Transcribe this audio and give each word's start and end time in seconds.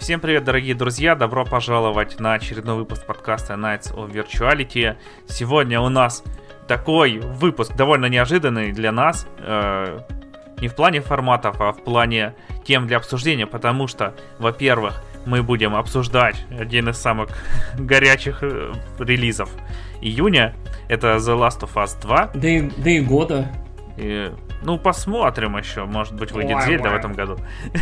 Всем 0.00 0.18
привет, 0.18 0.44
дорогие 0.44 0.74
друзья! 0.74 1.14
Добро 1.14 1.44
пожаловать 1.44 2.18
на 2.18 2.32
очередной 2.32 2.74
выпуск 2.76 3.04
подкаста 3.04 3.52
Nights 3.52 3.94
of 3.94 4.10
Virtuality. 4.10 4.96
Сегодня 5.28 5.78
у 5.78 5.90
нас 5.90 6.24
такой 6.66 7.18
выпуск 7.18 7.76
довольно 7.76 8.06
неожиданный 8.06 8.72
для 8.72 8.92
нас. 8.92 9.26
Э, 9.36 10.00
не 10.58 10.68
в 10.68 10.74
плане 10.74 11.02
форматов, 11.02 11.60
а 11.60 11.72
в 11.72 11.84
плане 11.84 12.34
тем 12.64 12.86
для 12.86 12.96
обсуждения, 12.96 13.46
потому 13.46 13.88
что, 13.88 14.14
во-первых, 14.38 15.02
мы 15.26 15.42
будем 15.42 15.76
обсуждать 15.76 16.46
один 16.58 16.88
из 16.88 16.96
самых 16.96 17.28
горячих 17.78 18.38
э, 18.40 18.72
релизов 18.98 19.50
июня. 20.00 20.56
Это 20.88 21.16
The 21.16 21.38
Last 21.38 21.60
of 21.60 21.74
Us 21.74 22.00
2. 22.00 22.30
Да 22.34 22.48
и, 22.48 22.62
да 22.62 22.90
и 22.90 23.00
года. 23.00 23.52
И, 23.98 24.32
ну, 24.62 24.78
посмотрим 24.78 25.58
еще. 25.58 25.84
Может 25.84 26.14
быть, 26.14 26.32
выйдет 26.32 26.62
Зельда 26.64 26.88
в 26.88 26.94
этом 26.94 27.12
году. 27.12 27.36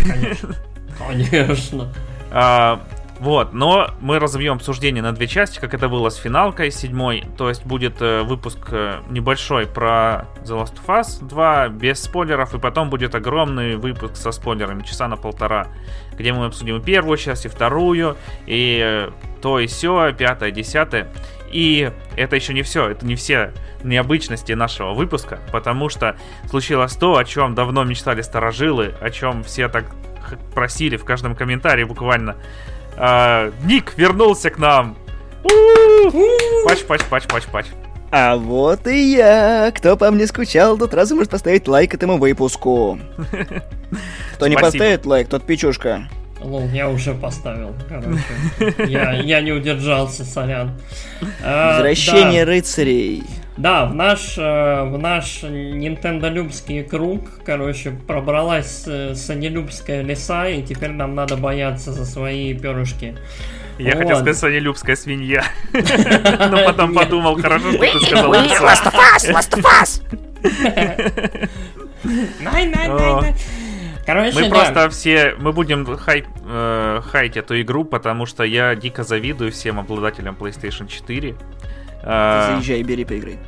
Конечно. 0.05 0.57
Конечно. 0.99 1.93
А, 2.31 2.83
вот, 3.21 3.53
но 3.53 3.91
мы 4.01 4.21
разобьем 4.21 4.55
обсуждение 4.55 5.03
на 5.03 5.13
две 5.13 5.27
части, 5.27 5.59
как 5.59 5.75
это 5.75 5.89
было 5.89 6.09
с 6.09 6.17
финалкой 6.17 6.71
седьмой. 6.71 7.25
То 7.37 7.49
есть 7.49 7.67
будет 7.67 8.01
э, 8.01 8.23
выпуск 8.23 8.69
э, 8.71 9.01
небольшой 9.11 9.67
про 9.67 10.27
The 10.45 10.63
Last 10.63 10.75
of 10.75 10.87
Us 10.87 11.27
2, 11.27 11.69
без 11.69 12.03
спойлеров, 12.03 12.55
и 12.55 12.59
потом 12.59 12.91
будет 12.91 13.17
огромный 13.17 13.77
выпуск 13.77 14.17
со 14.17 14.31
спойлерами, 14.31 14.85
часа 14.85 15.09
на 15.09 15.17
полтора, 15.17 15.67
где 16.13 16.33
мы 16.33 16.47
обсудим 16.47 16.81
первую 16.81 17.19
часть, 17.19 17.45
и 17.45 17.49
вторую, 17.49 18.17
и 18.47 18.81
э, 18.81 19.11
то, 19.43 19.59
и 19.59 19.67
все, 19.67 20.13
пятое, 20.13 20.53
десятое. 20.53 21.09
И 21.51 21.91
это 22.17 22.37
еще 22.37 22.55
не 22.55 22.63
все, 22.63 22.89
это 22.89 23.05
не 23.05 23.17
все 23.17 23.53
необычности 23.83 24.53
нашего 24.53 24.93
выпуска, 24.93 25.41
потому 25.51 25.89
что 25.89 26.17
случилось 26.49 26.95
то, 26.95 27.17
о 27.17 27.25
чем 27.25 27.55
давно 27.57 27.83
мечтали 27.83 28.23
старожилы, 28.23 28.95
о 29.01 29.11
чем 29.11 29.43
все 29.43 29.69
так 29.69 29.87
просили 30.55 30.97
в 30.97 31.05
каждом 31.05 31.35
комментарии 31.35 31.85
буквально. 31.85 32.37
А, 32.97 33.53
Ник 33.65 33.95
вернулся 33.97 34.51
к 34.51 34.59
нам! 34.59 34.97
Пач, 36.65 36.85
пач, 36.85 37.03
пач, 37.05 37.27
пач, 37.27 37.45
пач. 37.47 37.67
А 38.11 38.37
вот 38.37 38.87
и 38.87 39.13
я. 39.13 39.71
Кто 39.75 39.97
по 39.97 40.11
мне 40.11 40.27
скучал, 40.27 40.79
тот 40.79 40.91
сразу 40.91 41.15
может 41.15 41.31
поставить 41.31 41.69
лайк 41.69 41.95
этому 41.95 42.17
выпуску. 42.17 42.99
Кто 44.35 44.47
не 44.47 44.57
поставит 44.57 45.05
лайк, 45.05 45.29
тот 45.29 45.45
печушка. 45.45 46.09
Лол, 46.41 46.69
я 46.73 46.89
уже 46.89 47.15
поставил, 47.15 47.75
короче. 47.89 48.87
Я, 48.87 49.13
я 49.13 49.41
не 49.41 49.53
удержался, 49.53 50.25
сорян. 50.25 50.73
А, 51.43 51.73
Возвращение 51.73 52.45
да. 52.45 52.53
рыцарей. 52.53 53.23
Да, 53.57 53.87
в 53.87 53.95
наш, 53.95 54.39
э, 54.39 54.85
в 54.85 54.97
наш 54.99 55.43
Нинтендолюбский 55.43 56.85
круг, 56.85 57.29
короче, 57.45 57.91
пробралась 57.91 58.85
э, 58.87 59.17
санелюбская 59.17 60.03
леса, 60.03 60.49
и 60.49 60.63
теперь 60.63 60.91
нам 60.91 61.17
надо 61.17 61.37
бояться 61.37 61.93
за 61.93 62.07
свои 62.07 62.55
перышки. 62.55 63.17
Я 63.79 63.95
Вот. 63.95 64.03
хотел 64.03 64.17
сказать, 64.19 64.39
Санелюбская 64.39 64.97
свинья. 64.97 65.45
Но 65.73 66.65
потом 66.65 66.95
подумал, 66.95 67.41
хорошо, 67.41 67.73
что 67.73 67.81
ты 67.81 68.01
сказал. 68.01 68.33
Last 68.33 68.87
of 68.87 68.95
Us, 68.95 69.33
Last 69.33 69.53
of 69.57 69.65
Us. 69.83 70.03
Най, 72.41 72.67
най, 72.67 72.89
най, 72.89 73.15
най. 73.21 73.35
Короче, 74.09 74.37
Мы 74.37 74.49
да. 74.49 74.49
просто 74.49 74.89
все, 74.89 75.35
мы 75.39 75.53
будем 75.53 75.85
хай, 75.99 76.25
э, 76.47 77.01
хаять 77.05 77.37
эту 77.37 77.61
игру, 77.61 77.85
потому 77.85 78.25
что 78.25 78.43
я 78.43 78.75
дико 78.75 79.05
завидую 79.05 79.53
всем 79.53 79.79
обладателям 79.79 80.35
PlayStation 80.35 80.89
4. 80.89 81.37
Э, 82.05 82.55
Заезжай, 82.55 82.83
бери, 82.83 83.05
поиграй. 83.05 83.39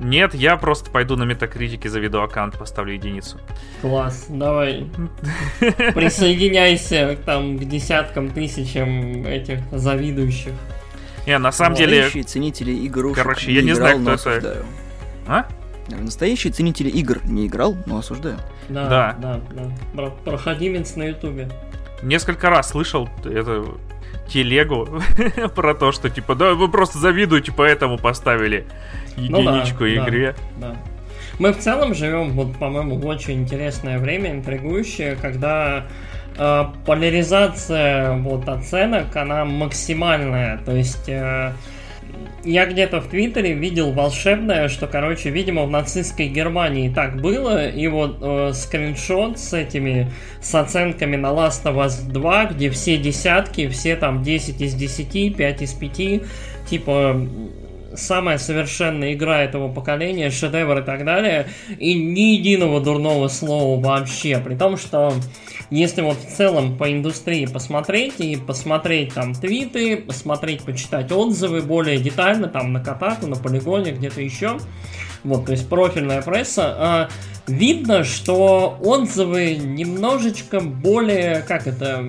Нет, 0.00 0.34
я 0.34 0.56
просто 0.56 0.90
пойду 0.90 1.14
на 1.14 1.22
метакритике, 1.22 1.88
заведу 1.88 2.20
аккаунт, 2.20 2.58
поставлю 2.58 2.94
единицу. 2.94 3.38
Класс, 3.80 4.26
давай. 4.28 4.88
Присоединяйся 5.60 7.16
там 7.24 7.56
к 7.56 7.64
десяткам 7.64 8.30
тысячам 8.30 9.24
этих 9.24 9.60
завидующих. 9.70 10.54
Не, 11.28 11.38
на 11.38 11.52
самом 11.52 11.76
деле... 11.76 12.10
Ценители 12.24 12.88
игрушек. 12.88 13.22
Короче, 13.22 13.52
я 13.52 13.62
не 13.62 13.72
знаю, 13.72 14.00
кто 14.00 14.14
это. 14.14 14.30
осуждаю. 14.30 14.64
А? 15.28 15.46
Настоящие 15.96 16.52
ценители 16.52 16.88
игр 16.88 17.20
не 17.24 17.46
играл, 17.46 17.76
но 17.86 17.98
осуждаю. 17.98 18.36
Да, 18.68 18.88
Да. 18.88 19.16
да, 19.20 19.40
да. 19.52 19.62
Про- 19.94 20.10
Проходимец 20.24 20.96
на 20.96 21.04
ютубе. 21.04 21.48
Несколько 22.02 22.50
раз 22.50 22.70
слышал 22.70 23.08
эту 23.24 23.80
телегу 24.28 25.00
про 25.54 25.74
то, 25.74 25.90
что 25.92 26.10
типа, 26.10 26.34
да, 26.34 26.54
вы 26.54 26.68
просто 26.70 26.98
завидуете, 26.98 27.52
поэтому 27.56 27.96
поставили 27.98 28.66
Ну 29.16 29.42
да, 29.42 29.56
единичку 29.56 29.84
да. 29.84 29.94
игре. 29.94 30.34
Да. 30.58 30.76
Мы 31.38 31.52
в 31.52 31.58
целом 31.58 31.94
живем, 31.94 32.32
вот, 32.32 32.56
по-моему, 32.58 32.96
в 32.96 33.06
очень 33.06 33.40
интересное 33.42 33.98
время, 33.98 34.32
интригующее, 34.32 35.16
когда 35.16 35.86
э, 36.36 36.64
поляризация 36.84 38.12
вот 38.18 38.48
оценок, 38.48 39.14
она 39.16 39.44
максимальная. 39.44 40.58
То 40.58 40.72
есть 40.72 41.08
э, 41.08 41.52
я 42.44 42.66
где-то 42.66 43.00
в 43.00 43.08
Твиттере 43.08 43.52
видел 43.52 43.92
волшебное, 43.92 44.68
что, 44.68 44.86
короче, 44.86 45.30
видимо, 45.30 45.64
в 45.64 45.70
нацистской 45.70 46.28
Германии 46.28 46.88
так 46.88 47.20
было, 47.20 47.68
и 47.68 47.86
вот 47.88 48.18
э, 48.20 48.52
скриншот 48.54 49.38
с 49.38 49.52
этими, 49.52 50.10
с 50.40 50.54
оценками 50.54 51.16
на 51.16 51.28
Last 51.28 51.64
of 51.64 51.76
Us 51.76 52.10
2, 52.10 52.44
где 52.46 52.70
все 52.70 52.96
десятки, 52.96 53.68
все 53.68 53.96
там 53.96 54.22
10 54.22 54.60
из 54.60 54.74
10, 54.74 55.36
5 55.36 55.62
из 55.62 55.72
5, 55.72 56.22
типа 56.68 57.28
самая 57.94 58.38
совершенная 58.38 59.14
игра 59.14 59.42
этого 59.42 59.72
поколения, 59.72 60.30
шедевр 60.30 60.78
и 60.78 60.82
так 60.82 61.04
далее, 61.04 61.48
и 61.78 61.94
ни 61.94 62.36
единого 62.36 62.80
дурного 62.80 63.28
слова 63.28 63.80
вообще, 63.80 64.38
при 64.38 64.54
том, 64.54 64.76
что 64.76 65.14
если 65.70 66.02
вот 66.02 66.16
в 66.18 66.36
целом 66.36 66.76
по 66.76 66.90
индустрии 66.90 67.46
посмотреть 67.46 68.20
и 68.20 68.36
посмотреть 68.36 69.14
там 69.14 69.34
твиты, 69.34 69.96
посмотреть, 69.96 70.62
почитать 70.62 71.12
отзывы 71.12 71.62
более 71.62 71.98
детально, 71.98 72.48
там 72.48 72.72
на 72.72 72.82
Катаку, 72.82 73.26
на 73.26 73.36
Полигоне, 73.36 73.92
где-то 73.92 74.20
еще, 74.20 74.58
вот, 75.24 75.46
то 75.46 75.52
есть 75.52 75.68
профильная 75.68 76.22
пресса, 76.22 76.74
а, 76.78 77.08
видно, 77.46 78.04
что 78.04 78.78
отзывы 78.80 79.56
немножечко 79.56 80.60
более, 80.60 81.42
как 81.42 81.66
это, 81.66 82.08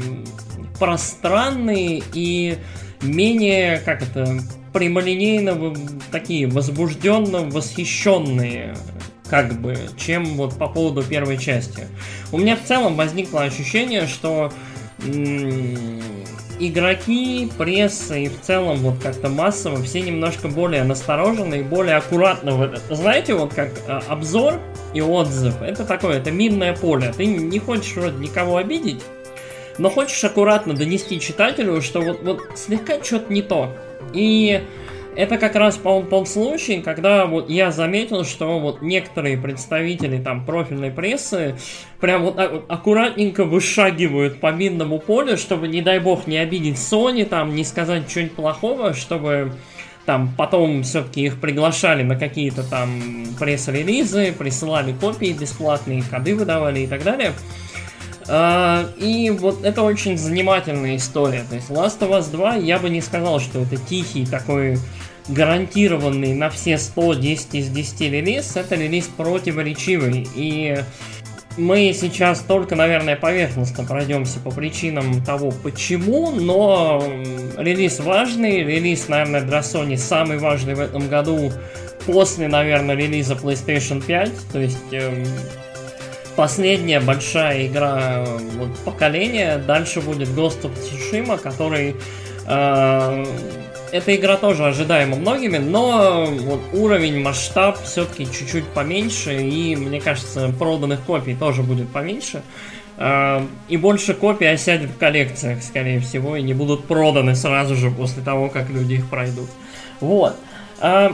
пространные 0.80 2.02
и 2.14 2.58
менее, 3.02 3.80
как 3.80 4.02
это, 4.02 4.40
прямолинейно 4.74 5.76
такие 6.12 6.48
возбужденно 6.48 7.42
восхищенные 7.42 8.76
как 9.30 9.54
бы, 9.62 9.78
чем 9.98 10.26
вот 10.36 10.58
по 10.58 10.68
поводу 10.68 11.04
первой 11.04 11.38
части. 11.38 11.88
У 12.32 12.38
меня 12.38 12.56
в 12.56 12.64
целом 12.64 12.96
возникло 12.96 13.44
ощущение, 13.44 14.08
что 14.08 14.52
игроки, 16.60 17.50
пресса 17.58 18.16
и 18.16 18.28
в 18.28 18.42
целом 18.42 18.78
вот 18.78 19.00
как-то 19.02 19.30
массово 19.30 19.82
все 19.82 20.02
немножко 20.02 20.50
более 20.50 20.84
насторожены 20.84 21.60
и 21.60 21.64
более 21.64 21.96
аккуратно 21.96 22.56
в 22.56 22.62
это. 22.62 22.82
Знаете, 22.94 23.34
вот 23.34 23.54
как 23.54 23.70
а, 23.88 24.04
обзор 24.10 24.60
и 24.94 25.02
отзыв, 25.02 25.62
это 25.62 25.86
такое, 25.86 26.18
это 26.18 26.32
минное 26.32 26.76
поле. 26.76 27.14
Ты 27.16 27.26
не 27.26 27.60
хочешь 27.60 27.96
вроде 27.96 28.18
никого 28.18 28.58
обидеть, 28.58 29.02
но 29.78 29.90
хочешь 29.90 30.22
аккуратно 30.24 30.74
донести 30.74 31.20
читателю, 31.20 31.82
что 31.82 32.02
вот, 32.02 32.22
вот 32.24 32.42
слегка 32.56 33.02
что-то 33.02 33.32
не 33.32 33.42
то. 33.42 33.74
И 34.14 34.64
это 35.16 35.38
как 35.38 35.56
раз 35.56 35.78
по 35.78 36.02
тот 36.02 36.30
случай, 36.30 36.82
когда 36.82 37.26
вот 37.26 37.50
я 37.50 37.72
заметил, 37.72 38.24
что 38.24 38.60
вот 38.60 38.82
некоторые 38.82 39.38
представители 39.38 40.22
там 40.22 40.46
профильной 40.46 40.92
прессы 40.92 41.56
прям 42.00 42.24
вот 42.24 42.40
аккуратненько 42.40 43.44
вышагивают 43.44 44.40
по 44.40 44.52
минному 44.52 45.00
полю, 45.00 45.36
чтобы, 45.38 45.68
не 45.68 45.82
дай 45.82 46.00
бог, 46.00 46.28
не 46.28 46.38
обидеть 46.38 46.78
Sony, 46.78 47.26
там, 47.26 47.56
не 47.56 47.64
сказать 47.64 48.10
что-нибудь 48.10 48.36
плохого, 48.36 48.94
чтобы 48.94 49.54
там 50.06 50.34
потом 50.38 50.84
все-таки 50.84 51.26
их 51.26 51.40
приглашали 51.40 52.04
на 52.04 52.16
какие-то 52.16 52.64
там 52.64 53.26
пресс-релизы, 53.40 54.32
присылали 54.32 54.94
копии 54.94 55.36
бесплатные, 55.40 56.02
коды 56.02 56.36
выдавали 56.36 56.80
и 56.80 56.88
так 56.88 57.04
далее. 57.04 57.34
А, 58.30 58.90
И 58.98 59.32
вот 59.32 59.64
это 59.64 59.82
очень 59.82 60.18
занимательная 60.18 60.96
история. 60.96 61.44
То 61.50 61.56
есть 61.56 61.70
Last 61.70 62.00
of 62.00 62.12
Us 62.12 62.30
2 62.32 62.58
я 62.58 62.78
бы 62.78 62.90
не 62.90 63.02
сказал, 63.02 63.40
что 63.40 63.60
это 63.60 63.78
тихий 63.78 64.26
такой 64.26 64.78
гарантированный 65.28 66.34
на 66.34 66.50
все 66.50 66.78
100 66.78 67.16
10 67.16 67.56
из 67.56 67.70
10 67.70 68.02
релиз. 68.02 68.56
Это 68.56 68.76
релиз 68.76 69.08
противоречивый. 69.08 70.28
И 70.36 70.78
мы 71.58 71.94
сейчас 72.00 72.40
только, 72.40 72.76
наверное, 72.76 73.16
поверхностно 73.16 73.84
пройдемся 73.84 74.40
по 74.40 74.52
причинам 74.52 75.24
того, 75.24 75.52
почему, 75.52 76.32
но 76.32 77.04
релиз 77.58 78.00
важный, 78.00 78.64
релиз, 78.64 79.08
наверное, 79.08 79.42
для 79.42 79.60
Sony 79.60 79.98
самый 79.98 80.38
важный 80.38 80.76
в 80.76 80.80
этом 80.80 81.08
году 81.10 81.52
после, 82.06 82.48
наверное, 82.48 82.96
релиза 82.96 83.34
PlayStation 83.34 84.04
5, 84.06 84.32
то 84.52 84.60
есть 84.60 84.78
эм, 84.92 85.26
последняя 86.40 87.02
большая 87.02 87.68
игра 87.68 88.24
э, 88.26 88.38
вот, 88.58 88.70
поколения. 88.86 89.58
Дальше 89.58 90.00
будет 90.00 90.30
Ghost 90.30 90.62
of 90.62 90.72
Tsushima, 90.74 91.38
который... 91.38 91.98
э, 92.48 93.26
эта 93.92 94.16
игра 94.16 94.38
тоже 94.38 94.66
ожидаема 94.66 95.18
многими, 95.18 95.58
но 95.58 96.26
вот 96.26 96.62
уровень, 96.72 97.22
масштаб 97.22 97.78
все-таки 97.84 98.26
чуть-чуть 98.26 98.64
поменьше, 98.68 99.36
и, 99.42 99.76
мне 99.76 100.00
кажется, 100.00 100.54
проданных 100.58 101.02
копий 101.02 101.36
тоже 101.36 101.62
будет 101.62 101.90
поменьше. 101.90 102.42
Э, 102.96 103.42
и 103.68 103.76
больше 103.76 104.14
копий 104.14 104.46
осядет 104.46 104.92
в 104.92 104.98
коллекциях, 104.98 105.62
скорее 105.62 106.00
всего, 106.00 106.38
и 106.38 106.42
не 106.42 106.54
будут 106.54 106.86
проданы 106.86 107.36
сразу 107.36 107.76
же 107.76 107.92
после 107.92 108.24
того, 108.24 108.48
как 108.48 108.70
люди 108.70 108.94
их 108.94 109.10
пройдут. 109.10 109.50
Вот. 110.00 110.38
Э, 110.80 111.10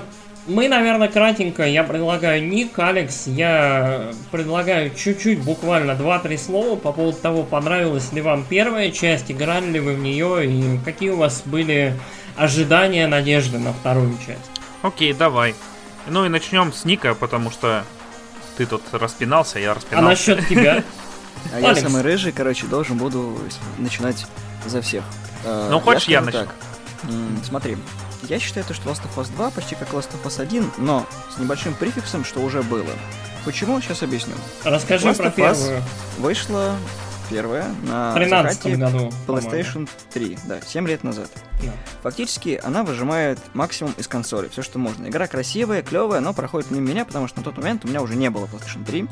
мы, 0.48 0.68
наверное, 0.68 1.08
кратенько, 1.08 1.64
я 1.66 1.84
предлагаю 1.84 2.46
ник, 2.48 2.78
Алекс, 2.78 3.28
я 3.28 4.12
предлагаю 4.32 4.92
чуть-чуть, 4.96 5.40
буквально 5.40 5.92
2-3 5.92 6.38
слова 6.38 6.76
по 6.76 6.92
поводу 6.92 7.18
того, 7.18 7.44
понравилась 7.44 8.12
ли 8.14 8.22
вам 8.22 8.46
первая 8.48 8.92
часть, 8.92 9.32
играли 9.32 9.66
ли 9.72 9.80
вы 9.80 9.94
в 9.96 10.00
нее, 10.00 10.46
и 10.46 10.80
какие 10.86 11.10
у 11.10 11.18
вас 11.18 11.42
были 11.46 11.96
ожидания, 12.36 13.08
надежды 13.08 13.58
на 13.58 13.74
вторую 13.74 14.16
часть. 14.26 14.40
Окей, 14.82 15.14
давай. 15.14 15.56
Ну 16.08 16.26
и 16.26 16.30
начнем 16.30 16.72
с 16.74 16.86
Ника, 16.86 17.16
потому 17.16 17.50
что 17.50 17.84
ты 18.58 18.66
тут 18.68 18.84
распинался, 18.92 19.58
я 19.60 19.72
А 19.72 19.76
распинался. 19.76 20.36
насчет 20.36 20.48
тебя? 20.48 20.84
А 21.54 21.60
я 21.60 21.68
Алекс. 21.70 21.82
самый 21.82 22.02
рыжий, 22.02 22.32
короче, 22.32 22.66
должен 22.66 22.98
буду 22.98 23.38
начинать 23.78 24.26
за 24.66 24.82
всех. 24.82 25.04
Э, 25.44 25.68
Ну, 25.70 25.80
хочешь, 25.80 26.08
я 26.08 26.22
начну? 26.22 26.48
Смотри, 27.44 27.78
я 28.30 28.40
считаю, 28.40 28.66
то, 28.66 28.74
что 28.74 28.90
Last 28.90 29.02
of 29.04 29.16
Us 29.22 29.32
2 29.36 29.52
почти 29.52 29.76
как 29.76 29.90
Last 29.94 30.10
of 30.14 30.24
Us 30.26 30.42
1, 30.42 30.72
но 30.78 31.06
с 31.36 31.40
небольшим 31.40 31.74
префиксом, 31.74 32.24
что 32.24 32.42
уже 32.42 32.62
было. 32.64 32.90
Почему? 33.46 33.80
Сейчас 33.82 34.04
объясню. 34.04 34.34
Расскажи 34.64 35.08
Last 35.08 35.18
про 35.18 35.30
первую. 35.30 35.82
Вышла 36.18 36.76
первая 37.30 37.66
на 37.84 38.12
В 38.12 38.16
13 38.16 38.54
закате 38.54 38.76
году. 38.76 39.12
по-моему. 39.26 39.50
PlayStation 39.50 39.90
3, 40.14 40.38
да, 40.46 40.60
7 40.62 40.88
лет 40.88 41.04
назад. 41.04 41.30
Да. 41.62 41.72
Фактически 42.04 42.60
она 42.64 42.84
выжимает 42.84 43.40
максимум 43.54 43.94
из 43.98 44.08
консоли, 44.08 44.48
все 44.50 44.62
что 44.62 44.78
можно. 44.78 45.08
Игра 45.08 45.28
красивая, 45.28 45.82
клевая, 45.82 46.22
но 46.22 46.34
проходит 46.34 46.70
мимо 46.72 46.88
меня, 46.88 47.06
потому 47.06 47.28
что 47.28 47.40
на 47.40 47.44
тот 47.44 47.58
момент 47.58 47.86
у 47.86 47.88
меня 47.88 48.02
уже 48.02 48.16
не 48.16 48.30
было 48.30 48.46
PlayStation 48.46 48.86
3. 48.86 49.08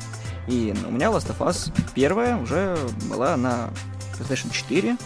И 0.48 0.74
у 0.86 0.90
меня 0.90 1.06
Last 1.08 1.28
of 1.36 1.38
Us 1.38 1.72
первая 1.94 2.36
уже 2.36 2.76
была 3.08 3.36
на 3.36 3.70
PlayStation 4.18 4.52
4, 4.52 4.96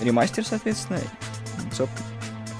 ремастер, 0.00 0.44
соответственно. 0.44 1.00
Собственно, 1.72 2.06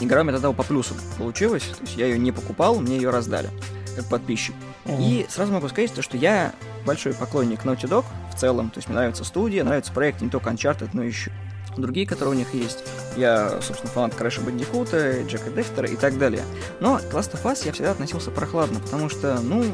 Игра 0.00 0.22
у 0.22 0.24
меня 0.24 0.32
тогда 0.32 0.52
по 0.52 0.62
плюсу 0.62 0.94
получилась, 1.18 1.62
то 1.62 1.82
есть 1.82 1.96
я 1.96 2.06
ее 2.06 2.18
не 2.18 2.32
покупал, 2.32 2.80
мне 2.80 2.96
ее 2.96 3.10
раздали, 3.10 3.50
как 3.96 4.06
подписчик. 4.06 4.54
Мгм. 4.86 5.00
И 5.00 5.26
сразу 5.28 5.52
могу 5.52 5.68
сказать, 5.68 5.92
то, 5.92 6.02
что 6.02 6.16
я 6.16 6.52
большой 6.86 7.12
поклонник 7.12 7.64
Naughty 7.64 7.88
Dog 7.88 8.04
в 8.34 8.38
целом. 8.38 8.70
То 8.70 8.78
есть 8.78 8.88
мне 8.88 8.96
нравится 8.96 9.24
студия, 9.24 9.62
нравится 9.62 9.92
проект 9.92 10.22
не 10.22 10.30
только 10.30 10.50
Uncharted, 10.50 10.90
но 10.94 11.02
еще 11.02 11.30
другие, 11.80 12.06
которые 12.06 12.34
у 12.34 12.38
них 12.38 12.54
есть. 12.54 12.84
Я, 13.16 13.60
собственно, 13.62 13.92
фанат 13.92 14.14
Крэша 14.14 14.40
Бандикута, 14.40 15.22
Джека 15.22 15.50
Декстера 15.50 15.88
и 15.88 15.96
так 15.96 16.18
далее. 16.18 16.42
Но 16.80 16.98
к 16.98 17.14
Last 17.14 17.32
of 17.32 17.42
Us 17.44 17.62
я 17.64 17.72
всегда 17.72 17.92
относился 17.92 18.30
прохладно, 18.30 18.80
потому 18.80 19.08
что, 19.08 19.40
ну, 19.42 19.64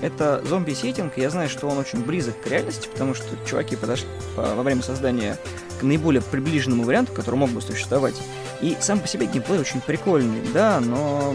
это 0.00 0.42
зомби-сеттинг, 0.48 1.16
и 1.16 1.20
я 1.22 1.30
знаю, 1.30 1.48
что 1.48 1.66
он 1.66 1.78
очень 1.78 2.04
близок 2.04 2.40
к 2.40 2.46
реальности, 2.46 2.88
потому 2.92 3.14
что 3.14 3.26
чуваки 3.46 3.76
подошли 3.76 4.08
по- 4.36 4.54
во 4.54 4.62
время 4.62 4.82
создания 4.82 5.38
к 5.80 5.82
наиболее 5.82 6.22
приближенному 6.22 6.84
варианту, 6.84 7.12
который 7.12 7.36
мог 7.36 7.50
бы 7.50 7.60
существовать. 7.60 8.14
И 8.60 8.76
сам 8.80 9.00
по 9.00 9.08
себе 9.08 9.26
геймплей 9.26 9.58
очень 9.58 9.80
прикольный, 9.80 10.40
да, 10.52 10.80
но 10.80 11.34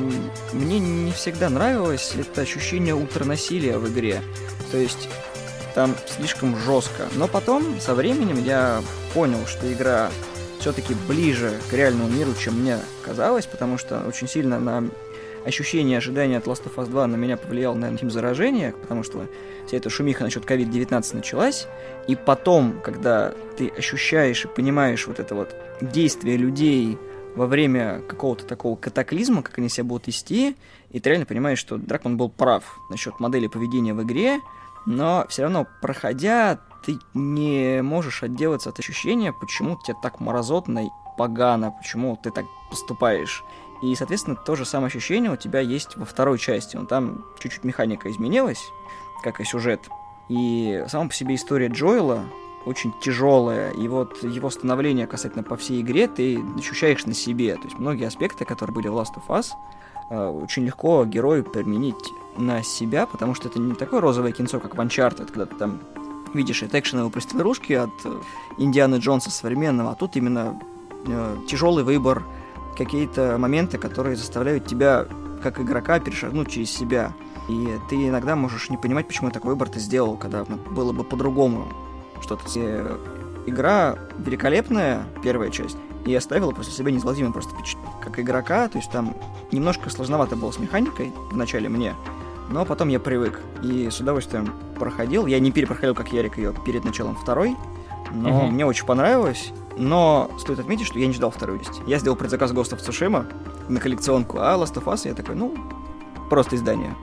мне 0.54 0.80
не 0.80 1.12
всегда 1.12 1.50
нравилось 1.50 2.14
это 2.18 2.42
ощущение 2.42 2.96
ультранасилия 2.96 3.78
в 3.78 3.92
игре. 3.92 4.22
То 4.72 4.78
есть 4.78 5.10
там 5.80 5.96
слишком 6.08 6.58
жестко. 6.58 7.08
Но 7.16 7.30
потом, 7.30 7.80
со 7.80 7.96
временем, 7.96 8.44
я 8.44 8.82
понял, 9.14 9.46
что 9.46 9.72
игра 9.72 10.10
все-таки 10.60 10.94
ближе 11.08 11.54
к 11.70 11.74
реальному 11.74 12.10
миру, 12.10 12.34
чем 12.38 12.60
мне 12.60 12.80
казалось, 13.02 13.46
потому 13.46 13.78
что 13.78 14.04
очень 14.06 14.28
сильно 14.28 14.60
на 14.60 14.90
ощущение 15.46 16.00
ожидания 16.00 16.38
от 16.38 16.48
Last 16.48 16.66
of 16.66 16.76
Us 16.76 16.90
2 16.90 17.08
на 17.08 17.16
меня 17.16 17.38
повлиял, 17.38 17.76
наверное, 17.76 17.98
тем 17.98 18.12
заражения, 18.12 18.74
потому 18.74 19.04
что 19.04 19.26
вся 19.68 19.78
эта 19.78 19.90
шумиха 19.90 20.26
насчет 20.26 20.44
COVID-19 20.44 21.16
началась, 21.16 21.66
и 22.10 22.18
потом, 22.18 22.82
когда 22.84 23.34
ты 23.58 23.70
ощущаешь 23.70 24.44
и 24.44 24.50
понимаешь 24.50 25.08
вот 25.08 25.22
это 25.22 25.34
вот 25.34 25.56
действие 25.80 26.36
людей 26.36 26.98
во 27.38 27.48
время 27.48 28.02
какого-то 28.06 28.44
такого 28.44 28.76
катаклизма, 28.76 29.44
как 29.44 29.60
они 29.60 29.70
себя 29.70 29.86
будут 29.86 30.08
вести, 30.08 30.58
и 30.92 31.00
ты 31.00 31.10
реально 31.10 31.26
понимаешь, 31.26 31.60
что 31.60 31.78
Дракман 31.78 32.18
был 32.18 32.28
прав 32.28 32.66
насчет 32.90 33.18
модели 33.22 33.48
поведения 33.48 33.94
в 33.94 34.04
игре, 34.04 34.42
но 34.86 35.26
все 35.30 35.44
равно, 35.44 35.68
проходя, 35.82 36.60
ты 36.86 37.00
не 37.14 37.82
можешь 37.82 38.24
отделаться 38.24 38.70
от 38.70 38.80
ощущения, 38.80 39.34
почему 39.34 39.78
тебе 39.78 39.98
так 40.02 40.20
морозотно 40.20 40.86
и 40.86 40.90
погано, 41.18 41.72
почему 41.72 42.18
ты 42.22 42.32
так 42.32 42.46
поступаешь. 42.70 43.44
И, 43.82 43.96
соответственно, 43.96 44.36
то 44.36 44.56
же 44.56 44.66
самое 44.66 44.88
ощущение 44.88 45.32
у 45.32 45.38
тебя 45.38 45.60
есть 45.62 45.96
во 45.96 46.06
второй 46.06 46.38
части. 46.38 46.76
Он 46.76 46.86
там 46.86 47.26
чуть-чуть 47.40 47.64
механика 47.64 48.10
изменилась, 48.12 48.62
как 49.24 49.40
и 49.40 49.46
сюжет. 49.46 49.90
И 50.28 50.84
сама 50.88 51.08
по 51.08 51.14
себе 51.14 51.36
история 51.36 51.68
Джоэла 51.68 52.24
очень 52.66 52.94
тяжелая, 53.02 53.72
и 53.72 53.88
вот 53.88 54.22
его 54.22 54.50
становление 54.50 55.08
касательно 55.08 55.44
по 55.44 55.56
всей 55.56 55.82
игре 55.82 56.08
ты 56.08 56.44
ощущаешь 56.58 57.06
на 57.06 57.14
себе. 57.14 57.56
То 57.56 57.64
есть 57.64 57.80
многие 57.80 58.06
аспекты, 58.06 58.46
которые 58.46 58.74
были 58.74 58.90
в 58.90 58.98
Last 58.98 59.16
of 59.16 59.28
Us, 59.30 59.52
э, 60.10 60.28
очень 60.28 60.66
легко 60.66 61.06
герою 61.06 61.44
применить 61.44 62.14
на 62.40 62.64
себя, 62.64 63.06
потому 63.06 63.36
что 63.36 63.48
это 63.48 63.60
не 63.60 63.74
такое 63.74 64.02
розовое 64.02 64.32
кинцо, 64.32 64.60
как 64.60 64.76
в 64.76 64.80
Uncharted, 64.80 65.28
когда 65.28 65.46
ты 65.46 65.56
там 65.56 65.80
видишь 66.34 66.64
это 66.64 66.80
экшеновые 66.80 67.12
проститурушки 67.12 67.74
от 67.74 67.90
э, 68.06 68.22
Индианы 68.58 68.96
Джонса 68.96 69.32
современного, 69.32 69.92
а 69.92 69.96
тут 69.96 70.16
именно 70.16 70.60
э, 71.08 71.38
тяжелый 71.48 71.84
выбор, 71.84 72.24
какие-то 72.78 73.38
моменты, 73.38 73.78
которые 73.78 74.16
заставляют 74.16 74.66
тебя, 74.66 75.06
как 75.44 75.60
игрока, 75.60 76.00
перешагнуть 76.00 76.50
через 76.50 76.72
себя. 76.72 77.14
И 77.50 77.78
ты 77.90 78.08
иногда 78.08 78.36
можешь 78.36 78.70
не 78.70 78.78
понимать, 78.78 79.08
почему 79.08 79.32
такой 79.32 79.52
выбор 79.52 79.70
ты 79.70 79.80
сделал, 79.80 80.16
когда 80.18 80.46
было 80.46 80.94
бы 80.94 81.04
по-другому 81.04 81.68
что-то. 82.22 82.44
И 82.56 83.50
игра 83.50 83.98
великолепная, 84.18 85.04
первая 85.24 85.50
часть, 85.50 85.78
и 86.06 86.16
оставила 86.16 86.52
после 86.52 86.72
себя 86.72 86.92
неизгладимое 86.92 87.32
просто. 87.32 87.54
Как 88.02 88.20
игрока, 88.20 88.68
то 88.70 88.78
есть 88.78 88.92
там 88.92 89.16
немножко 89.52 89.90
сложновато 89.90 90.36
было 90.36 90.52
с 90.52 90.60
механикой 90.60 91.12
вначале 91.32 91.70
мне, 91.70 91.96
но 92.50 92.66
потом 92.66 92.88
я 92.90 93.00
привык 93.00 93.40
и 93.64 93.90
с 93.90 94.00
удовольствием 94.00 94.54
проходил. 94.78 95.26
Я 95.28 95.40
не 95.40 95.52
перепроходил, 95.52 95.96
как 95.96 96.12
Ярик, 96.12 96.38
ее 96.38 96.54
перед 96.66 96.84
началом 96.84 97.16
второй, 97.16 97.56
но 98.12 98.30
Мгм. 98.46 98.54
мне 98.54 98.66
очень 98.66 98.86
понравилось. 98.86 99.52
Но 99.78 100.30
стоит 100.40 100.60
отметить, 100.60 100.88
что 100.88 101.00
я 101.00 101.08
не 101.08 101.14
ждал 101.14 101.32
вторую 101.32 101.60
часть. 101.60 101.82
Я 101.88 102.00
сделал 102.00 102.18
предзаказ 102.18 102.52
Ghost 102.52 102.76
of 102.76 102.80
Tsushima 102.80 103.32
на 103.70 103.80
коллекционку, 103.80 104.40
а 104.40 104.56
Last 104.58 104.74
of 104.76 104.86
Us 104.86 105.08
я 105.08 105.14
такой, 105.14 105.36
ну, 105.36 105.56
просто 106.30 106.56
издание. 106.58 106.94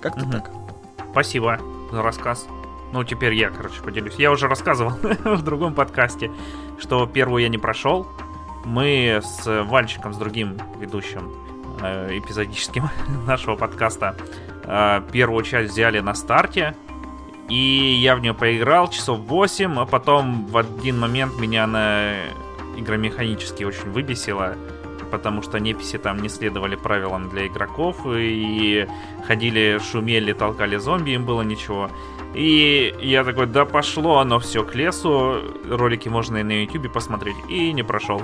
Как-то 0.00 0.20
Мгм. 0.24 0.32
так. 0.32 0.50
Спасибо 1.10 1.58
за 1.90 2.02
рассказ. 2.02 2.46
Ну, 2.92 3.04
теперь 3.04 3.34
я, 3.34 3.50
короче, 3.50 3.82
поделюсь. 3.82 4.14
Я 4.16 4.30
уже 4.30 4.48
рассказывал 4.48 4.92
в 5.24 5.42
другом 5.42 5.74
подкасте, 5.74 6.30
что 6.78 7.06
первую 7.06 7.42
я 7.42 7.48
не 7.48 7.58
прошел. 7.58 8.06
Мы 8.64 9.20
с 9.22 9.64
Вальчиком, 9.64 10.14
с 10.14 10.16
другим 10.18 10.56
ведущим 10.78 11.32
э, 11.82 12.18
эпизодическим 12.18 12.88
нашего 13.26 13.56
подкаста, 13.56 14.16
первую 15.12 15.44
часть 15.44 15.72
взяли 15.72 16.00
на 16.00 16.14
старте. 16.14 16.74
И 17.48 17.98
я 18.00 18.16
в 18.16 18.20
нее 18.20 18.34
поиграл 18.34 18.88
часов 18.88 19.18
8, 19.20 19.78
а 19.78 19.84
потом 19.84 20.46
в 20.46 20.56
один 20.56 20.98
момент 20.98 21.38
меня 21.38 21.64
она 21.64 22.14
игромеханически 22.76 23.64
очень 23.64 23.90
выбесила, 23.90 24.56
потому 25.10 25.42
что 25.42 25.58
неписи 25.58 25.98
там 25.98 26.20
не 26.22 26.28
следовали 26.28 26.76
правилам 26.76 27.28
для 27.28 27.46
игроков 27.46 28.06
и 28.06 28.86
ходили, 29.26 29.78
шумели, 29.78 30.32
толкали 30.32 30.76
зомби, 30.76 31.10
им 31.10 31.26
было 31.26 31.42
ничего. 31.42 31.90
И 32.34 32.94
я 33.00 33.24
такой, 33.24 33.46
да 33.46 33.66
пошло 33.66 34.18
оно 34.18 34.38
все 34.38 34.64
к 34.64 34.74
лесу, 34.74 35.42
ролики 35.68 36.08
можно 36.08 36.38
и 36.38 36.42
на 36.42 36.62
ютубе 36.62 36.88
посмотреть, 36.88 37.36
и 37.50 37.72
не 37.72 37.82
прошел. 37.82 38.22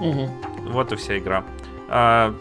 Мгм. 0.00 0.30
Вот 0.70 0.92
и 0.92 0.96
вся 0.96 1.18
игра. 1.18 1.44
А, 1.88 2.34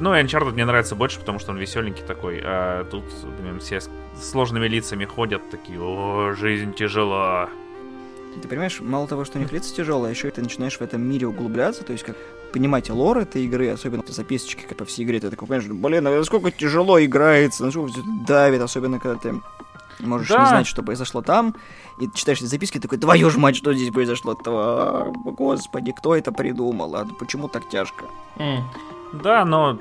ну, 0.00 0.14
и 0.14 0.22
Uncharted 0.22 0.52
мне 0.52 0.64
нравится 0.64 0.94
больше, 0.94 1.20
потому 1.20 1.38
что 1.38 1.52
он 1.52 1.58
веселенький 1.58 2.04
такой. 2.04 2.40
А 2.44 2.84
тут, 2.84 3.04
блин, 3.40 3.60
все 3.60 3.80
с 3.80 3.88
сложными 4.20 4.66
лицами 4.66 5.04
ходят, 5.04 5.48
такие, 5.50 5.80
о, 5.80 6.32
жизнь 6.34 6.74
тяжела. 6.74 7.48
Ты 8.40 8.46
понимаешь, 8.48 8.80
мало 8.80 9.08
того, 9.08 9.24
что 9.24 9.38
у 9.38 9.40
них 9.40 9.52
лица 9.52 9.74
тяжелые, 9.74 10.08
а 10.08 10.10
еще 10.10 10.28
и 10.28 10.30
ты 10.30 10.42
начинаешь 10.42 10.76
в 10.76 10.82
этом 10.82 11.00
мире 11.00 11.26
углубляться, 11.26 11.82
то 11.84 11.92
есть 11.92 12.04
как 12.04 12.16
понимать 12.52 12.88
лор 12.90 13.18
этой 13.18 13.44
игры, 13.44 13.68
особенно 13.68 14.02
в 14.02 14.08
записочки, 14.08 14.64
как 14.68 14.78
по 14.78 14.84
всей 14.84 15.04
игре, 15.04 15.18
ты 15.20 15.30
такой 15.30 15.48
понимаешь, 15.48 15.70
блин, 15.70 16.06
а 16.06 16.16
насколько 16.16 16.50
тяжело 16.50 17.02
играется, 17.02 17.64
насколько 17.64 18.00
давит, 18.26 18.60
особенно 18.60 19.00
когда 19.00 19.18
ты 19.18 19.34
можешь 20.00 20.28
Да. 20.28 20.40
не 20.40 20.46
знать, 20.46 20.66
что 20.66 20.82
произошло 20.82 21.22
там, 21.22 21.56
и 22.00 22.06
ты 22.06 22.16
читаешь 22.16 22.38
эти 22.38 22.46
записки, 22.46 22.78
такой, 22.78 22.98
твою 22.98 23.30
ж 23.30 23.36
мать, 23.36 23.56
что 23.56 23.72
здесь 23.74 23.90
произошло? 23.90 24.34
-то? 24.34 25.12
Господи, 25.24 25.92
кто 25.92 26.14
это 26.14 26.30
придумал? 26.30 26.94
А 26.94 27.06
почему 27.18 27.48
так 27.48 27.68
тяжко? 27.68 28.04
М. 28.38 28.62
Да, 29.12 29.44
но 29.44 29.78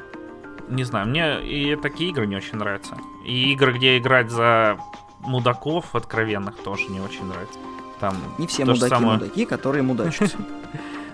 не 0.70 0.84
знаю, 0.84 1.08
мне 1.08 1.42
и 1.42 1.76
такие 1.76 2.10
игры 2.12 2.28
не 2.28 2.36
очень 2.36 2.58
нравятся. 2.58 2.98
И 3.26 3.52
игры, 3.54 3.74
где 3.74 3.98
играть 3.98 4.30
за 4.32 4.78
мудаков 5.20 5.96
откровенных, 5.96 6.56
тоже 6.58 6.88
не 6.90 7.00
очень 7.00 7.26
нравится. 7.26 7.60
Там 8.00 8.16
Не 8.38 8.46
все 8.48 8.64
мудаки 8.66 8.90
самое. 8.90 9.14
мудаки, 9.20 9.46
которые 9.46 9.84
мудачатся. 9.84 10.38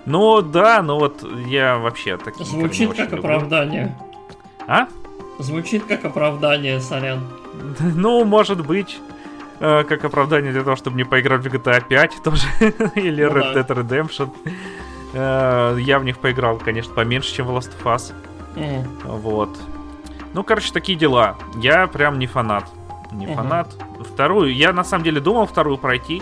Ну 0.05 0.41
да, 0.41 0.81
ну 0.81 0.99
вот 0.99 1.25
я 1.47 1.77
вообще 1.77 2.17
такие 2.17 2.43
Звучит 2.45 2.93
как 2.93 3.13
оправдание. 3.13 3.97
А? 4.67 4.87
Звучит 5.39 5.85
как 5.85 6.03
оправдание, 6.03 6.81
сорян. 6.81 7.21
Ну, 7.79 8.25
может 8.25 8.65
быть. 8.65 8.99
э, 9.61 9.85
как 9.85 10.03
оправдание 10.03 10.51
для 10.51 10.63
того, 10.63 10.75
чтобы 10.75 10.97
не 10.97 11.05
поиграть 11.05 11.41
в 11.45 11.47
GTA 11.47 11.81
5 11.87 12.17
тоже, 12.21 12.45
или 12.95 13.23
Ну 13.23 13.31
Red. 13.31 13.53
Dead 13.53 13.67
Redemption. 13.67 14.29
Э, 15.13 15.77
Я 15.79 15.99
в 15.99 16.03
них 16.03 16.17
поиграл, 16.17 16.57
конечно, 16.57 16.93
поменьше, 16.93 17.33
чем 17.33 17.45
в 17.47 17.51
Last 17.51 17.71
of 17.81 17.95
Us. 17.95 18.13
Мгм. 18.55 18.83
Вот. 19.05 19.49
Ну, 20.33 20.43
короче, 20.43 20.71
такие 20.73 20.97
дела. 20.97 21.35
Я 21.57 21.87
прям 21.87 22.17
не 22.19 22.27
фанат. 22.27 22.65
Не 23.11 23.27
Мгм. 23.27 23.35
фанат. 23.35 23.75
Вторую, 23.99 24.53
я 24.55 24.73
на 24.73 24.83
самом 24.83 25.03
деле 25.03 25.19
думал 25.21 25.45
вторую 25.45 25.77
пройти. 25.77 26.21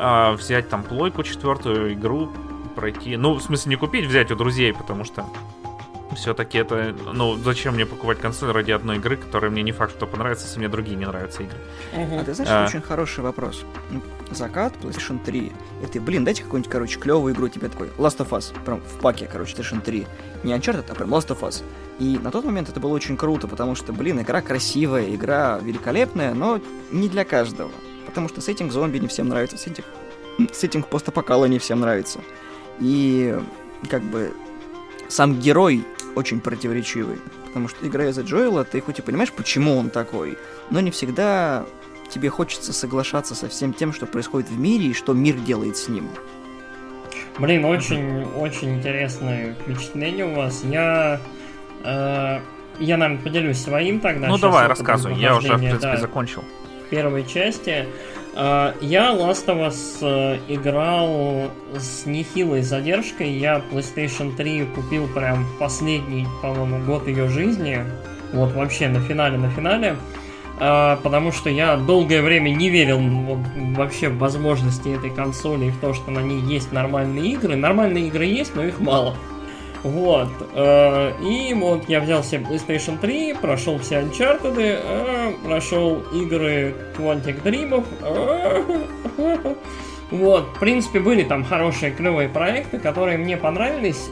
а, 0.00 0.32
взять 0.34 0.68
там 0.68 0.84
плойку 0.84 1.24
четвертую, 1.24 1.92
игру 1.94 2.28
пройти. 2.76 3.16
Ну, 3.16 3.34
в 3.34 3.42
смысле, 3.42 3.70
не 3.70 3.76
купить, 3.76 4.06
взять 4.06 4.30
у 4.30 4.36
друзей, 4.36 4.72
потому 4.72 5.04
что 5.04 5.24
все-таки 6.14 6.58
это... 6.58 6.94
Ну, 7.12 7.36
зачем 7.36 7.74
мне 7.74 7.86
покупать 7.86 8.18
консоль 8.18 8.50
ради 8.52 8.70
одной 8.70 8.96
игры, 8.96 9.16
которая 9.16 9.50
мне 9.50 9.62
не 9.62 9.72
факт, 9.72 9.92
что 9.96 10.06
понравится, 10.06 10.46
если 10.46 10.58
мне 10.58 10.68
другие 10.68 10.96
не 10.96 11.06
нравятся 11.06 11.42
игры. 11.42 11.58
Мгм. 11.94 12.18
А 12.18 12.24
ты 12.24 12.34
знаешь, 12.34 12.50
А. 12.50 12.60
это 12.64 12.68
очень 12.68 12.80
хороший 12.80 13.24
вопрос. 13.24 13.64
Ну, 13.90 14.00
Закат, 14.30 14.74
PlayStation 14.82 15.22
3. 15.24 15.52
И 15.82 15.86
ты, 15.86 16.00
блин, 16.00 16.24
дайте 16.24 16.42
какую-нибудь, 16.42 16.70
короче, 16.70 16.98
клевую 16.98 17.34
игру 17.34 17.48
тебе 17.48 17.68
такой. 17.68 17.88
Last 17.98 18.18
of 18.18 18.30
Us. 18.30 18.52
Прям 18.64 18.80
в 18.80 19.00
паке, 19.00 19.28
короче, 19.30 19.54
PlayStation 19.54 19.80
3. 19.80 20.06
Не 20.44 20.52
Uncharted, 20.52 20.84
а 20.90 20.94
прям 20.94 21.12
Last 21.14 21.28
of 21.28 21.40
Us. 21.40 21.62
И 21.98 22.18
на 22.18 22.30
тот 22.30 22.44
момент 22.44 22.68
это 22.68 22.80
было 22.80 22.92
очень 22.94 23.16
круто, 23.16 23.48
потому 23.48 23.74
что, 23.74 23.92
блин, 23.92 24.20
игра 24.20 24.40
красивая, 24.40 25.14
игра 25.14 25.58
великолепная, 25.62 26.34
но 26.34 26.60
не 26.90 27.08
для 27.08 27.24
каждого. 27.24 27.70
Потому 28.06 28.28
что 28.28 28.40
сеттинг 28.40 28.72
зомби 28.72 28.98
не 28.98 29.08
всем 29.08 29.28
нравится, 29.28 29.56
сеттинг, 29.58 29.86
сеттинг 30.52 30.86
постапокала 30.86 31.44
не 31.46 31.58
всем 31.58 31.80
нравится. 31.80 32.20
И 32.80 33.36
как 33.90 34.02
бы 34.02 34.32
сам 35.08 35.40
герой 35.40 35.84
очень 36.18 36.40
противоречивый. 36.40 37.18
Потому 37.46 37.68
что 37.68 37.86
играя 37.86 38.12
за 38.12 38.22
Джоэла, 38.22 38.64
ты 38.64 38.80
хоть 38.80 38.98
и 38.98 39.02
понимаешь, 39.02 39.32
почему 39.32 39.76
он 39.78 39.90
такой, 39.90 40.36
но 40.70 40.80
не 40.80 40.90
всегда 40.90 41.64
тебе 42.10 42.28
хочется 42.28 42.72
соглашаться 42.72 43.34
со 43.34 43.48
всем 43.48 43.72
тем, 43.72 43.92
что 43.92 44.06
происходит 44.06 44.50
в 44.50 44.58
мире 44.58 44.86
и 44.86 44.94
что 44.94 45.12
мир 45.12 45.36
делает 45.36 45.76
с 45.76 45.88
ним. 45.88 46.08
Блин, 47.38 47.64
очень, 47.64 48.24
очень 48.24 48.78
интересное 48.78 49.54
впечатление 49.54 50.26
у 50.26 50.34
вас. 50.34 50.64
Я, 50.64 51.20
э, 51.84 52.40
я, 52.80 52.96
наверное, 52.96 53.22
поделюсь 53.22 53.58
своим 53.58 54.00
тогда. 54.00 54.26
ну, 54.26 54.38
давай, 54.38 54.66
рассказывай. 54.66 55.16
Я 55.16 55.36
уже, 55.36 55.54
в 55.54 55.58
принципе, 55.58 55.80
да, 55.80 55.96
закончил. 55.98 56.42
Первой 56.90 57.24
части. 57.24 57.86
Э, 58.34 58.72
Я 58.80 59.12
Last 59.12 59.46
of 59.46 59.68
Us 59.68 59.98
э, 60.00 60.38
играл 60.48 61.50
с 61.76 62.06
нехилой 62.06 62.62
задержкой. 62.62 63.30
Я 63.32 63.62
PlayStation 63.70 64.34
3 64.36 64.66
купил 64.74 65.08
прям 65.08 65.46
последний, 65.58 66.26
по-моему, 66.42 66.84
год 66.84 67.08
ее 67.08 67.28
жизни. 67.28 67.80
Вот 68.32 68.52
вообще 68.52 68.88
на 68.88 69.00
финале, 69.00 69.38
на 69.38 69.50
финале. 69.50 69.96
Э, 70.60 70.96
Потому 71.02 71.32
что 71.32 71.50
я 71.50 71.76
долгое 71.76 72.22
время 72.22 72.50
не 72.50 72.70
верил 72.70 73.00
вообще 73.76 74.08
в 74.08 74.18
возможности 74.18 74.88
этой 74.88 75.10
консоли 75.10 75.66
и 75.66 75.70
в 75.70 75.78
то, 75.80 75.94
что 75.94 76.10
на 76.10 76.20
ней 76.20 76.40
есть 76.40 76.72
нормальные 76.72 77.32
игры. 77.32 77.56
Нормальные 77.56 78.08
игры 78.08 78.24
есть, 78.24 78.54
но 78.54 78.64
их 78.64 78.80
мало. 78.80 79.14
Вот. 79.82 80.28
э, 80.54 81.12
И 81.22 81.54
вот 81.54 81.88
я 81.88 82.00
взял 82.00 82.24
себе 82.24 82.44
PlayStation 82.44 82.98
3, 82.98 83.34
прошел 83.34 83.78
все 83.78 84.00
Uncharted, 84.00 84.56
э, 84.58 85.32
прошел 85.44 86.00
игры 86.12 86.74
Quantic 86.96 87.42
Dream. 87.42 87.84
э, 88.02 89.54
Вот, 90.10 90.56
в 90.56 90.58
принципе, 90.58 91.00
были 91.00 91.22
там 91.22 91.44
хорошие 91.44 91.92
клевые 91.92 92.30
проекты, 92.30 92.78
которые 92.78 93.18
мне 93.18 93.36
понравились. 93.36 94.08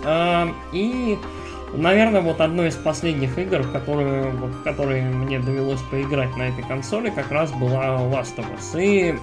И, 0.75 1.19
наверное, 1.73 2.21
вот 2.21 2.43
одно 2.43 2.67
из 2.67 2.75
последних 2.75 3.39
игр, 3.39 3.63
в 3.63 3.73
вот, 4.33 4.51
которые 4.63 5.05
мне 5.05 5.39
довелось 5.39 5.81
поиграть 5.91 6.37
на 6.37 6.51
этой 6.51 6.65
консоли, 6.65 7.09
как 7.09 7.31
раз 7.31 7.51
была 7.51 7.97
Last 7.97 8.37
of 8.37 8.45
Us. 8.59 8.79
И 8.79 9.15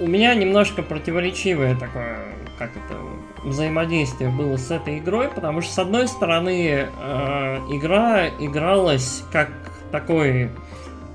у 0.00 0.06
меня 0.06 0.34
немножко 0.34 0.82
противоречивое 0.82 1.76
такое, 1.76 2.29
как 2.60 2.72
это, 2.76 2.94
взаимодействие 3.42 4.28
было 4.28 4.58
с 4.58 4.70
этой 4.70 4.98
игрой, 4.98 5.28
потому 5.28 5.62
что, 5.62 5.72
с 5.72 5.78
одной 5.78 6.06
стороны, 6.06 6.86
э, 6.86 7.56
игра 7.70 8.28
игралась 8.28 9.24
как 9.32 9.48
такой 9.90 10.50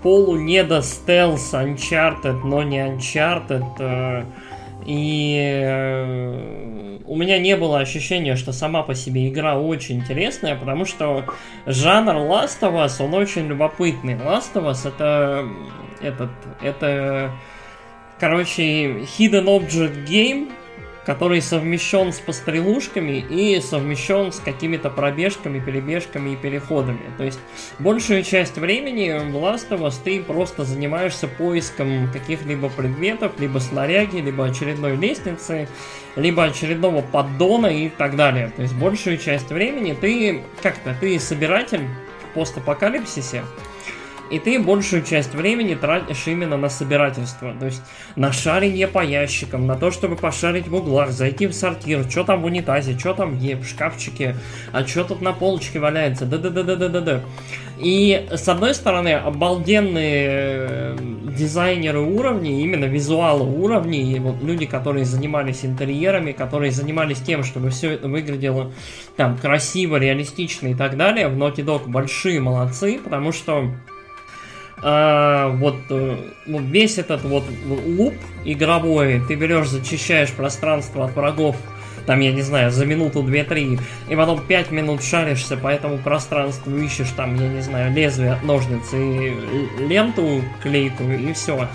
полу-недо 0.02 0.82
стелс 0.82 1.54
Uncharted, 1.54 2.42
но 2.44 2.64
не 2.64 2.80
Uncharted, 2.80 3.64
э, 3.78 4.24
и 4.88 5.62
э, 5.64 6.98
у 7.06 7.16
меня 7.16 7.38
не 7.38 7.56
было 7.56 7.78
ощущения, 7.78 8.36
что 8.36 8.52
сама 8.52 8.82
по 8.82 8.96
себе 8.96 9.30
игра 9.30 9.56
очень 9.56 9.98
интересная, 9.98 10.56
потому 10.56 10.86
что 10.86 11.26
жанр 11.68 12.16
Last 12.16 12.62
of 12.62 12.74
Us, 12.74 13.04
он 13.06 13.14
очень 13.14 13.46
любопытный. 13.46 14.16
Last 14.16 14.54
of 14.56 14.66
Us 14.72 14.88
это 14.88 15.48
этот, 16.02 16.32
это 16.64 17.32
короче, 18.20 19.02
Hidden 19.18 19.46
Object 19.46 20.08
Game, 20.08 20.50
который 21.06 21.42
совмещен 21.42 22.12
с 22.12 22.20
пострелушками 22.20 23.24
и 23.30 23.62
совмещен 23.62 24.32
с 24.32 24.40
какими-то 24.40 24.90
пробежками, 24.90 25.60
перебежками 25.60 26.32
и 26.32 26.36
переходами. 26.36 27.02
То 27.18 27.24
есть 27.24 27.40
большую 27.80 28.24
часть 28.24 28.58
времени 28.58 29.12
в 29.12 29.36
Last 29.36 29.70
of 29.70 29.82
Us 29.82 29.96
ты 30.04 30.24
просто 30.24 30.64
занимаешься 30.64 31.28
поиском 31.28 32.10
каких-либо 32.12 32.70
предметов, 32.70 33.34
либо 33.40 33.60
снаряги, 33.60 34.18
либо 34.18 34.46
очередной 34.46 34.96
лестницы, 34.96 35.68
либо 36.16 36.46
очередного 36.46 37.02
поддона 37.02 37.68
и 37.68 37.90
так 37.90 38.16
далее. 38.16 38.52
То 38.56 38.64
есть 38.64 38.74
большую 38.74 39.18
часть 39.18 39.50
времени 39.50 39.96
ты 40.00 40.42
как-то 40.64 40.96
ты 41.00 41.20
собиратель 41.20 41.88
в 42.32 42.34
постапокалипсисе, 42.34 43.44
и 44.32 44.40
ты 44.40 44.60
большую 44.60 45.04
часть 45.04 45.34
времени 45.34 45.76
тратишь 45.76 46.28
именно 46.28 46.58
на 46.58 46.70
собирательство. 46.70 47.54
То 47.60 47.66
есть 47.66 47.82
на 48.16 48.32
шарение 48.32 48.88
по 48.88 49.04
ящикам, 49.04 49.68
на 49.68 49.76
то, 49.76 49.92
чтобы 49.92 50.16
пошарить 50.16 50.68
в 50.68 50.76
углах, 50.76 51.12
зайти 51.12 51.48
в 51.48 51.54
сортир, 51.54 52.10
что 52.10 52.24
там 52.24 52.42
в 52.42 52.46
унитазе, 52.46 52.98
что 52.98 53.14
там 53.14 53.38
в 53.38 53.66
шкафчике, 53.66 54.36
а 54.72 54.86
что 54.86 55.04
тут 55.04 55.22
на 55.22 55.34
полочке 55.34 55.80
валяется, 55.80 56.26
да-да-да-да-да-да. 56.26 57.22
И 57.78 58.28
с 58.32 58.48
одной 58.48 58.74
стороны, 58.74 59.16
обалденные 59.16 60.28
э, 60.30 60.98
дизайнеры 61.38 62.00
уровней, 62.00 62.64
именно 62.64 62.86
визуала 62.86 63.44
уровней, 63.44 64.14
и 64.14 64.20
вот 64.20 64.42
люди, 64.42 64.66
которые 64.66 65.04
занимались 65.04 65.66
интерьерами, 65.66 66.32
которые 66.32 66.72
занимались 66.72 67.20
тем, 67.20 67.44
чтобы 67.44 67.72
все 67.72 67.92
это 67.92 68.08
выглядело 68.08 68.72
там 69.18 69.38
красиво, 69.38 69.98
реалистично 69.98 70.68
и 70.68 70.74
так 70.74 70.96
далее, 70.96 71.28
в 71.28 71.38
Naughty 71.38 71.66
Dog 71.66 71.88
большие 71.88 72.40
молодцы, 72.40 72.98
потому 73.04 73.34
что 73.34 73.70
а, 74.82 75.50
вот, 75.50 75.78
э, 75.90 76.18
вот 76.46 76.64
весь 76.64 76.98
этот 76.98 77.24
вот 77.24 77.44
луп 77.66 78.14
игровой, 78.44 79.22
ты 79.28 79.36
берешь, 79.36 79.70
зачищаешь 79.70 80.32
пространство 80.32 81.06
от 81.06 81.16
врагов, 81.16 81.56
там, 82.06 82.20
я 82.20 82.32
не 82.32 82.42
знаю, 82.42 82.72
за 82.72 82.86
минуту, 82.86 83.24
две-три, 83.24 83.80
и 84.10 84.16
потом 84.16 84.42
пять 84.42 84.72
минут 84.72 85.04
шаришься 85.04 85.58
по 85.58 85.68
этому 85.68 85.98
пространству, 85.98 86.78
ищешь 86.78 87.10
там, 87.16 87.36
я 87.36 87.48
не 87.48 87.62
знаю, 87.62 87.94
лезвие 87.94 88.34
от 88.34 88.44
ножниц 88.44 88.94
и 88.94 89.30
л- 89.30 89.88
ленту 89.88 90.42
клейкую, 90.62 91.20
и 91.20 91.34
все. 91.34 91.68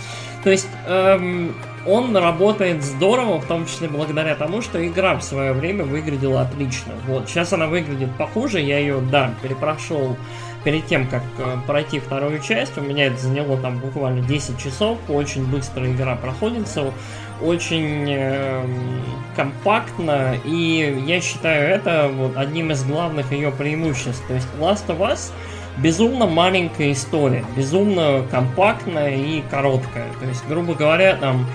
То 0.44 0.50
есть, 0.50 0.68
эм, 0.86 1.54
он 1.86 2.16
работает 2.16 2.82
здорово, 2.82 3.40
в 3.40 3.46
том 3.46 3.66
числе 3.66 3.88
благодаря 3.88 4.34
тому, 4.34 4.62
что 4.62 4.86
игра 4.86 5.16
в 5.16 5.22
свое 5.22 5.52
время 5.52 5.84
выглядела 5.84 6.42
отлично. 6.42 6.92
Вот, 7.06 7.28
сейчас 7.28 7.52
она 7.52 7.66
выглядит 7.66 8.14
похуже, 8.16 8.60
я 8.60 8.78
ее, 8.78 9.00
да, 9.00 9.34
перепрошел 9.42 10.16
перед 10.64 10.86
тем, 10.86 11.06
как 11.06 11.22
э, 11.38 11.56
пройти 11.66 11.98
вторую 12.00 12.40
часть, 12.40 12.76
у 12.78 12.80
меня 12.80 13.06
это 13.06 13.18
заняло 13.18 13.56
там 13.56 13.78
буквально 13.78 14.20
10 14.20 14.58
часов, 14.58 14.98
очень 15.08 15.46
быстро 15.46 15.90
игра 15.90 16.16
проходится, 16.16 16.92
очень 17.40 18.10
эм, 18.10 19.02
компактно, 19.34 20.36
и 20.44 21.02
я 21.06 21.20
считаю 21.20 21.68
это 21.70 22.10
вот 22.12 22.36
одним 22.36 22.70
из 22.70 22.84
главных 22.84 23.32
ее 23.32 23.50
преимуществ. 23.50 24.22
То 24.28 24.34
есть 24.34 24.48
Last 24.58 24.86
of 24.88 24.98
Us 24.98 25.32
безумно 25.78 26.26
маленькая 26.26 26.92
история, 26.92 27.44
безумно 27.56 28.26
компактная 28.30 29.16
и 29.16 29.42
короткая. 29.50 30.08
То 30.20 30.26
есть, 30.26 30.46
грубо 30.46 30.74
говоря, 30.74 31.16
там 31.16 31.46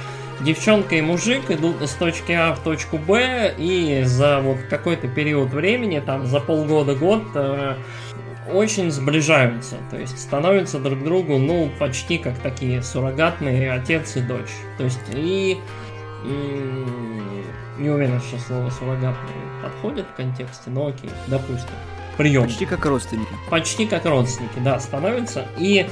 девчонка 0.41 0.95
и 0.95 1.01
мужик 1.01 1.49
идут 1.49 1.81
из 1.81 1.91
точки 1.91 2.31
А 2.31 2.53
в 2.53 2.59
точку 2.59 2.97
Б, 2.97 3.53
и 3.57 4.03
за 4.03 4.39
вот 4.39 4.57
какой-то 4.69 5.07
период 5.07 5.51
времени, 5.51 5.99
там 5.99 6.25
за 6.25 6.39
полгода-год, 6.39 7.23
э, 7.35 7.75
очень 8.51 8.91
сближаются, 8.91 9.77
то 9.89 9.97
есть 9.97 10.19
становятся 10.19 10.79
друг 10.79 11.03
другу, 11.03 11.37
ну, 11.37 11.71
почти 11.79 12.17
как 12.17 12.37
такие 12.39 12.83
суррогатные 12.83 13.71
отец 13.71 14.15
и 14.15 14.21
дочь. 14.21 14.51
То 14.77 14.83
есть 14.83 14.99
и 15.13 15.57
не 17.77 17.89
уверен, 17.89 18.21
что 18.21 18.39
слово 18.39 18.69
суррогатный 18.69 19.33
подходит 19.61 20.05
в 20.11 20.15
контексте, 20.15 20.69
но 20.69 20.87
окей, 20.87 21.09
допустим. 21.27 21.69
Прием. 22.17 22.43
Почти 22.43 22.65
как 22.65 22.85
родственники. 22.85 23.31
Почти 23.49 23.85
как 23.85 24.05
родственники, 24.05 24.59
да, 24.59 24.79
становятся. 24.79 25.45
И 25.57 25.85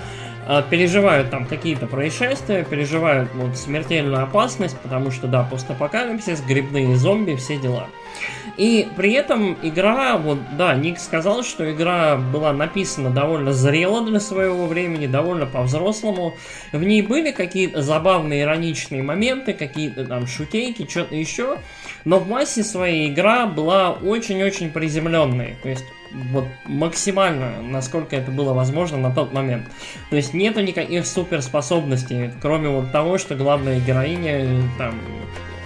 переживают 0.69 1.29
там 1.29 1.45
какие-то 1.45 1.87
происшествия, 1.87 2.63
переживают 2.63 3.29
вот, 3.33 3.57
смертельную 3.57 4.23
опасность, 4.23 4.77
потому 4.79 5.11
что, 5.11 5.27
да, 5.27 5.43
постапокалипсис, 5.43 6.41
грибные 6.41 6.95
зомби, 6.95 7.35
все 7.35 7.57
дела. 7.57 7.87
И 8.57 8.87
при 8.95 9.13
этом 9.13 9.57
игра, 9.63 10.17
вот, 10.17 10.37
да, 10.57 10.75
Ник 10.75 10.99
сказал, 10.99 11.43
что 11.43 11.71
игра 11.71 12.17
была 12.17 12.53
написана 12.53 13.09
довольно 13.09 13.51
зрело 13.51 14.05
для 14.05 14.19
своего 14.19 14.67
времени, 14.67 15.07
довольно 15.07 15.47
по-взрослому. 15.47 16.35
В 16.71 16.83
ней 16.83 17.01
были 17.01 17.31
какие-то 17.31 17.81
забавные, 17.81 18.43
ироничные 18.43 19.01
моменты, 19.01 19.53
какие-то 19.53 20.05
там 20.05 20.27
шутейки, 20.27 20.87
что-то 20.87 21.15
еще. 21.15 21.57
Но 22.05 22.19
в 22.19 22.27
массе 22.27 22.63
своей 22.63 23.11
игра 23.11 23.47
была 23.47 23.91
очень-очень 23.91 24.71
приземленной. 24.71 25.55
То 25.63 25.69
есть 25.69 25.85
вот 26.13 26.47
максимально, 26.65 27.61
насколько 27.61 28.15
это 28.15 28.31
было 28.31 28.53
возможно 28.53 28.97
на 28.97 29.11
тот 29.11 29.33
момент. 29.33 29.67
То 30.09 30.15
есть 30.15 30.33
нету 30.33 30.61
никаких 30.61 31.05
суперспособностей, 31.05 32.31
кроме 32.41 32.69
вот 32.69 32.91
того, 32.91 33.17
что 33.17 33.35
главная 33.35 33.79
героиня 33.79 34.63
там 34.77 34.95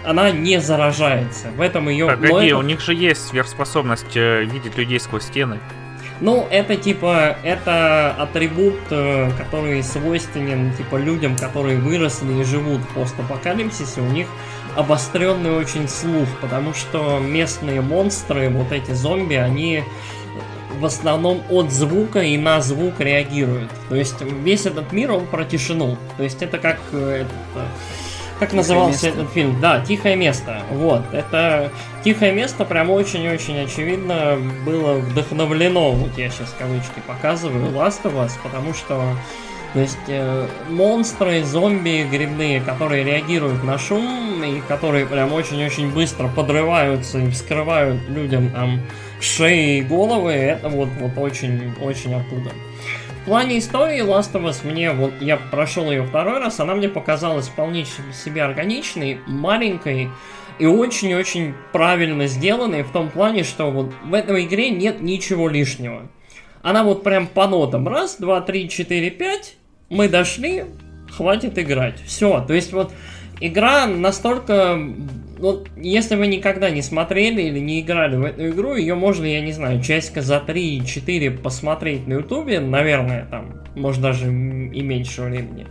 она 0.05 0.31
не 0.31 0.59
заражается. 0.61 1.49
В 1.51 1.61
этом 1.61 1.89
ее... 1.89 2.07
Погоди, 2.07 2.47
это... 2.47 2.57
у 2.57 2.61
них 2.61 2.79
же 2.79 2.93
есть 2.93 3.27
сверхспособность 3.27 4.15
э, 4.15 4.45
видеть 4.45 4.77
людей 4.77 4.99
сквозь 5.01 5.23
стены. 5.23 5.59
Ну, 6.21 6.47
это 6.49 6.77
типа, 6.77 7.37
это 7.43 8.15
атрибут, 8.17 8.79
э, 8.89 9.29
который 9.37 9.83
свойственен 9.83 10.73
типа 10.75 10.95
людям, 10.95 11.35
которые 11.35 11.77
выросли 11.77 12.39
и 12.39 12.43
живут 12.43 12.81
в 12.81 12.93
постапокалипсисе. 12.93 14.01
У 14.01 14.05
них 14.05 14.27
обостренный 14.75 15.51
очень 15.51 15.87
слух, 15.87 16.27
потому 16.41 16.73
что 16.73 17.19
местные 17.19 17.81
монстры, 17.81 18.49
вот 18.49 18.71
эти 18.71 18.91
зомби, 18.91 19.35
они 19.35 19.83
в 20.79 20.85
основном 20.85 21.41
от 21.49 21.71
звука 21.71 22.19
и 22.19 22.37
на 22.37 22.61
звук 22.61 22.99
реагируют. 22.99 23.69
То 23.89 23.95
есть 23.95 24.21
весь 24.21 24.65
этот 24.65 24.91
мир, 24.91 25.11
он 25.11 25.25
про 25.27 25.43
тишину. 25.43 25.97
То 26.17 26.23
есть 26.23 26.41
это 26.41 26.57
как 26.57 26.79
э, 26.91 27.21
этот, 27.21 27.31
э, 27.55 27.65
как 28.39 28.49
Тихое 28.49 28.57
назывался 28.57 29.05
место. 29.05 29.07
этот 29.07 29.33
фильм? 29.33 29.59
Да, 29.59 29.81
Тихое 29.81 30.15
место. 30.15 30.61
Вот. 30.71 31.01
Это 31.11 31.71
Тихое 32.03 32.31
место 32.31 32.65
прям 32.65 32.89
очень-очень 32.89 33.59
очевидно 33.59 34.37
было 34.65 34.93
вдохновлено, 34.93 35.91
вот 35.91 36.17
я 36.17 36.29
сейчас 36.29 36.55
кавычки 36.57 37.01
показываю, 37.05 37.71
Last 37.71 38.03
of 38.03 38.15
Us, 38.15 38.31
потому 38.43 38.73
что 38.73 39.01
то 39.73 39.81
есть 39.81 39.97
э, 40.07 40.47
монстры, 40.69 41.43
зомби 41.43 42.07
грибные, 42.09 42.61
которые 42.61 43.03
реагируют 43.03 43.63
на 43.63 43.77
шум 43.77 44.41
и 44.43 44.61
которые 44.61 45.05
прям 45.05 45.33
очень-очень 45.33 45.91
быстро 45.91 46.29
подрываются 46.29 47.19
и 47.19 47.29
вскрывают 47.29 48.01
людям 48.07 48.49
там 48.51 48.79
шеи 49.19 49.79
и 49.79 49.81
головы, 49.81 50.31
это 50.31 50.69
вот, 50.69 50.89
вот 50.99 51.17
очень, 51.17 51.73
очень 51.81 52.13
оттуда. 52.13 52.51
В 53.21 53.25
плане 53.25 53.57
истории 53.59 54.01
Last 54.01 54.31
of 54.33 54.45
Us 54.45 54.65
мне, 54.65 54.91
вот 54.91 55.13
я 55.21 55.37
прошел 55.37 55.91
ее 55.91 56.03
второй 56.03 56.39
раз, 56.39 56.59
она 56.59 56.75
мне 56.75 56.87
показалась 56.87 57.47
вполне 57.47 57.85
себе 58.13 58.43
органичной, 58.43 59.19
маленькой 59.27 60.09
и 60.59 60.65
очень-очень 60.65 61.53
правильно 61.71 62.27
сделанной 62.27 62.83
в 62.83 62.91
том 62.91 63.09
плане, 63.09 63.43
что 63.43 63.69
вот 63.69 63.93
в 64.03 64.13
этой 64.13 64.45
игре 64.45 64.69
нет 64.69 65.01
ничего 65.01 65.49
лишнего. 65.49 66.09
Она 66.61 66.83
вот 66.83 67.03
прям 67.03 67.27
по 67.27 67.47
нотам. 67.47 67.87
Раз, 67.87 68.17
два, 68.17 68.41
три, 68.41 68.69
четыре, 68.69 69.09
пять. 69.09 69.55
Мы 69.89 70.09
дошли, 70.09 70.65
хватит 71.09 71.57
играть. 71.59 72.01
Все. 72.05 72.43
То 72.45 72.53
есть 72.53 72.73
вот 72.73 72.91
игра 73.39 73.87
настолько 73.87 74.77
вот 75.37 75.69
если 75.77 76.15
вы 76.15 76.27
никогда 76.27 76.69
не 76.69 76.81
смотрели 76.81 77.41
или 77.41 77.59
не 77.59 77.81
играли 77.81 78.15
в 78.15 78.23
эту 78.23 78.49
игру, 78.49 78.75
ее 78.75 78.95
можно, 78.95 79.25
я 79.25 79.41
не 79.41 79.51
знаю, 79.51 79.81
часика 79.81 80.21
за 80.21 80.43
3-4 80.45 81.37
посмотреть 81.37 82.07
на 82.07 82.13
ютубе, 82.13 82.59
наверное, 82.59 83.25
там, 83.29 83.61
может 83.75 84.01
даже 84.01 84.27
и 84.27 84.81
меньше 84.81 85.21
времени. 85.21 85.67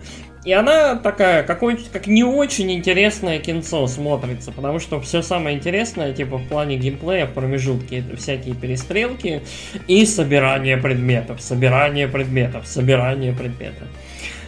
И 0.46 0.52
она 0.52 0.94
такая, 0.94 1.42
какой, 1.42 1.76
как 1.92 2.06
не 2.06 2.22
очень 2.22 2.70
интересное 2.70 3.40
кинцо 3.40 3.88
смотрится, 3.88 4.52
потому 4.52 4.78
что 4.78 5.00
все 5.00 5.20
самое 5.20 5.56
интересное, 5.56 6.12
типа, 6.12 6.38
в 6.38 6.46
плане 6.46 6.76
геймплея 6.76 7.26
в 7.26 7.32
промежутке, 7.32 7.98
это 7.98 8.16
всякие 8.16 8.54
перестрелки 8.54 9.42
и 9.88 10.06
собирание 10.06 10.76
предметов, 10.76 11.40
собирание 11.40 12.06
предметов, 12.06 12.68
собирание 12.68 13.32
предметов. 13.32 13.88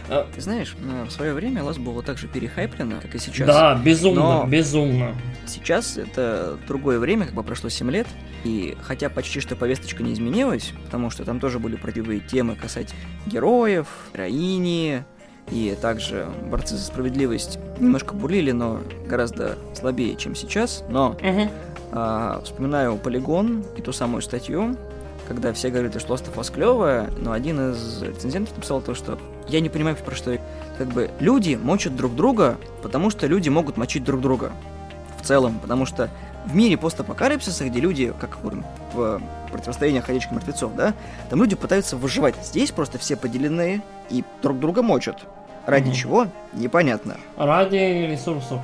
А, 0.09 0.27
ты 0.33 0.41
знаешь, 0.41 0.75
в 1.07 1.11
свое 1.11 1.33
время 1.33 1.61
Last 1.61 1.79
было 1.79 2.01
так 2.01 2.17
же 2.17 2.27
перехайплено, 2.27 2.95
как 3.01 3.15
и 3.15 3.19
сейчас. 3.19 3.47
Да, 3.47 3.75
безумно, 3.75 4.21
Но 4.21 4.45
безумно. 4.45 5.15
Сейчас 5.45 5.97
это 5.97 6.57
другое 6.67 6.99
время, 6.99 7.25
как 7.25 7.35
бы 7.35 7.43
прошло 7.43 7.69
7 7.69 7.89
лет, 7.91 8.07
и 8.43 8.77
хотя 8.81 9.09
почти 9.09 9.39
что 9.39 9.55
повесточка 9.55 10.03
не 10.03 10.13
изменилась, 10.13 10.73
потому 10.85 11.09
что 11.09 11.23
там 11.25 11.39
тоже 11.39 11.59
были 11.59 11.75
противые 11.75 12.19
темы 12.19 12.55
касать 12.55 12.93
героев, 13.25 13.87
героини, 14.13 15.03
и 15.51 15.75
также 15.81 16.27
борцы 16.49 16.75
за 16.75 16.85
справедливость 16.85 17.59
немножко 17.79 18.13
бурлили, 18.13 18.51
но 18.51 18.81
гораздо 19.07 19.57
слабее, 19.73 20.15
чем 20.15 20.35
сейчас. 20.35 20.83
Но 20.89 21.11
угу. 21.11 21.49
а, 21.91 22.41
вспоминаю 22.43 22.97
полигон 22.97 23.63
и 23.75 23.81
ту 23.81 23.91
самую 23.91 24.21
статью, 24.21 24.75
когда 25.27 25.53
все 25.53 25.69
говорят, 25.69 25.99
что 25.99 26.13
Lost 26.13 26.31
of 26.31 26.35
Us 26.35 26.53
клевая, 26.53 27.09
но 27.17 27.31
один 27.31 27.71
из 27.71 28.01
рецензентов 28.01 28.55
написал 28.55 28.81
то, 28.81 28.93
что 28.93 29.17
я 29.49 29.59
не 29.59 29.69
понимаю, 29.69 29.95
про 29.95 30.15
что 30.15 30.37
как 30.77 30.87
бы 30.87 31.11
люди 31.19 31.55
мочат 31.61 31.95
друг 31.95 32.15
друга, 32.15 32.57
потому 32.81 33.09
что 33.09 33.27
люди 33.27 33.49
могут 33.49 33.77
мочить 33.77 34.03
друг 34.03 34.21
друга. 34.21 34.51
В 35.21 35.25
целом, 35.25 35.59
потому 35.59 35.85
что 35.85 36.09
в 36.45 36.55
мире 36.55 36.77
постапокалипсиса, 36.77 37.65
где 37.65 37.79
люди, 37.79 38.13
как 38.19 38.37
в 38.93 39.21
противостоянии 39.51 39.99
ходячих 39.99 40.31
мертвецов, 40.31 40.73
да, 40.75 40.93
там 41.29 41.41
люди 41.41 41.55
пытаются 41.55 41.97
выживать. 41.97 42.35
Здесь 42.43 42.71
просто 42.71 42.97
все 42.97 43.15
поделены 43.15 43.81
и 44.09 44.23
друг 44.41 44.59
друга 44.59 44.81
мочат. 44.81 45.17
Ради 45.65 45.89
mm 45.89 45.93
чего? 45.93 46.27
Непонятно. 46.53 47.17
Ради 47.37 48.07
ресурсов. 48.09 48.61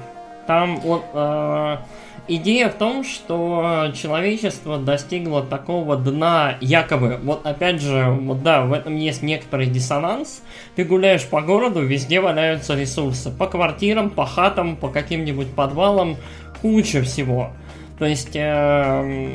Там 0.48 0.80
вот 0.80 1.04
э, 1.14 1.78
идея 2.28 2.70
в 2.70 2.76
том, 2.76 3.04
что 3.04 3.92
человечество 3.94 4.78
достигло 4.78 5.44
такого 5.44 5.96
дна, 5.98 6.58
якобы, 6.62 7.20
вот 7.24 7.46
опять 7.46 7.82
же, 7.82 8.10
вот 8.10 8.44
да, 8.44 8.66
в 8.66 8.74
этом 8.74 8.96
есть 8.96 9.22
некоторый 9.22 9.68
диссонанс. 9.68 10.42
Ты 10.76 10.84
гуляешь 10.84 11.26
по 11.26 11.42
городу, 11.42 11.82
везде 11.82 12.20
валяются 12.20 12.76
ресурсы. 12.76 13.32
По 13.32 13.48
квартирам, 13.48 14.10
по 14.10 14.26
хатам, 14.26 14.76
по 14.76 14.90
каким-нибудь 14.90 15.54
подвалам, 15.54 16.18
куча 16.62 17.02
всего. 17.02 17.52
То 17.98 18.06
есть, 18.06 18.36
э, 18.36 19.30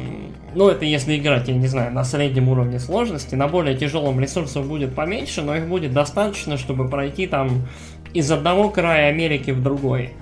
ну 0.55 0.69
это 0.69 0.85
если 0.85 1.17
играть, 1.17 1.49
я 1.49 1.55
не 1.55 1.67
знаю, 1.67 1.93
на 1.93 2.05
среднем 2.05 2.51
уровне 2.51 2.79
сложности, 2.79 3.35
на 3.35 3.49
более 3.49 3.75
тяжелом 3.75 4.21
ресурсов 4.21 4.67
будет 4.67 4.95
поменьше, 4.95 5.41
но 5.41 5.57
их 5.57 5.67
будет 5.67 5.95
достаточно, 5.95 6.59
чтобы 6.59 6.87
пройти 6.89 7.27
там 7.27 7.67
из 8.13 8.31
одного 8.31 8.69
края 8.69 9.09
Америки 9.09 9.51
в 9.51 9.63
другой. 9.63 10.13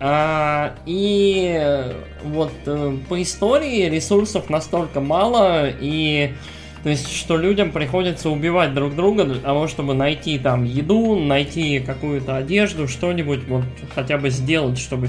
А, 0.00 0.74
и 0.86 1.92
вот 2.22 2.52
э, 2.66 2.96
по 3.08 3.20
истории 3.20 3.88
ресурсов 3.88 4.48
настолько 4.48 5.00
мало, 5.00 5.68
и 5.68 6.34
то 6.82 6.90
есть, 6.90 7.12
что 7.12 7.36
людям 7.36 7.72
приходится 7.72 8.30
убивать 8.30 8.74
друг 8.74 8.94
друга 8.94 9.24
для 9.24 9.40
того, 9.40 9.66
чтобы 9.66 9.94
найти 9.94 10.38
там 10.38 10.64
еду, 10.64 11.16
найти 11.16 11.80
какую-то 11.80 12.36
одежду, 12.36 12.86
что-нибудь, 12.86 13.48
вот 13.48 13.64
хотя 13.94 14.18
бы 14.18 14.30
сделать, 14.30 14.78
чтобы 14.78 15.08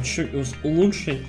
улучшить 0.64 1.20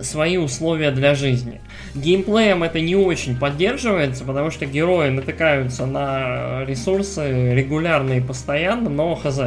свои 0.00 0.38
условия 0.38 0.90
для 0.90 1.14
жизни. 1.14 1.60
Геймплеем 1.94 2.62
это 2.62 2.80
не 2.80 2.96
очень 2.96 3.36
поддерживается, 3.36 4.24
потому 4.24 4.50
что 4.50 4.66
герои 4.66 5.10
натыкаются 5.10 5.86
на 5.86 6.64
ресурсы 6.64 7.54
регулярно 7.54 8.14
и 8.14 8.20
постоянно, 8.20 8.90
но 8.90 9.14
хз. 9.14 9.38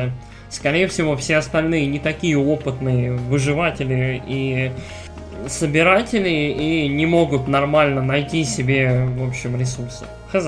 Скорее 0.56 0.88
всего, 0.88 1.18
все 1.18 1.36
остальные 1.36 1.88
не 1.88 2.00
такие 2.00 2.38
опытные 2.38 3.12
выживатели 3.12 4.24
и 4.26 4.72
собиратели 5.48 6.30
и 6.30 6.88
не 6.88 7.06
могут 7.06 7.50
нормально 7.50 8.02
найти 8.02 8.46
себе, 8.46 9.06
в 9.06 9.28
общем, 9.28 9.60
ресурсы. 9.60 10.06
Хз. 10.32 10.46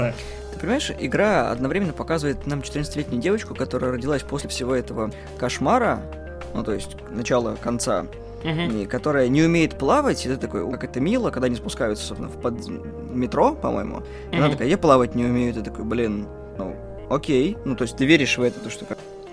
Ты 0.54 0.60
понимаешь, 0.62 0.94
игра 0.98 1.52
одновременно 1.52 1.92
показывает 1.92 2.48
нам 2.48 2.62
14-летнюю 2.62 3.22
девочку, 3.22 3.54
которая 3.54 3.92
родилась 3.92 4.24
после 4.24 4.50
всего 4.50 4.74
этого 4.74 5.12
кошмара, 5.38 6.00
ну, 6.54 6.64
то 6.64 6.72
есть 6.72 6.96
начала 7.12 7.58
конца, 7.62 8.06
угу. 8.46 8.88
которая 8.90 9.28
не 9.28 9.44
умеет 9.44 9.78
плавать, 9.78 10.26
и 10.26 10.30
ты 10.30 10.38
такой, 10.38 10.72
как 10.72 10.86
это 10.86 11.02
мило, 11.02 11.32
когда 11.32 11.48
они 11.48 11.58
спускаются 11.58 12.16
в 12.16 12.42
под 12.42 12.66
метро, 13.12 13.56
по-моему. 13.56 13.98
Угу. 13.98 14.38
Она 14.38 14.50
такая, 14.52 14.70
я 14.70 14.78
плавать 14.78 15.16
не 15.16 15.26
умею, 15.26 15.54
ты 15.54 15.64
такой, 15.64 15.84
блин, 15.84 16.28
ну, 16.58 16.78
окей. 17.10 17.58
Ну, 17.66 17.76
то 17.76 17.82
есть 17.82 17.98
ты 17.98 18.06
веришь 18.06 18.38
в 18.38 18.42
это, 18.42 18.62
то, 18.62 18.70
что 18.70 18.86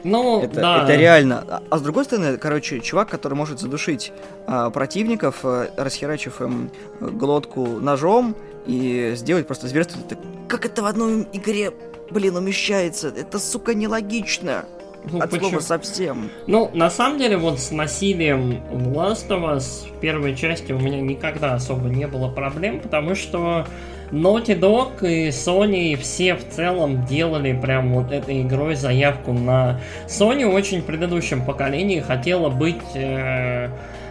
ну, 0.04 0.42
это, 0.42 0.60
да. 0.60 0.84
это 0.84 0.94
реально. 0.94 1.44
А, 1.48 1.62
а 1.70 1.78
с 1.78 1.82
другой 1.82 2.04
стороны, 2.04 2.36
короче, 2.36 2.80
чувак, 2.80 3.08
который 3.08 3.34
может 3.34 3.58
задушить 3.58 4.12
а, 4.46 4.70
противников, 4.70 5.40
а, 5.42 5.68
расхерачив 5.76 6.40
им 6.40 6.70
глотку 7.00 7.66
ножом 7.66 8.36
и 8.66 9.12
сделать 9.16 9.46
просто 9.46 9.66
зверство. 9.66 9.98
Это, 10.06 10.18
как 10.48 10.66
это 10.66 10.82
в 10.82 10.86
одной 10.86 11.26
игре, 11.32 11.72
блин, 12.10 12.36
умещается? 12.36 13.08
Это, 13.08 13.38
сука, 13.38 13.74
нелогично. 13.74 14.66
Ну, 15.10 15.20
От 15.20 15.30
почему? 15.30 15.48
слова 15.48 15.60
совсем. 15.62 16.30
Ну, 16.46 16.70
на 16.72 16.90
самом 16.90 17.18
деле, 17.18 17.36
вот 17.36 17.60
с 17.60 17.70
насилием 17.70 18.62
в 18.70 18.88
Last 18.96 19.28
of 19.28 19.56
Us 19.56 19.88
в 19.90 20.00
первой 20.00 20.34
части 20.34 20.72
у 20.72 20.78
меня 20.78 21.00
никогда 21.00 21.54
особо 21.54 21.88
не 21.88 22.06
было 22.06 22.30
проблем, 22.30 22.80
потому 22.80 23.14
что 23.14 23.66
Naughty 24.14 24.56
Dog 24.58 25.04
и 25.06 25.28
Sony 25.30 25.96
все 25.96 26.36
в 26.36 26.48
целом 26.48 27.04
делали 27.04 27.52
прям 27.52 27.92
вот 27.92 28.12
этой 28.12 28.42
игрой 28.42 28.76
заявку 28.76 29.32
на... 29.32 29.80
Sony 30.06 30.44
очень 30.44 30.82
в 30.82 30.84
предыдущем 30.84 31.44
поколении 31.44 31.98
хотела 31.98 32.48
быть... 32.48 32.76
Э, 32.94 33.70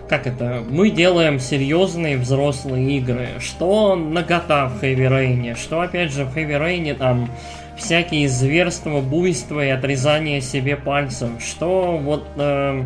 как 0.09 0.27
это? 0.27 0.61
Мы 0.69 0.89
делаем 0.89 1.39
серьезные 1.39 2.17
взрослые 2.17 2.97
игры. 2.97 3.29
Что 3.39 3.95
нагота 3.95 4.67
в 4.67 4.83
Heavy 4.83 5.07
Rain, 5.07 5.55
что 5.55 5.79
опять 5.79 6.11
же 6.11 6.25
в 6.25 6.35
Heavy 6.35 6.59
Rain 6.59 6.93
там 6.95 7.31
всякие 7.77 8.27
зверства, 8.27 8.99
буйства 8.99 9.65
и 9.65 9.69
отрезание 9.69 10.41
себе 10.41 10.75
пальцев. 10.75 11.29
Что 11.39 11.97
вот... 11.97 12.27
Э, 12.35 12.83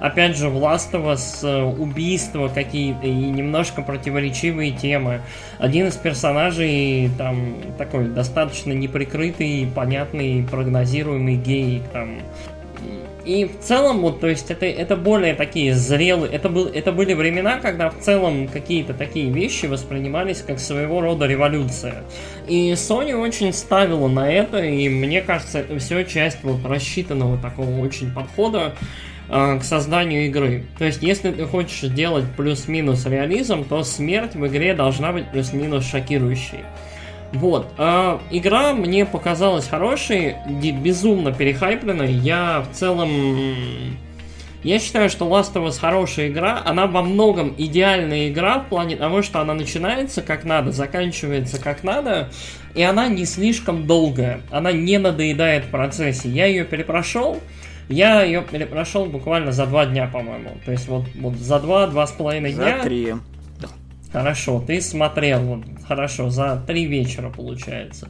опять 0.00 0.36
же, 0.36 0.48
в 0.48 0.56
Last 0.56 0.92
of 0.92 1.12
Us 1.12 1.46
э, 1.46 1.62
убийства 1.62 2.48
какие-то 2.48 3.06
и 3.06 3.12
немножко 3.12 3.82
противоречивые 3.82 4.72
темы. 4.72 5.20
Один 5.58 5.88
из 5.88 5.96
персонажей 5.96 7.10
там 7.18 7.56
такой 7.76 8.08
достаточно 8.08 8.72
неприкрытый, 8.72 9.70
понятный, 9.74 10.46
прогнозируемый 10.48 11.36
гей, 11.36 11.82
там 11.92 12.18
и 13.28 13.44
в 13.44 13.58
целом, 13.60 14.00
вот, 14.00 14.20
то 14.20 14.26
есть 14.26 14.50
это, 14.50 14.64
это 14.64 14.96
более 14.96 15.34
такие 15.34 15.74
зрелые, 15.74 16.32
это, 16.32 16.48
был, 16.48 16.66
это 16.66 16.92
были 16.92 17.12
времена, 17.12 17.58
когда 17.58 17.90
в 17.90 17.98
целом 17.98 18.48
какие-то 18.48 18.94
такие 18.94 19.30
вещи 19.30 19.66
воспринимались 19.66 20.40
как 20.40 20.58
своего 20.58 21.02
рода 21.02 21.26
революция. 21.26 22.04
И 22.46 22.72
Sony 22.72 23.14
очень 23.14 23.52
ставила 23.52 24.08
на 24.08 24.32
это, 24.32 24.64
и 24.64 24.88
мне 24.88 25.20
кажется, 25.20 25.58
это 25.58 25.78
все 25.78 26.04
часть 26.04 26.38
вот 26.42 26.64
рассчитанного 26.64 27.36
такого 27.36 27.78
очень 27.80 28.10
подхода, 28.14 28.74
к 29.28 29.60
созданию 29.62 30.26
игры. 30.26 30.64
То 30.78 30.86
есть, 30.86 31.02
если 31.02 31.30
ты 31.30 31.44
хочешь 31.44 31.90
делать 31.90 32.24
плюс-минус 32.36 33.04
реализм, 33.06 33.64
то 33.64 33.84
смерть 33.84 34.34
в 34.34 34.46
игре 34.46 34.74
должна 34.74 35.12
быть 35.12 35.30
плюс-минус 35.30 35.86
шокирующей. 35.86 36.64
Вот. 37.32 37.68
Э, 37.76 38.18
игра 38.30 38.72
мне 38.72 39.04
показалась 39.04 39.68
хорошей, 39.68 40.36
безумно 40.46 41.32
перехайпленной. 41.32 42.12
Я 42.12 42.64
в 42.70 42.74
целом... 42.74 43.96
Я 44.64 44.80
считаю, 44.80 45.08
что 45.08 45.28
Last 45.28 45.52
of 45.54 45.68
Us 45.68 45.78
хорошая 45.78 46.28
игра. 46.28 46.60
Она 46.64 46.86
во 46.86 47.02
многом 47.02 47.54
идеальная 47.56 48.28
игра 48.28 48.58
в 48.58 48.68
плане 48.68 48.96
того, 48.96 49.22
что 49.22 49.40
она 49.40 49.54
начинается 49.54 50.20
как 50.20 50.44
надо, 50.44 50.72
заканчивается 50.72 51.60
как 51.60 51.84
надо, 51.84 52.30
и 52.74 52.82
она 52.82 53.06
не 53.06 53.24
слишком 53.24 53.86
долгая. 53.86 54.40
Она 54.50 54.72
не 54.72 54.98
надоедает 54.98 55.66
в 55.66 55.68
процессе. 55.68 56.28
Я 56.28 56.46
ее 56.46 56.64
перепрошел, 56.64 57.40
я 57.88 58.22
ее 58.22 58.42
прошел 58.42 59.06
буквально 59.06 59.52
за 59.52 59.66
два 59.66 59.86
дня, 59.86 60.08
по-моему. 60.12 60.50
То 60.64 60.72
есть 60.72 60.88
вот, 60.88 61.04
вот 61.14 61.34
за 61.36 61.58
два, 61.60 61.86
два 61.86 62.06
с 62.06 62.12
половиной 62.12 62.52
дня. 62.52 62.78
За 62.78 62.84
три. 62.84 63.14
Хорошо, 64.12 64.62
ты 64.66 64.80
смотрел, 64.80 65.40
вот, 65.40 65.64
хорошо, 65.86 66.30
за 66.30 66.62
три 66.66 66.86
вечера 66.86 67.28
получается. 67.28 68.08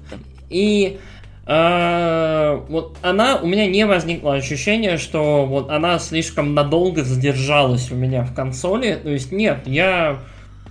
И 0.49 0.99
э, 1.47 2.61
вот 2.69 2.97
она, 3.03 3.37
у 3.37 3.47
меня 3.47 3.67
не 3.67 3.85
возникло 3.85 4.35
ощущения, 4.35 4.97
что 4.97 5.45
вот 5.45 5.71
она 5.71 5.99
слишком 5.99 6.55
надолго 6.55 7.03
задержалась 7.03 7.91
у 7.91 7.97
меня 7.97 8.23
в 8.23 8.33
консоли. 8.33 8.95
То 9.03 9.11
есть 9.11 9.33
нет, 9.33 9.67
я 9.67 10.21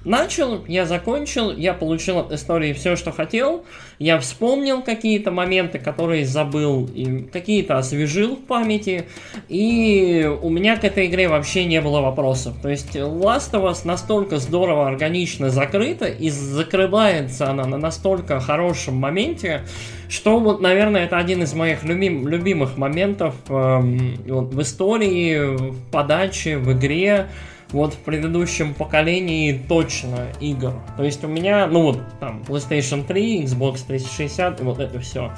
начал, 0.07 0.63
я 0.67 0.85
закончил, 0.85 1.51
я 1.51 1.73
получил 1.73 2.19
от 2.19 2.31
истории 2.31 2.73
все, 2.73 2.95
что 2.95 3.11
хотел, 3.11 3.65
я 3.99 4.19
вспомнил 4.19 4.81
какие-то 4.81 5.31
моменты, 5.31 5.79
которые 5.79 6.25
забыл, 6.25 6.89
и 6.93 7.23
какие-то 7.23 7.77
освежил 7.77 8.35
в 8.35 8.45
памяти, 8.45 9.05
и 9.49 10.29
у 10.41 10.49
меня 10.49 10.77
к 10.77 10.83
этой 10.83 11.07
игре 11.07 11.27
вообще 11.27 11.65
не 11.65 11.81
было 11.81 12.01
вопросов. 12.01 12.55
То 12.61 12.69
есть 12.69 12.95
Last 12.95 13.51
of 13.51 13.69
Us 13.69 13.81
настолько 13.85 14.37
здорово, 14.37 14.87
органично 14.87 15.49
закрыта, 15.49 16.05
и 16.05 16.29
закрывается 16.29 17.49
она 17.49 17.65
на 17.65 17.77
настолько 17.77 18.39
хорошем 18.39 18.95
моменте, 18.95 19.61
что 20.09 20.39
вот, 20.39 20.61
наверное, 20.61 21.05
это 21.05 21.17
один 21.17 21.43
из 21.43 21.53
моих 21.53 21.83
любим, 21.83 22.27
любимых 22.27 22.77
моментов 22.77 23.35
эм, 23.49 24.15
вот, 24.25 24.53
в 24.53 24.61
истории, 24.61 25.57
в 25.57 25.91
подаче, 25.91 26.57
в 26.57 26.71
игре, 26.71 27.27
вот 27.71 27.93
в 27.93 27.97
предыдущем 27.97 28.73
поколении 28.73 29.61
точно 29.67 30.27
игр. 30.39 30.73
То 30.95 31.03
есть 31.03 31.23
у 31.23 31.27
меня, 31.27 31.67
ну 31.67 31.83
вот, 31.83 31.99
там, 32.19 32.43
PlayStation 32.47 33.05
3, 33.05 33.43
Xbox 33.43 33.79
360, 33.87 34.61
и 34.61 34.63
вот 34.63 34.79
это 34.79 34.99
все. 34.99 35.31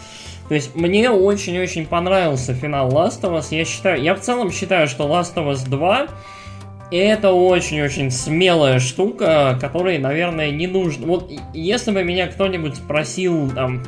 То 0.48 0.56
есть 0.56 0.76
мне 0.76 1.10
очень-очень 1.10 1.86
понравился 1.86 2.54
финал 2.54 2.90
Last 2.90 3.22
of 3.22 3.38
Us. 3.38 3.48
Я 3.56 3.66
считаю, 3.66 4.02
я 4.02 4.16
в 4.16 4.22
целом 4.22 4.52
считаю, 4.52 4.88
что 4.88 5.08
Last 5.08 5.36
of 5.36 5.52
Us 5.52 5.68
2 5.68 6.08
это 6.92 7.32
очень-очень 7.32 8.10
смелая 8.10 8.80
штука, 8.80 9.58
которой, 9.62 10.00
наверное, 10.00 10.50
не 10.52 10.66
нужно. 10.66 11.06
Вот 11.06 11.32
если 11.54 11.92
бы 11.92 12.04
меня 12.04 12.28
кто-нибудь 12.28 12.78
спросил 12.78 13.50
там 13.52 13.84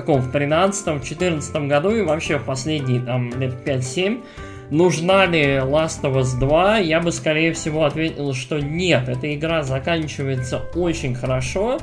каком, 0.00 0.20
в 0.20 0.34
13-14 0.34 1.66
году 1.66 1.90
и 1.90 2.02
вообще 2.02 2.38
в 2.38 2.44
последние 2.44 3.00
там 3.00 3.30
лет 3.40 3.54
5-7, 3.64 4.22
нужна 4.70 5.26
ли 5.26 5.56
Last 5.56 6.02
of 6.02 6.16
Us 6.16 6.38
2, 6.38 6.78
я 6.78 7.00
бы 7.00 7.12
скорее 7.12 7.52
всего 7.52 7.84
ответил, 7.84 8.34
что 8.34 8.58
нет, 8.58 9.08
эта 9.08 9.34
игра 9.34 9.62
заканчивается 9.62 10.62
очень 10.74 11.14
хорошо, 11.14 11.78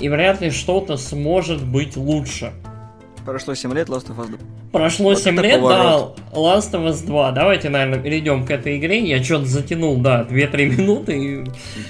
и 0.00 0.08
вряд 0.08 0.40
ли 0.40 0.50
что-то 0.50 0.96
сможет 0.96 1.64
быть 1.64 1.96
лучше. 1.96 2.52
Прошло 3.24 3.54
7 3.54 3.72
лет, 3.74 3.88
Last 3.88 4.08
of 4.08 4.18
Us 4.18 4.28
2. 4.28 4.38
Прошло 4.70 5.10
вот 5.10 5.18
7 5.18 5.40
лет, 5.40 5.60
поворот. 5.60 6.16
да, 6.32 6.38
Last 6.38 6.72
of 6.72 6.88
Us 6.88 7.04
2. 7.04 7.32
Давайте, 7.32 7.68
наверное, 7.70 7.98
перейдем 7.98 8.46
к 8.46 8.50
этой 8.52 8.78
игре. 8.78 9.04
Я 9.04 9.22
что-то 9.22 9.46
затянул, 9.46 9.96
да, 9.96 10.22
2-3 10.22 10.66
минуты. 10.76 11.18
И... 11.18 11.44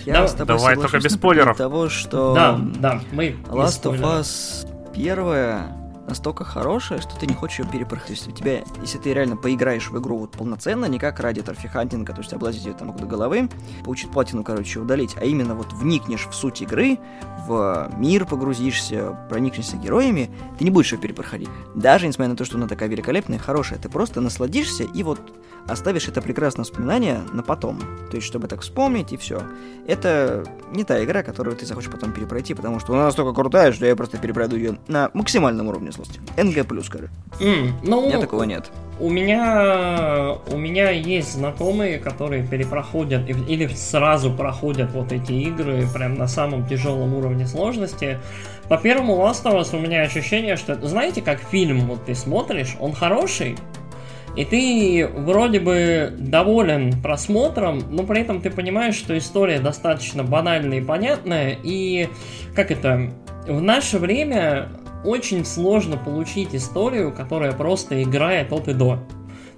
Я 0.07 0.15
да, 0.15 0.29
с 0.29 0.33
тобой 0.33 0.57
Давай 0.57 0.77
только 0.77 0.99
без 0.99 1.13
спойлеров. 1.13 1.57
того, 1.59 1.91
что 1.91 2.35
да, 2.35 2.59
да, 2.81 3.01
мы 3.13 3.37
Last 3.49 3.83
of 3.83 4.01
Us 4.01 4.67
первая 4.95 5.67
настолько 6.07 6.45
хорошая, 6.45 7.01
что 7.01 7.16
ты 7.16 7.27
не 7.27 7.35
хочешь 7.35 7.61
ее 7.61 7.66
перепроходить. 7.66 8.27
У 8.29 8.31
тебя, 8.31 8.62
если 8.81 8.99
ты 8.99 9.12
реально 9.12 9.37
поиграешь 9.37 9.90
в 9.90 9.99
игру 9.99 10.19
вот 10.19 10.33
полноценно, 10.33 10.87
не 10.87 10.99
как 10.99 11.21
ради 11.21 11.42
trophy 11.42 11.71
hunting 11.71 12.03
а, 12.03 12.12
то 12.12 12.21
есть 12.21 12.33
облазить 12.33 12.64
ее 12.64 12.75
там 12.75 12.97
до 12.97 13.07
головы, 13.07 13.49
получить 13.85 14.11
платину, 14.11 14.42
короче, 14.42 14.81
удалить, 14.81 15.16
а 15.16 15.25
именно 15.25 15.55
вот 15.55 15.73
вникнешь 15.73 16.27
в 16.27 16.35
суть 16.35 16.62
игры, 16.62 16.99
в 17.47 17.90
мир 17.97 18.27
погрузишься, 18.27 19.16
проникнешься 19.29 19.77
героями, 19.77 20.31
ты 20.59 20.64
не 20.64 20.71
будешь 20.71 20.92
ее 20.92 20.99
перепроходить. 20.99 21.49
Даже 21.75 22.07
несмотря 22.07 22.31
на 22.31 22.37
то, 22.37 22.45
что 22.45 22.57
она 22.57 22.66
такая 22.66 22.88
великолепная 22.88 23.38
хорошая, 23.38 23.79
ты 23.79 23.88
просто 23.88 24.21
насладишься 24.21 24.85
и 24.85 25.03
вот 25.03 25.21
оставишь 25.68 26.09
это 26.09 26.22
прекрасное 26.22 26.64
воспоминание 26.64 27.20
на 27.33 27.42
потом. 27.42 27.81
То 28.11 28.16
есть, 28.16 28.26
чтобы 28.26 28.48
так 28.48 28.61
вспомнить 28.61 29.12
и 29.12 29.16
все. 29.16 29.42
Это 29.87 30.44
не 30.72 30.85
та 30.85 31.02
игра, 31.05 31.22
которую 31.22 31.57
ты 31.57 31.66
захочешь 31.66 31.90
потом 31.90 32.12
перепройти, 32.12 32.55
потому 32.55 32.81
что 32.81 32.94
она 32.94 33.05
настолько 33.05 33.33
крутая, 33.33 33.72
что 33.72 33.87
я 33.87 33.96
просто 33.96 34.18
перепройду 34.18 34.57
ее 34.57 34.79
на 34.88 35.11
максимальном 35.14 35.68
уровне 35.68 35.92
сложности. 35.92 36.20
НГ 36.37 36.66
плюс, 36.66 36.87
скажи. 36.87 37.11
Mm, 37.40 37.70
ну, 37.85 37.98
у 38.00 38.07
меня 38.07 38.20
такого 38.20 38.44
нет. 38.44 38.70
У 38.98 39.11
меня, 39.11 40.38
у 40.50 40.57
меня 40.57 40.90
есть 40.90 41.35
знакомые, 41.35 41.98
которые 41.98 42.46
перепроходят 42.46 43.29
или 43.29 43.66
сразу 43.66 44.33
проходят 44.33 44.92
вот 44.92 45.12
эти 45.12 45.33
игры 45.33 45.87
прям 45.92 46.14
на 46.14 46.26
самом 46.26 46.66
тяжелом 46.66 47.14
уровне 47.14 47.46
сложности. 47.46 48.18
По 48.68 48.79
первому 48.79 49.16
Last 49.16 49.44
of 49.44 49.61
Us 49.61 49.76
у 49.76 49.81
меня 49.81 50.00
ощущение, 50.00 50.57
что, 50.57 50.74
знаете, 50.87 51.20
как 51.20 51.40
фильм 51.40 51.81
вот 51.87 52.07
ты 52.07 52.14
смотришь, 52.14 52.76
он 52.81 52.94
хороший, 52.94 53.57
и 54.37 54.44
ты 54.44 55.09
вроде 55.09 55.61
бы 55.61 56.14
доволен 56.18 57.01
просмотром, 57.03 57.83
но 57.90 58.03
при 58.03 58.20
этом 58.20 58.40
ты 58.40 58.51
понимаешь, 58.51 58.94
что 58.94 59.16
история 59.16 59.59
достаточно 59.61 60.22
банальная 60.22 60.79
и 60.79 60.85
понятная, 60.85 61.57
и 61.62 62.09
как 62.55 62.70
это, 62.70 63.11
в 63.46 63.62
наше 63.62 63.99
время 63.99 64.68
очень 65.05 65.44
сложно 65.44 65.96
получить 65.96 66.55
историю, 66.55 67.12
которая 67.12 67.53
просто 67.53 68.03
играет 68.03 68.53
от 68.53 68.68
и 68.68 68.75
до. 68.75 68.99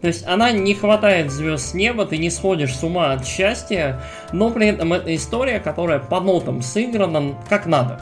То 0.00 0.06
есть 0.06 0.24
она 0.28 0.52
не 0.52 0.74
хватает 0.74 1.32
звезд 1.32 1.70
с 1.70 1.74
неба, 1.74 2.06
ты 2.06 2.18
не 2.18 2.30
сходишь 2.30 2.76
с 2.76 2.84
ума 2.84 3.12
от 3.12 3.26
счастья, 3.26 4.00
но 4.32 4.50
при 4.50 4.68
этом 4.68 4.92
это 4.92 5.12
история, 5.14 5.58
которая 5.58 5.98
по 5.98 6.20
нотам 6.20 6.62
сыграна 6.62 7.34
как 7.48 7.66
надо. 7.66 8.00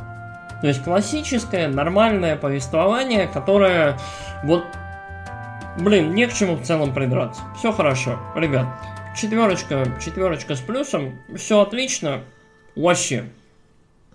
То 0.60 0.68
есть 0.68 0.84
классическое, 0.84 1.68
нормальное 1.68 2.36
повествование, 2.36 3.26
которое 3.26 3.98
вот 4.44 4.64
Блин, 5.78 6.14
не 6.14 6.26
к 6.26 6.32
чему 6.32 6.56
в 6.56 6.62
целом 6.62 6.94
придраться. 6.94 7.42
Все 7.58 7.72
хорошо, 7.72 8.18
ребят. 8.34 8.66
Четверочка, 9.16 9.86
четверочка 10.02 10.54
с 10.56 10.60
плюсом. 10.60 11.18
Все 11.36 11.60
отлично. 11.60 12.22
Вообще. 12.74 13.24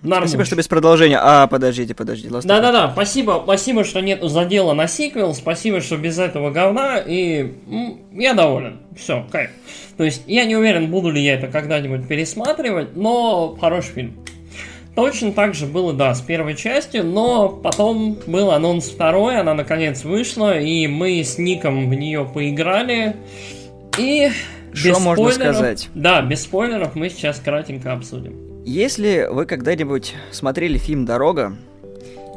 Нормально. 0.02 0.28
Спасибо, 0.28 0.45
что 0.45 0.56
без 0.56 0.67
продолжения. 0.67 1.19
А, 1.21 1.45
подождите, 1.45 1.93
подождите. 1.93 2.30
Да-да-да, 2.30 2.91
спасибо, 2.91 3.41
спасибо, 3.43 3.84
что 3.84 4.02
нет 4.02 4.24
задела 4.24 4.74
на 4.74 4.88
сиквел, 4.88 5.36
спасибо, 5.36 5.80
что 5.80 5.97
без 5.97 6.17
этого 6.17 6.50
говна, 6.50 6.97
и 6.97 7.54
я 8.13 8.34
доволен. 8.34 8.80
Все, 8.97 9.28
кайф. 9.32 9.52
То 9.97 10.04
есть, 10.04 10.24
я 10.26 10.45
не 10.45 10.56
уверен, 10.56 10.89
буду 10.89 11.12
ли 11.12 11.21
я 11.21 11.36
это 11.36 11.47
когда-нибудь 11.47 12.08
пересматривать, 12.08 12.95
но 12.95 13.56
хороший 13.62 13.93
фильм. 13.93 14.21
Точно 14.95 15.32
так 15.32 15.54
же 15.54 15.67
было, 15.67 15.93
да, 15.93 16.13
с 16.13 16.21
первой 16.21 16.56
частью, 16.56 17.06
но 17.06 17.47
потом 17.47 18.17
был 18.27 18.51
анонс 18.51 18.89
второй, 18.89 19.39
она 19.39 19.54
наконец 19.54 20.04
вышла, 20.04 20.60
и 20.60 20.86
мы 20.88 21.23
с 21.23 21.38
Ником 21.38 21.89
в 21.89 21.93
нее 21.93 22.30
поиграли. 22.32 23.15
И 23.97 24.30
что 24.73 24.99
можно 24.99 25.34
сказать? 25.34 25.89
Да, 25.95 26.21
без 26.21 26.43
спойлеров 26.43 26.95
мы 26.95 27.10
сейчас 27.10 27.39
кратенько 27.39 27.93
обсудим. 27.93 28.63
Если 28.65 29.27
вы 29.32 29.45
когда-нибудь 29.45 30.13
смотрели 30.32 30.77
фильм 30.77 31.06
«Дорога», 31.06 31.56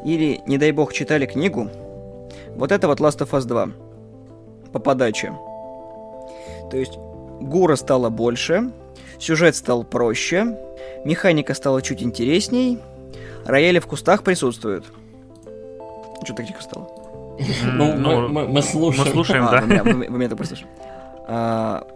или, 0.04 0.40
не 0.46 0.58
дай 0.58 0.70
бог, 0.70 0.92
читали 0.92 1.26
книгу, 1.26 1.70
вот 2.56 2.72
это 2.72 2.86
вот 2.86 3.00
Last 3.00 3.18
of 3.18 3.30
Us 3.30 3.46
2 3.46 3.70
по 4.72 4.78
подаче. 4.78 5.32
То 6.70 6.76
есть 6.76 6.98
Гура 7.40 7.76
стало 7.76 8.10
больше, 8.10 8.70
сюжет 9.18 9.56
стал 9.56 9.84
проще, 9.84 10.56
механика 11.04 11.54
стала 11.54 11.82
чуть 11.82 12.02
интересней, 12.02 12.78
рояли 13.44 13.78
в 13.78 13.86
кустах 13.86 14.22
присутствуют. 14.22 14.84
Что 16.24 16.34
так 16.34 16.46
тихо 16.46 16.62
стало? 16.62 16.88
Ну, 17.72 17.96
мы- 17.96 18.28
мы 18.28 18.48
мы 18.48 18.62
слушаем. 18.62 19.04
Мы 19.06 19.12
слушаем, 19.12 19.44
А, 19.46 19.50
да. 19.50 19.60
вы 19.60 19.66
меня, 19.66 19.82
вы- 19.84 19.92
вы 20.08 20.18
меня 20.18 20.28
так 20.28 20.38
прослушали. 20.38 20.68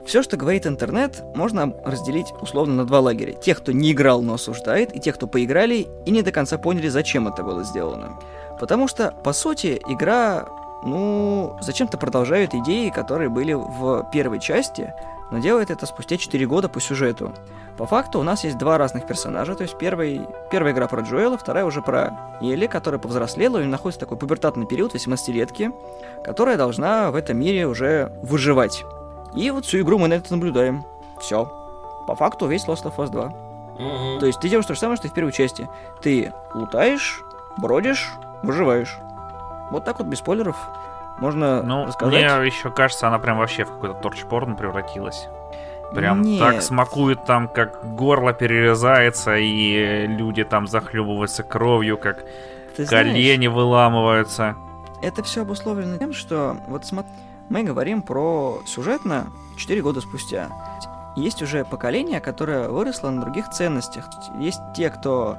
все, 0.07 0.23
что 0.23 0.37
говорит 0.37 0.67
интернет, 0.67 1.23
можно 1.37 1.75
разделить 1.85 2.33
условно 2.41 2.75
на 2.75 2.85
два 2.87 3.01
лагеря. 3.01 3.33
Тех, 3.35 3.59
кто 3.59 3.73
не 3.73 3.93
играл, 3.93 4.23
но 4.23 4.35
осуждает, 4.35 4.97
и 4.97 5.01
тех, 5.01 5.15
кто 5.17 5.27
поиграли 5.27 5.87
и 6.07 6.11
не 6.11 6.23
до 6.23 6.33
конца 6.33 6.57
поняли, 6.59 6.89
зачем 6.89 7.29
это 7.29 7.43
было 7.43 7.63
сделано. 7.63 8.19
Потому 8.59 8.89
что, 8.89 9.13
по 9.23 9.33
сути, 9.35 9.81
игра, 9.89 10.49
ну, 10.83 11.57
зачем-то 11.61 11.99
продолжает 11.99 12.55
идеи, 12.55 12.89
которые 12.89 13.29
были 13.29 13.53
в 13.53 14.09
первой 14.13 14.41
части, 14.41 14.93
но 15.31 15.39
делает 15.39 15.71
это 15.71 15.87
спустя 15.87 16.17
4 16.17 16.47
года 16.47 16.69
по 16.69 16.81
сюжету. 16.81 17.33
По 17.77 17.87
факту 17.87 18.19
у 18.19 18.23
нас 18.23 18.45
есть 18.45 18.59
два 18.59 18.77
разных 18.77 19.07
персонажа, 19.07 19.55
то 19.55 19.63
есть 19.63 19.79
первый, 19.79 20.27
первая 20.51 20.73
игра 20.73 20.89
про 20.89 21.03
Джоэла, 21.03 21.39
вторая 21.39 21.65
уже 21.65 21.81
про 21.81 22.39
Елли, 22.41 22.67
которая 22.67 22.99
повзрослела, 22.99 23.63
и 23.63 23.65
находится 23.65 24.01
в 24.01 24.05
такой 24.05 24.19
пубертатный 24.19 24.67
период, 24.67 24.95
18-летки, 24.95 25.71
которая 26.25 26.57
должна 26.57 27.11
в 27.11 27.15
этом 27.15 27.39
мире 27.39 27.67
уже 27.67 28.13
выживать. 28.23 28.85
И 29.35 29.51
вот 29.51 29.65
всю 29.65 29.81
игру 29.81 29.99
мы 29.99 30.09
на 30.09 30.15
это 30.15 30.33
наблюдаем. 30.33 30.85
Все. 31.21 31.45
По 32.07 32.17
факту 32.17 32.47
весь 32.47 32.67
Last 32.67 32.85
of 32.85 32.97
Us 32.97 33.11
2. 33.11 33.49
Мгм. 33.79 34.19
То 34.19 34.27
есть 34.27 34.41
ты 34.41 34.49
делаешь 34.49 34.67
то 34.67 34.75
же 34.75 34.81
самое, 34.81 34.97
что 34.97 35.07
и 35.07 35.11
в 35.11 35.15
первой 35.15 35.33
части. 35.33 35.69
Ты 36.03 36.33
лутаешь, 36.55 37.23
бродишь, 37.59 38.11
выживаешь. 38.43 38.99
Вот 39.71 39.85
так 39.85 39.99
вот, 39.99 40.09
без 40.09 40.19
спойлеров, 40.19 40.57
можно 41.21 41.63
Ну, 41.63 41.87
рассказать. 41.87 42.13
мне 42.13 42.47
еще 42.47 42.71
кажется, 42.71 43.09
она 43.09 43.19
прям 43.19 43.39
вообще 43.39 43.65
в 43.65 43.69
какой-то 43.73 43.95
торчпорн 43.95 44.57
превратилась. 44.57 45.29
Прям 45.95 46.21
Нет. 46.23 46.41
так 46.41 46.63
смакует 46.63 47.25
там, 47.25 47.49
как 47.49 47.95
горло 47.95 48.33
перерезается, 48.35 49.37
и 49.37 50.07
люди 50.07 50.45
там 50.45 50.67
захлебываются 50.67 51.43
кровью, 51.43 51.97
как 51.97 52.25
Ты 52.77 52.85
знаешь, 52.85 53.07
колени 53.09 53.47
выламываются. 53.47 54.55
это 55.01 55.23
все 55.23 55.43
обусловлено 55.43 55.97
тем, 55.97 56.13
что 56.13 56.57
вот 56.67 56.83
смо- 56.83 57.07
мы 57.49 57.63
говорим 57.63 58.03
про 58.03 58.59
сюжетно 58.67 59.29
4 59.57 59.81
года 59.81 60.01
спустя. 60.03 60.49
Есть 61.17 61.41
уже 61.43 61.65
поколение, 61.65 62.21
которое 62.21 62.69
выросло 62.69 63.09
на 63.11 63.23
других 63.23 63.49
ценностях. 63.49 64.05
Есть 64.39 64.61
те, 64.77 64.91
кто 64.91 65.39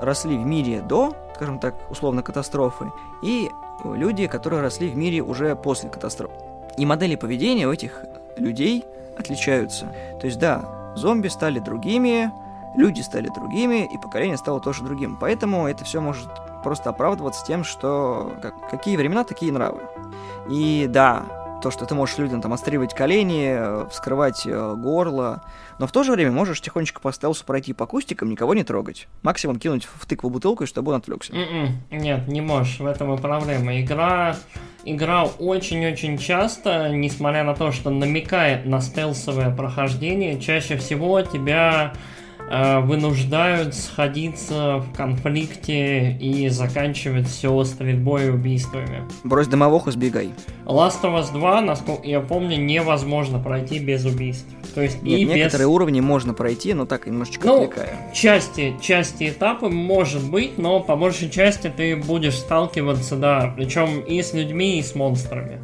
росли 0.00 0.36
в 0.38 0.46
мире 0.46 0.80
до, 0.80 1.12
скажем 1.36 1.58
так, 1.58 1.74
условно, 1.90 2.22
катастрофы, 2.22 2.90
и 3.22 3.50
люди, 3.84 4.26
которые 4.26 4.62
росли 4.62 4.88
в 4.88 4.96
мире 4.96 5.20
уже 5.20 5.56
после 5.56 5.88
катастрофы. 5.88 6.34
И 6.76 6.86
модели 6.86 7.16
поведения 7.16 7.66
у 7.66 7.72
этих 7.72 8.04
людей 8.36 8.84
отличаются. 9.18 9.86
То 10.20 10.26
есть, 10.26 10.38
да, 10.38 10.92
зомби 10.96 11.28
стали 11.28 11.58
другими, 11.58 12.30
люди 12.76 13.00
стали 13.00 13.28
другими, 13.28 13.88
и 13.92 13.98
поколение 13.98 14.36
стало 14.36 14.60
тоже 14.60 14.84
другим. 14.84 15.16
Поэтому 15.20 15.66
это 15.66 15.84
все 15.84 16.00
может 16.00 16.28
просто 16.62 16.90
оправдываться 16.90 17.44
тем, 17.44 17.64
что 17.64 18.32
как- 18.42 18.70
какие 18.70 18.96
времена, 18.96 19.24
такие 19.24 19.52
нравы. 19.52 19.80
И 20.48 20.86
да, 20.88 21.24
то, 21.60 21.70
что 21.70 21.86
ты 21.86 21.94
можешь 21.94 22.18
людям 22.18 22.40
там 22.40 22.52
отстреливать 22.52 22.94
колени, 22.94 23.48
э, 23.50 23.86
вскрывать 23.90 24.42
э, 24.46 24.74
горло, 24.76 25.42
но 25.78 25.86
в 25.86 25.92
то 25.92 26.02
же 26.02 26.12
время 26.12 26.32
можешь 26.32 26.60
тихонечко 26.60 27.00
по 27.00 27.12
стелсу 27.12 27.44
пройти 27.44 27.72
по 27.72 27.86
кустикам, 27.86 28.30
никого 28.30 28.54
не 28.54 28.64
трогать. 28.64 29.08
Максимум 29.22 29.58
кинуть 29.58 29.84
в 29.92 30.06
тыкву 30.06 30.30
бутылку, 30.30 30.66
чтобы 30.66 30.92
он 30.92 30.98
отвлекся. 30.98 31.32
М-м, 31.32 31.82
Нет, 31.90 32.28
не 32.28 32.40
можешь, 32.40 32.80
в 32.80 32.86
этом 32.86 33.14
и 33.14 33.18
проблема. 33.18 33.80
Игра, 33.80 34.36
игра 34.84 35.24
очень-очень 35.24 36.18
часто, 36.18 36.88
несмотря 36.90 37.44
на 37.44 37.54
то, 37.54 37.72
что 37.72 37.90
намекает 37.90 38.66
на 38.66 38.80
стелсовое 38.80 39.54
прохождение, 39.54 40.40
чаще 40.40 40.76
всего 40.76 41.22
тебя 41.22 41.92
вынуждают 42.50 43.74
сходиться 43.74 44.78
в 44.78 44.92
конфликте 44.96 46.12
и 46.12 46.48
заканчивать 46.48 47.28
все 47.28 47.62
стрельбой 47.64 48.26
и 48.26 48.30
убийствами. 48.30 49.04
Брось 49.22 49.46
дымовуху, 49.46 49.90
сбегай. 49.92 50.30
Last 50.66 51.02
of 51.02 51.14
Us 51.20 51.32
2, 51.32 51.60
насколько 51.60 52.06
я 52.06 52.20
помню, 52.20 52.56
невозможно 52.58 53.38
пройти 53.38 53.78
без 53.78 54.04
убийств. 54.04 54.46
То 54.74 54.82
есть 54.82 55.02
Нет, 55.02 55.18
и 55.18 55.24
без 55.24 55.34
некоторые 55.34 55.66
уровни 55.68 56.00
можно 56.00 56.34
пройти, 56.34 56.74
но 56.74 56.86
так 56.86 57.06
немножечко 57.06 57.46
Ну, 57.46 57.64
отвлекая. 57.64 58.12
части, 58.12 58.74
части 58.80 59.28
этапа 59.30 59.68
может 59.68 60.22
быть, 60.28 60.58
но 60.58 60.80
по 60.80 60.96
большей 60.96 61.30
части 61.30 61.72
ты 61.74 61.96
будешь 61.96 62.34
сталкиваться, 62.36 63.16
да, 63.16 63.52
причем 63.56 64.00
и 64.00 64.22
с 64.22 64.32
людьми, 64.32 64.78
и 64.78 64.82
с 64.82 64.94
монстрами. 64.94 65.60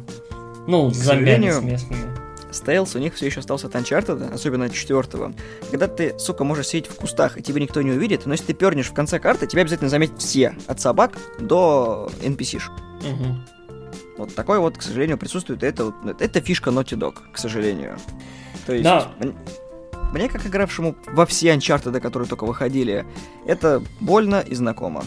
Ну, 0.67 0.89
с 0.89 0.97
сожалению, 0.97 1.53
с 1.53 1.61
местными. 1.61 2.16
Стейлс 2.57 2.95
у 2.95 2.99
них 2.99 3.13
все 3.13 3.27
еще 3.27 3.39
остался 3.39 3.67
от 3.67 3.75
Uncharted, 3.75 4.33
особенно 4.33 4.65
от 4.65 4.73
четвертого. 4.73 5.33
Когда 5.71 5.87
ты, 5.87 6.17
сука, 6.19 6.43
можешь 6.43 6.67
сидеть 6.67 6.87
в 6.87 6.95
кустах, 6.95 7.37
и 7.37 7.41
тебя 7.41 7.61
никто 7.61 7.81
не 7.81 7.91
увидит, 7.91 8.25
но 8.25 8.33
если 8.33 8.47
ты 8.47 8.53
пернешь 8.53 8.89
в 8.89 8.93
конце 8.93 9.19
карты, 9.19 9.47
тебя 9.47 9.61
обязательно 9.61 9.89
заметят 9.89 10.19
все, 10.21 10.55
от 10.67 10.81
собак 10.81 11.17
до 11.39 12.09
NPC. 12.21 12.61
Мгм. 13.03 13.45
Вот 14.17 14.33
такое 14.35 14.59
вот, 14.59 14.77
к 14.77 14.81
сожалению, 14.81 15.17
присутствует. 15.17 15.61
Это, 15.63 15.85
вот- 15.85 16.21
это 16.21 16.41
фишка 16.41 16.71
Naughty 16.71 16.97
Dog, 16.97 17.15
к 17.31 17.37
сожалению. 17.37 17.97
То 18.65 18.73
есть, 18.73 18.83
Да. 18.83 19.11
мне, 20.11 20.27
как 20.27 20.45
игравшему 20.47 20.95
во 21.13 21.25
все 21.25 21.53
Uncharted, 21.53 21.99
которые 21.99 22.27
только 22.27 22.45
выходили, 22.45 23.05
это 23.45 23.81
больно 24.01 24.39
и 24.39 24.55
знакомо. 24.55 25.03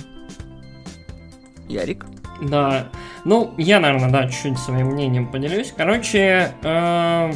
Ярик? 1.68 2.04
Да. 2.42 2.88
Ну, 3.24 3.54
я, 3.58 3.80
наверное, 3.80 4.10
да, 4.10 4.28
чуть-чуть 4.28 4.58
своим 4.58 4.88
мнением 4.88 5.26
поделюсь. 5.30 5.72
Короче, 5.76 6.52
э, 6.62 7.32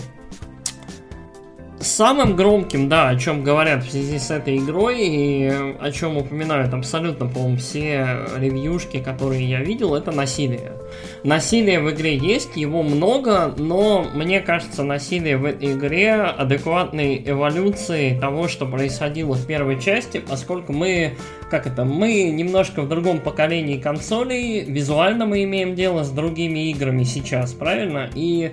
самым 1.84 2.36
громким, 2.36 2.88
да, 2.88 3.08
о 3.08 3.16
чем 3.16 3.42
говорят 3.42 3.84
в 3.84 3.90
связи 3.90 4.18
с 4.18 4.30
этой 4.30 4.56
игрой 4.58 5.00
и 5.00 5.48
о 5.80 5.90
чем 5.92 6.16
упоминают 6.16 6.74
абсолютно, 6.74 7.26
по-моему, 7.26 7.58
все 7.58 8.18
ревьюшки, 8.36 8.98
которые 8.98 9.48
я 9.48 9.60
видел, 9.60 9.94
это 9.94 10.10
насилие. 10.10 10.72
Насилие 11.22 11.80
в 11.80 11.90
игре 11.90 12.16
есть, 12.16 12.56
его 12.56 12.82
много, 12.82 13.54
но 13.56 14.06
мне 14.14 14.40
кажется, 14.40 14.82
насилие 14.82 15.36
в 15.36 15.44
этой 15.44 15.72
игре 15.72 16.14
адекватной 16.14 17.22
эволюции 17.24 18.18
того, 18.18 18.48
что 18.48 18.66
происходило 18.66 19.34
в 19.34 19.46
первой 19.46 19.80
части, 19.80 20.18
поскольку 20.18 20.72
мы, 20.72 21.14
как 21.50 21.66
это, 21.66 21.84
мы 21.84 22.24
немножко 22.24 22.82
в 22.82 22.88
другом 22.88 23.20
поколении 23.20 23.78
консолей, 23.78 24.64
визуально 24.64 25.26
мы 25.26 25.44
имеем 25.44 25.74
дело 25.74 26.04
с 26.04 26.10
другими 26.10 26.70
играми 26.70 27.04
сейчас, 27.04 27.52
правильно? 27.52 28.10
И 28.14 28.52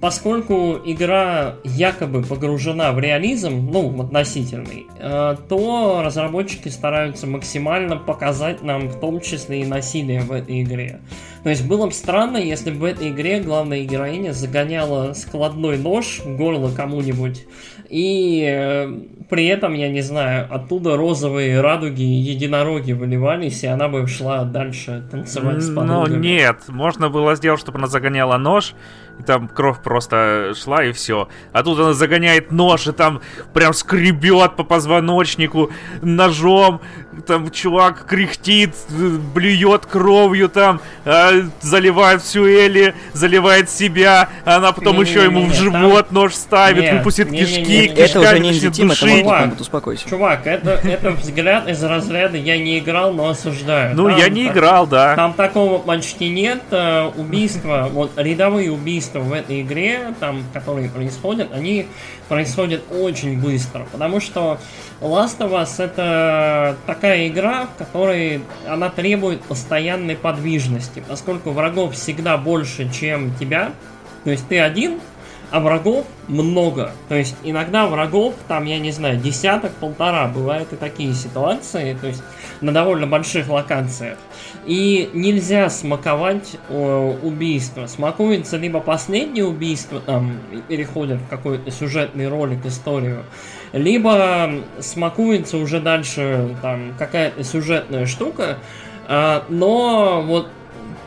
поскольку 0.00 0.78
игра 0.84 1.56
якобы 1.64 2.22
погружена 2.22 2.92
в 2.92 2.98
реализм, 2.98 3.68
ну, 3.70 4.00
относительный, 4.00 4.86
э, 4.98 5.36
то 5.48 6.02
разработчики 6.04 6.68
стараются 6.68 7.26
максимально 7.26 7.96
показать 7.96 8.62
нам 8.62 8.88
в 8.88 9.00
том 9.00 9.20
числе 9.20 9.62
и 9.62 9.66
насилие 9.66 10.20
в 10.20 10.32
этой 10.32 10.62
игре. 10.62 11.00
То 11.42 11.50
есть 11.50 11.66
было 11.66 11.86
бы 11.86 11.92
странно, 11.92 12.36
если 12.36 12.70
бы 12.70 12.78
в 12.78 12.84
этой 12.84 13.10
игре 13.10 13.40
главная 13.40 13.84
героиня 13.84 14.32
загоняла 14.32 15.12
складной 15.14 15.78
нож 15.78 16.20
в 16.24 16.36
горло 16.36 16.70
кому-нибудь, 16.74 17.46
и 17.88 18.44
э, 18.46 19.00
при 19.30 19.46
этом, 19.46 19.74
я 19.74 19.88
не 19.88 20.02
знаю, 20.02 20.46
оттуда 20.50 20.96
розовые 20.96 21.60
радуги 21.60 22.02
и 22.02 22.20
единороги 22.20 22.92
выливались, 22.92 23.62
и 23.62 23.66
она 23.66 23.88
бы 23.88 24.06
шла 24.06 24.44
дальше 24.44 25.06
танцевать 25.10 25.62
с 25.62 25.68
Но 25.68 26.02
подругами. 26.02 26.26
нет, 26.26 26.56
можно 26.68 27.08
было 27.08 27.34
сделать, 27.34 27.60
чтобы 27.60 27.78
она 27.78 27.86
загоняла 27.86 28.36
нож, 28.36 28.74
и 29.18 29.22
там 29.22 29.48
кровь 29.48 29.78
просто 29.82 30.52
шла, 30.60 30.84
и 30.84 30.92
все. 30.92 31.28
А 31.52 31.62
тут 31.62 31.78
она 31.78 31.92
загоняет 31.92 32.52
нож, 32.52 32.86
и 32.86 32.92
там 32.92 33.20
прям 33.52 33.72
скребет 33.72 34.56
по 34.56 34.64
позвоночнику 34.64 35.70
ножом, 36.02 36.80
там 37.26 37.50
чувак 37.50 38.06
кряхтит, 38.06 38.74
блюет 39.34 39.86
кровью 39.86 40.48
там, 40.48 40.80
а, 41.04 41.32
заливает 41.60 42.22
всю 42.22 42.46
Элли, 42.46 42.94
заливает 43.12 43.70
себя, 43.70 44.28
а 44.44 44.56
она 44.56 44.72
потом 44.72 45.00
еще 45.00 45.24
ему 45.24 45.40
в 45.40 45.48
Не-не-не, 45.48 45.54
живот 45.80 46.12
нож 46.12 46.34
ставит, 46.34 46.82
Нет, 46.84 46.94
выпустит 46.98 47.30
не-не-не, 47.30 47.46
кишки, 47.46 47.60
не-не-не. 47.72 47.94
Это 48.00 48.20
уже 48.20 48.38
не 48.38 48.48
начнет 48.48 48.64
интим, 48.66 48.90
это 48.92 49.00
душить. 49.00 49.24
Kombat, 49.24 49.60
успокойся. 49.60 50.08
Чувак, 50.08 50.46
это, 50.46 50.70
это 50.70 51.10
взгляд 51.10 51.68
из 51.68 51.82
разряда 51.82 52.36
«я 52.36 52.56
не 52.56 52.78
играл, 52.78 53.12
но 53.12 53.28
осуждаю». 53.28 53.96
Ну, 53.96 54.08
Там 54.08 54.16
я 54.18 54.28
не 54.28 54.46
так- 54.46 54.56
играл, 54.56 54.86
да. 54.86 55.16
Там 55.16 55.32
такого 55.32 55.78
почти 55.78 56.28
нет. 56.28 56.62
э, 56.70 57.10
Убийства, 57.16 57.88
вот 57.90 58.12
рядовые 58.16 58.70
убийства 58.70 59.07
в 59.14 59.32
этой 59.32 59.62
игре, 59.62 60.14
там, 60.20 60.44
которые 60.52 60.88
происходят, 60.88 61.52
они 61.52 61.86
происходят 62.28 62.82
очень 62.90 63.40
быстро. 63.40 63.86
Потому 63.90 64.20
что 64.20 64.58
Last 65.00 65.38
of 65.38 65.52
Us 65.52 65.82
это 65.82 66.76
такая 66.86 67.28
игра, 67.28 67.66
в 67.66 67.78
которой 67.78 68.42
она 68.66 68.90
требует 68.90 69.42
постоянной 69.42 70.16
подвижности, 70.16 71.02
поскольку 71.06 71.50
врагов 71.50 71.94
всегда 71.94 72.36
больше, 72.36 72.90
чем 72.92 73.34
тебя. 73.36 73.72
То 74.24 74.30
есть 74.30 74.48
ты 74.48 74.60
один, 74.60 75.00
а 75.50 75.60
врагов 75.60 76.04
много. 76.26 76.92
То 77.08 77.14
есть 77.14 77.36
иногда 77.42 77.86
врагов, 77.86 78.34
там, 78.48 78.64
я 78.64 78.78
не 78.78 78.90
знаю, 78.90 79.18
десяток-полтора, 79.18 80.26
бывают 80.28 80.72
и 80.72 80.76
такие 80.76 81.14
ситуации, 81.14 81.96
то 81.98 82.06
есть 82.06 82.22
на 82.60 82.72
довольно 82.72 83.06
больших 83.06 83.48
локациях. 83.48 84.18
И 84.66 85.10
нельзя 85.14 85.70
смаковать 85.70 86.56
э, 86.68 87.18
убийство. 87.22 87.86
Смакуется 87.86 88.56
либо 88.56 88.80
последнее 88.80 89.44
убийство, 89.44 90.00
там, 90.00 90.38
переходит 90.68 91.18
в 91.18 91.28
какой-то 91.28 91.70
сюжетный 91.70 92.28
ролик, 92.28 92.64
историю, 92.66 93.24
либо 93.72 94.50
смакуется 94.80 95.58
уже 95.58 95.80
дальше 95.80 96.56
там 96.62 96.94
какая-то 96.98 97.44
сюжетная 97.44 98.06
штука, 98.06 98.58
э, 99.08 99.40
но 99.48 100.22
вот 100.22 100.48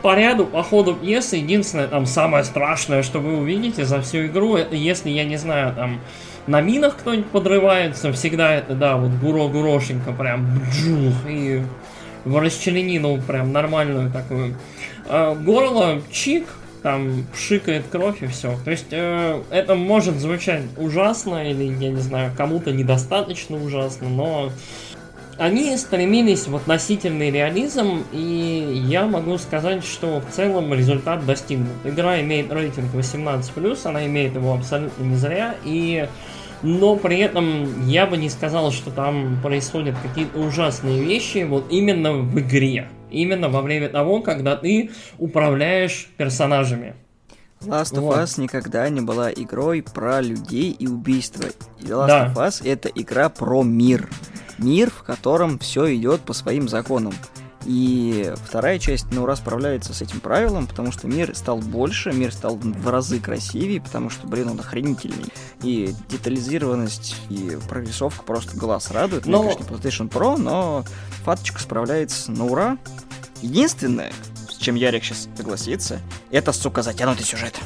по 0.02 0.16
ряду, 0.16 0.44
по 0.46 0.62
ходу 0.62 0.94
пьесы, 0.94 1.36
единственное, 1.36 1.86
там, 1.86 2.06
самое 2.06 2.44
страшное, 2.44 3.02
что 3.02 3.20
вы 3.20 3.38
увидите 3.38 3.84
за 3.84 4.02
всю 4.02 4.26
игру, 4.26 4.56
это 4.56 4.74
если, 4.74 5.10
я 5.10 5.24
не 5.24 5.36
знаю, 5.36 5.74
там, 5.74 6.00
на 6.46 6.60
минах 6.60 6.96
кто-нибудь 6.96 7.30
подрывается, 7.30 8.12
всегда 8.12 8.54
это, 8.54 8.74
да, 8.74 8.96
вот 8.96 9.10
гуро-гурошенько 9.20 10.12
прям 10.12 10.58
бджух, 10.58 11.14
и 11.28 11.62
в 12.24 12.38
расчленину 12.38 13.20
прям 13.22 13.52
нормальную 13.52 14.10
такую. 14.10 14.56
А 15.08 15.34
горло 15.34 16.00
чик, 16.10 16.46
там 16.82 17.24
пшикает 17.32 17.84
кровь 17.90 18.22
и 18.22 18.26
все. 18.26 18.58
То 18.64 18.70
есть 18.70 18.88
э, 18.90 19.40
это 19.50 19.74
может 19.74 20.16
звучать 20.16 20.62
ужасно 20.76 21.48
или, 21.48 21.64
я 21.64 21.90
не 21.90 22.00
знаю, 22.00 22.32
кому-то 22.36 22.72
недостаточно 22.72 23.56
ужасно, 23.56 24.08
но 24.08 24.50
они 25.38 25.76
стремились 25.76 26.46
в 26.46 26.56
относительный 26.56 27.30
реализм, 27.30 28.04
и 28.12 28.84
я 28.88 29.06
могу 29.06 29.38
сказать, 29.38 29.84
что 29.84 30.20
в 30.20 30.32
целом 30.32 30.74
результат 30.74 31.24
достигнут. 31.24 31.68
Игра 31.84 32.20
имеет 32.20 32.52
рейтинг 32.52 32.92
18+, 32.94 33.78
она 33.84 34.06
имеет 34.06 34.34
его 34.34 34.54
абсолютно 34.54 35.02
не 35.02 35.16
зря, 35.16 35.54
и 35.64 36.08
но 36.62 36.96
при 36.96 37.18
этом 37.18 37.86
я 37.86 38.06
бы 38.06 38.16
не 38.16 38.30
сказал, 38.30 38.70
что 38.70 38.90
там 38.90 39.38
происходят 39.42 39.96
какие-то 40.02 40.38
ужасные 40.38 41.02
вещи 41.02 41.44
вот 41.44 41.66
именно 41.70 42.12
в 42.12 42.38
игре. 42.38 42.88
Именно 43.10 43.48
во 43.48 43.60
время 43.60 43.88
того, 43.88 44.20
когда 44.20 44.56
ты 44.56 44.90
управляешь 45.18 46.08
персонажами. 46.16 46.94
Last 47.60 47.94
of 47.94 48.00
вот. 48.00 48.18
Us 48.18 48.40
никогда 48.40 48.88
не 48.88 49.00
была 49.00 49.30
игрой 49.30 49.82
про 49.82 50.20
людей 50.20 50.70
и 50.72 50.86
убийства. 50.86 51.44
Last 51.80 52.06
да. 52.06 52.26
of 52.26 52.34
Us 52.34 52.66
это 52.66 52.88
игра 52.88 53.28
про 53.28 53.62
мир. 53.62 54.08
Мир, 54.58 54.90
в 54.90 55.02
котором 55.02 55.58
все 55.58 55.94
идет 55.94 56.22
по 56.22 56.32
своим 56.32 56.68
законам. 56.68 57.14
И 57.64 58.32
вторая 58.44 58.78
часть, 58.78 59.06
ну, 59.12 59.26
расправляется 59.26 59.94
с 59.94 60.02
этим 60.02 60.20
правилом, 60.20 60.66
потому 60.66 60.90
что 60.90 61.06
мир 61.06 61.34
стал 61.36 61.58
больше, 61.58 62.12
мир 62.12 62.32
стал 62.32 62.56
в 62.56 62.88
разы 62.88 63.20
красивее, 63.20 63.80
потому 63.80 64.10
что, 64.10 64.26
блин, 64.26 64.48
он 64.48 64.60
охренительный. 64.60 65.26
И 65.62 65.94
детализированность 66.08 67.16
и 67.28 67.58
прорисовка 67.68 68.24
просто 68.24 68.56
глаз 68.56 68.90
радует. 68.90 69.26
Но... 69.26 69.42
Ну, 69.42 69.50
конечно, 69.50 69.74
PlayStation 69.74 70.08
Pro, 70.10 70.36
но 70.36 70.84
фаточка 71.24 71.60
справляется 71.60 72.32
на 72.32 72.46
ура. 72.46 72.78
Единственное, 73.42 74.12
с 74.48 74.56
чем 74.56 74.74
Ярик 74.74 75.04
сейчас 75.04 75.28
согласится, 75.36 76.00
это, 76.30 76.52
сука, 76.52 76.82
затянутый 76.82 77.24
сюжет. 77.24 77.58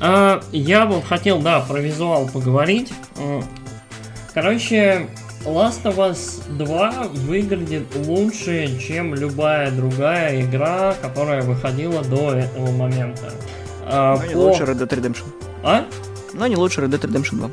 А, 0.00 0.42
я 0.52 0.86
бы 0.86 1.02
хотел, 1.02 1.40
да, 1.40 1.60
про 1.60 1.80
визуал 1.80 2.28
поговорить. 2.28 2.92
Короче, 4.34 5.08
Last 5.44 5.82
of 5.84 5.96
Us 5.96 6.40
2 6.56 7.08
выглядит 7.26 7.86
лучше, 8.06 8.78
чем 8.78 9.14
любая 9.14 9.72
другая 9.72 10.40
игра, 10.42 10.94
которая 11.02 11.42
выходила 11.42 12.02
до 12.04 12.32
этого 12.32 12.70
момента. 12.70 13.32
А, 13.84 14.16
Но 14.16 14.22
по... 14.22 14.26
не 14.28 14.34
лучше 14.36 14.62
Red 14.62 14.78
Dead 14.78 14.88
Redemption. 14.88 15.24
А? 15.64 15.84
Но 16.32 16.46
не 16.46 16.56
лучше 16.56 16.80
Red 16.80 16.90
Dead 16.90 17.00
Redemption 17.00 17.36
2. 17.38 17.50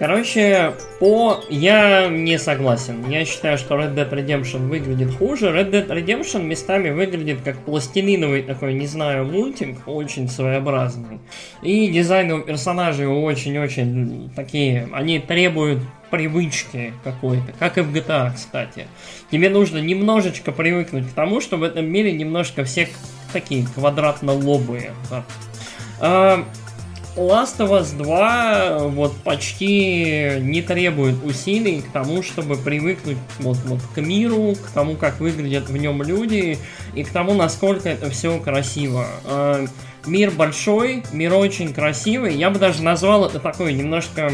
Короче, 0.00 0.72
по... 0.98 1.44
Я 1.50 2.08
не 2.08 2.38
согласен. 2.38 3.06
Я 3.10 3.26
считаю, 3.26 3.58
что 3.58 3.74
Red 3.74 3.94
Dead 3.94 4.10
Redemption 4.10 4.68
выглядит 4.68 5.14
хуже. 5.14 5.48
Red 5.48 5.70
Dead 5.72 5.86
Redemption 5.88 6.42
местами 6.42 6.88
выглядит 6.88 7.42
как 7.42 7.58
пластилиновый 7.58 8.42
такой, 8.42 8.72
не 8.72 8.86
знаю, 8.86 9.26
мультик, 9.26 9.86
очень 9.86 10.30
своеобразный. 10.30 11.20
И 11.60 11.86
дизайн 11.88 12.32
у 12.32 12.40
персонажей 12.40 13.06
очень-очень 13.06 14.30
такие... 14.34 14.88
Они 14.94 15.18
требуют 15.18 15.82
привычки 16.10 16.94
какой-то, 17.04 17.52
как 17.58 17.76
и 17.76 17.82
в 17.82 17.94
GTA, 17.94 18.34
кстати. 18.34 18.86
Тебе 19.30 19.50
нужно 19.50 19.82
немножечко 19.82 20.50
привыкнуть 20.50 21.10
к 21.10 21.12
тому, 21.12 21.42
что 21.42 21.58
в 21.58 21.62
этом 21.62 21.84
мире 21.84 22.12
немножко 22.12 22.64
все 22.64 22.88
такие 23.34 23.66
квадратно-лобые. 23.76 24.92
А, 26.00 26.46
Last 27.16 27.58
of 27.58 27.70
Us 27.70 27.96
2 27.96 28.88
вот 28.88 29.16
почти 29.18 30.38
не 30.40 30.62
требует 30.62 31.16
усилий 31.24 31.82
к 31.82 31.92
тому, 31.92 32.22
чтобы 32.22 32.56
привыкнуть 32.56 33.18
вот, 33.40 33.58
вот 33.64 33.80
к 33.94 34.00
миру, 34.00 34.54
к 34.54 34.70
тому, 34.72 34.96
как 34.96 35.20
выглядят 35.20 35.68
в 35.68 35.76
нем 35.76 36.02
люди 36.02 36.58
и 36.94 37.02
к 37.02 37.10
тому, 37.10 37.34
насколько 37.34 37.88
это 37.88 38.10
все 38.10 38.38
красиво. 38.38 39.06
А, 39.24 39.66
мир 40.06 40.30
большой, 40.30 41.02
мир 41.12 41.34
очень 41.34 41.74
красивый. 41.74 42.36
Я 42.36 42.50
бы 42.50 42.58
даже 42.58 42.82
назвал 42.82 43.26
это 43.26 43.40
такой 43.40 43.72
немножко 43.72 44.30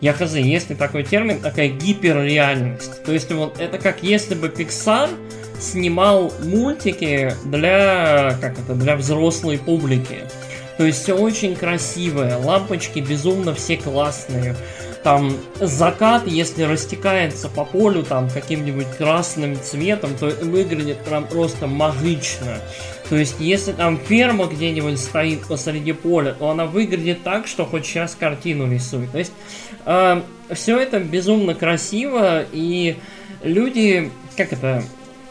я 0.00 0.12
хз, 0.12 0.34
есть 0.34 0.70
ли 0.70 0.76
такой 0.76 1.04
термин, 1.04 1.40
такая 1.40 1.68
гиперреальность. 1.68 3.02
То 3.04 3.12
есть 3.12 3.32
вот 3.32 3.58
это 3.58 3.78
как 3.78 4.02
если 4.02 4.34
бы 4.34 4.48
Pixar 4.48 5.10
снимал 5.58 6.32
мультики 6.44 7.32
для, 7.44 8.36
как 8.40 8.58
это, 8.58 8.74
для 8.74 8.96
взрослой 8.96 9.58
публики. 9.58 10.24
То 10.76 10.84
есть 10.84 11.02
все 11.02 11.14
очень 11.14 11.56
красивое, 11.56 12.36
лампочки 12.36 12.98
безумно 12.98 13.54
все 13.54 13.76
классные. 13.76 14.56
Там 15.02 15.36
закат, 15.60 16.26
если 16.26 16.64
растекается 16.64 17.48
по 17.48 17.64
полю 17.64 18.02
там 18.02 18.28
каким-нибудь 18.28 18.88
красным 18.98 19.56
цветом, 19.60 20.16
то 20.18 20.26
выглядит 20.26 20.98
прям 20.98 21.26
просто 21.26 21.66
магично. 21.66 22.58
То 23.08 23.16
есть, 23.16 23.36
если 23.38 23.72
там 23.72 23.98
ферма 23.98 24.46
где-нибудь 24.46 24.98
стоит 24.98 25.46
посреди 25.46 25.92
поля, 25.92 26.32
то 26.32 26.50
она 26.50 26.66
выглядит 26.66 27.22
так, 27.22 27.46
что 27.46 27.64
хоть 27.64 27.86
сейчас 27.86 28.16
картину 28.16 28.70
рисует. 28.70 29.12
То 29.12 29.18
есть, 29.18 29.32
э, 29.84 29.92
эм, 29.92 30.24
все 30.54 30.78
это 30.78 30.98
безумно 30.98 31.54
красиво, 31.54 32.44
и 32.52 32.96
люди, 33.44 34.10
как 34.36 34.52
это, 34.52 34.82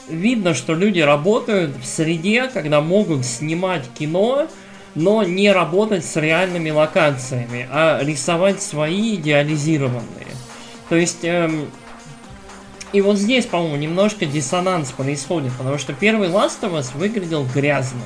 видно, 0.07 0.53
что 0.53 0.73
люди 0.73 1.01
работают 1.01 1.75
в 1.75 1.85
среде, 1.85 2.49
когда 2.53 2.79
могут 2.79 3.25
снимать 3.25 3.83
кино, 3.97 4.47
но 4.95 5.23
не 5.23 5.51
работать 5.51 6.05
с 6.05 6.15
реальными 6.15 6.69
локациями, 6.69 7.67
а 7.69 8.01
рисовать 8.01 8.61
свои 8.61 9.15
идеализированные. 9.15 10.27
То 10.89 10.95
есть, 10.95 11.23
эм, 11.23 11.69
и 12.93 13.01
вот 13.01 13.17
здесь, 13.17 13.45
по-моему, 13.45 13.75
немножко 13.75 14.25
диссонанс 14.25 14.91
происходит, 14.91 15.51
потому 15.57 15.77
что 15.77 15.93
первый 15.93 16.29
Last 16.29 16.61
of 16.61 16.79
Us 16.79 16.97
выглядел 16.97 17.45
грязно. 17.53 18.03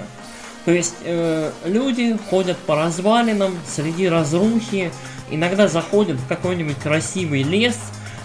То 0.66 0.72
есть 0.72 0.96
э, 1.04 1.52
люди 1.66 2.18
ходят 2.30 2.58
по 2.58 2.76
развалинам 2.76 3.58
среди 3.68 4.10
разрухи, 4.10 4.92
иногда 5.30 5.68
заходят 5.68 6.18
в 6.18 6.28
какой-нибудь 6.28 6.78
красивый 6.78 7.44
лес, 7.44 7.78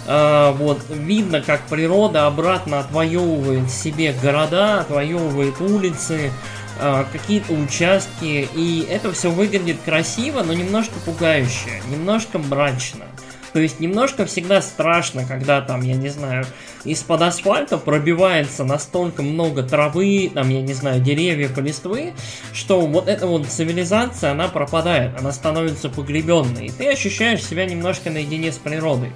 э, 0.06 0.54
вот 0.58 0.80
видно, 0.88 1.42
как 1.42 1.62
природа 1.66 2.26
обратно 2.26 2.80
отвоевывает 2.80 3.70
себе 3.70 4.14
города, 4.22 4.80
отвоевывает 4.80 5.60
улицы, 5.60 6.32
какие-то 7.12 7.52
участки, 7.52 8.48
и 8.54 8.86
это 8.90 9.12
все 9.12 9.30
выглядит 9.30 9.78
красиво, 9.84 10.42
но 10.42 10.52
немножко 10.52 10.94
пугающе, 11.04 11.82
немножко 11.90 12.38
мрачно. 12.38 13.04
То 13.52 13.60
есть 13.60 13.78
немножко 13.78 14.26
всегда 14.26 14.60
страшно, 14.60 15.24
когда 15.24 15.60
там, 15.60 15.82
я 15.82 15.94
не 15.94 16.08
знаю, 16.08 16.44
из-под 16.82 17.22
асфальта 17.22 17.78
пробивается 17.78 18.64
настолько 18.64 19.22
много 19.22 19.62
травы, 19.62 20.28
там, 20.34 20.48
я 20.48 20.60
не 20.60 20.72
знаю, 20.72 21.00
деревьев 21.00 21.56
и 21.56 21.60
листвы, 21.60 22.14
что 22.52 22.80
вот 22.80 23.06
эта 23.08 23.28
вот 23.28 23.46
цивилизация, 23.46 24.32
она 24.32 24.48
пропадает, 24.48 25.16
она 25.16 25.30
становится 25.30 25.88
погребенной. 25.88 26.66
И 26.66 26.70
ты 26.70 26.88
ощущаешь 26.88 27.44
себя 27.44 27.64
немножко 27.64 28.10
наедине 28.10 28.50
с 28.50 28.58
природой. 28.58 29.12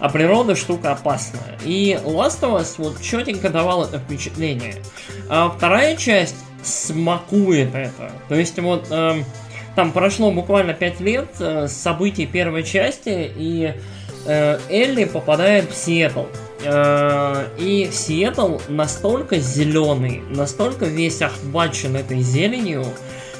А 0.00 0.08
природа 0.08 0.56
штука 0.56 0.90
опасная. 0.90 1.56
И 1.64 1.96
Last 2.02 2.40
of 2.40 2.60
Us 2.60 2.74
вот 2.78 3.00
четенько 3.00 3.50
давал 3.50 3.84
это 3.84 4.00
впечатление. 4.00 4.82
А 5.28 5.48
вторая 5.48 5.94
часть 5.96 6.34
смакует 6.62 7.74
это. 7.74 8.12
То 8.28 8.34
есть 8.34 8.58
вот... 8.58 8.86
Эм, 8.90 9.24
там 9.76 9.92
прошло 9.92 10.30
буквально 10.30 10.74
5 10.74 11.00
лет 11.00 11.28
э, 11.38 11.68
событий 11.68 12.26
первой 12.26 12.64
части, 12.64 13.30
и 13.36 13.72
э, 14.26 14.58
Элли 14.68 15.04
попадает 15.04 15.70
в 15.70 15.74
Сиэтл. 15.76 16.24
Э, 16.64 17.46
и 17.56 17.88
Сиэтл 17.92 18.58
настолько 18.68 19.38
зеленый, 19.38 20.22
настолько 20.28 20.86
весь 20.86 21.22
охвачен 21.22 21.96
этой 21.96 22.20
зеленью, 22.20 22.84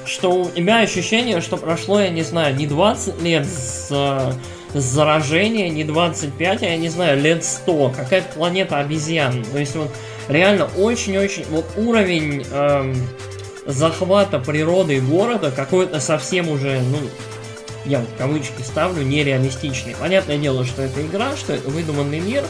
что 0.05 0.31
у 0.31 0.61
меня 0.61 0.81
ощущение, 0.81 1.41
что 1.41 1.57
прошло, 1.57 2.01
я 2.01 2.11
не 2.11 2.23
знаю, 2.23 2.55
не 2.57 2.67
20 2.67 3.23
лет 3.23 3.47
с, 3.47 3.89
с 3.91 4.35
заражения, 4.73 5.69
не 5.69 5.85
25, 5.85 6.63
а 6.63 6.67
я 6.67 6.77
не 6.77 6.89
знаю, 6.89 7.21
лет 7.21 7.45
100. 7.45 7.93
Какая-то 7.97 8.33
планета 8.35 8.79
обезьян. 8.79 9.45
То 9.53 9.59
есть 9.59 9.75
вот 9.77 9.91
реально 10.31 10.69
очень-очень... 10.77 11.45
Вот 11.51 11.67
уровень... 11.77 12.45
Эм, 12.51 12.95
захвата 13.67 14.39
природы 14.39 15.01
города 15.01 15.51
какой-то 15.51 16.01
совсем 16.01 16.49
уже, 16.49 16.81
ну, 16.81 16.99
я 17.85 18.01
вот 18.01 18.09
кавычки 18.19 18.63
ставлю, 18.63 19.03
нереалистичный. 19.03 19.95
Понятное 19.99 20.39
дело, 20.39 20.65
что 20.65 20.83
это 20.83 21.05
игра, 21.05 21.37
что 21.37 21.55
это 21.55 21.69
выдуманный 21.71 22.21
мир, 22.21 22.45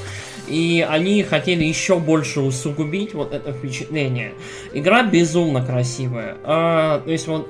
и 0.48 0.84
они 0.88 1.22
хотели 1.22 1.64
еще 1.64 1.98
больше 1.98 2.40
усугубить 2.40 3.14
вот 3.14 3.32
это 3.32 3.52
впечатление. 3.52 4.32
Игра 4.72 5.02
безумно 5.02 5.64
красивая. 5.64 6.36
А, 6.42 7.00
то 7.00 7.10
есть 7.10 7.28
вот 7.28 7.48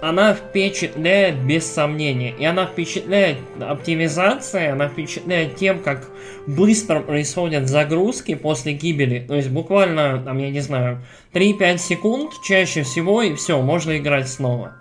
она 0.00 0.34
впечатляет 0.34 1.36
без 1.44 1.66
сомнения. 1.66 2.34
И 2.38 2.44
она 2.44 2.66
впечатляет 2.66 3.38
оптимизацией, 3.60 4.72
она 4.72 4.88
впечатляет 4.88 5.56
тем, 5.56 5.80
как 5.80 6.08
быстро 6.46 7.00
происходят 7.00 7.68
загрузки 7.68 8.34
после 8.34 8.72
гибели. 8.72 9.20
То 9.20 9.34
есть 9.34 9.50
буквально, 9.50 10.22
там, 10.24 10.38
я 10.38 10.50
не 10.50 10.60
знаю, 10.60 11.02
3-5 11.32 11.78
секунд 11.78 12.32
чаще 12.42 12.82
всего, 12.82 13.22
и 13.22 13.34
все, 13.34 13.60
можно 13.60 13.98
играть 13.98 14.28
снова. 14.28 14.72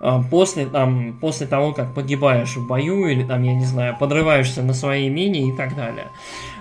А, 0.00 0.22
после, 0.22 0.66
там, 0.66 1.18
после 1.20 1.46
того, 1.46 1.72
как 1.72 1.94
погибаешь 1.94 2.56
в 2.56 2.66
бою, 2.66 3.06
или 3.06 3.24
там, 3.24 3.42
я 3.42 3.54
не 3.54 3.64
знаю, 3.64 3.96
подрываешься 3.98 4.62
на 4.62 4.72
своей 4.72 5.08
мини 5.08 5.52
и 5.52 5.56
так 5.56 5.74
далее. 5.74 6.06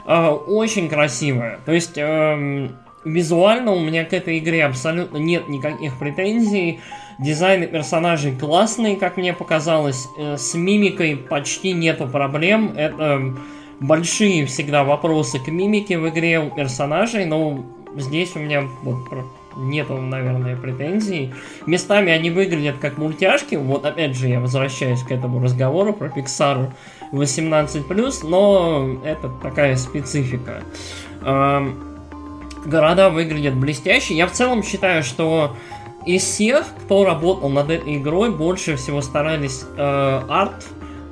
А, 0.05 0.31
очень 0.31 0.89
красивая. 0.89 1.59
То 1.65 1.71
есть, 1.71 1.97
эм, 1.97 2.75
визуально 3.05 3.71
у 3.71 3.79
меня 3.79 4.05
к 4.05 4.13
этой 4.13 4.39
игре 4.39 4.65
абсолютно 4.65 5.17
нет 5.17 5.47
никаких 5.49 5.97
претензий. 5.99 6.79
Дизайны 7.19 7.65
персонажей 7.65 8.35
классные, 8.35 8.95
как 8.95 9.17
мне 9.17 9.33
показалось. 9.33 10.07
Э, 10.17 10.37
с 10.37 10.53
мимикой 10.53 11.15
почти 11.15 11.73
нету 11.73 12.07
проблем. 12.07 12.73
Это 12.75 13.33
большие 13.79 14.45
всегда 14.45 14.83
вопросы 14.83 15.39
к 15.39 15.47
мимике 15.47 15.97
в 15.97 16.07
игре 16.09 16.39
у 16.39 16.51
персонажей, 16.51 17.25
но 17.25 17.65
здесь 17.95 18.35
у 18.35 18.39
меня 18.39 18.63
вот 18.83 18.97
нету, 19.57 19.97
наверное, 19.97 20.55
претензий. 20.55 21.33
Местами 21.65 22.11
они 22.11 22.29
выглядят 22.29 22.77
как 22.77 22.99
мультяшки. 22.99 23.55
Вот 23.55 23.85
опять 23.85 24.15
же 24.15 24.27
я 24.27 24.39
возвращаюсь 24.39 25.01
к 25.01 25.11
этому 25.11 25.41
разговору 25.41 25.93
про 25.93 26.07
Pixar 26.07 26.71
18+, 27.11 28.19
но 28.23 29.01
это 29.03 29.29
такая 29.41 29.75
специфика. 29.75 30.61
Города 32.65 33.09
выглядят 33.09 33.55
блестяще. 33.55 34.13
Я 34.13 34.27
в 34.27 34.31
целом 34.33 34.61
считаю, 34.61 35.01
что 35.01 35.55
из 36.07 36.23
всех, 36.23 36.65
кто 36.85 37.03
работал 37.03 37.49
над 37.49 37.69
этой 37.69 37.97
игрой, 37.97 38.31
больше 38.31 38.77
всего 38.77 39.01
старались 39.01 39.65
э, 39.75 40.21
арт, 40.29 40.65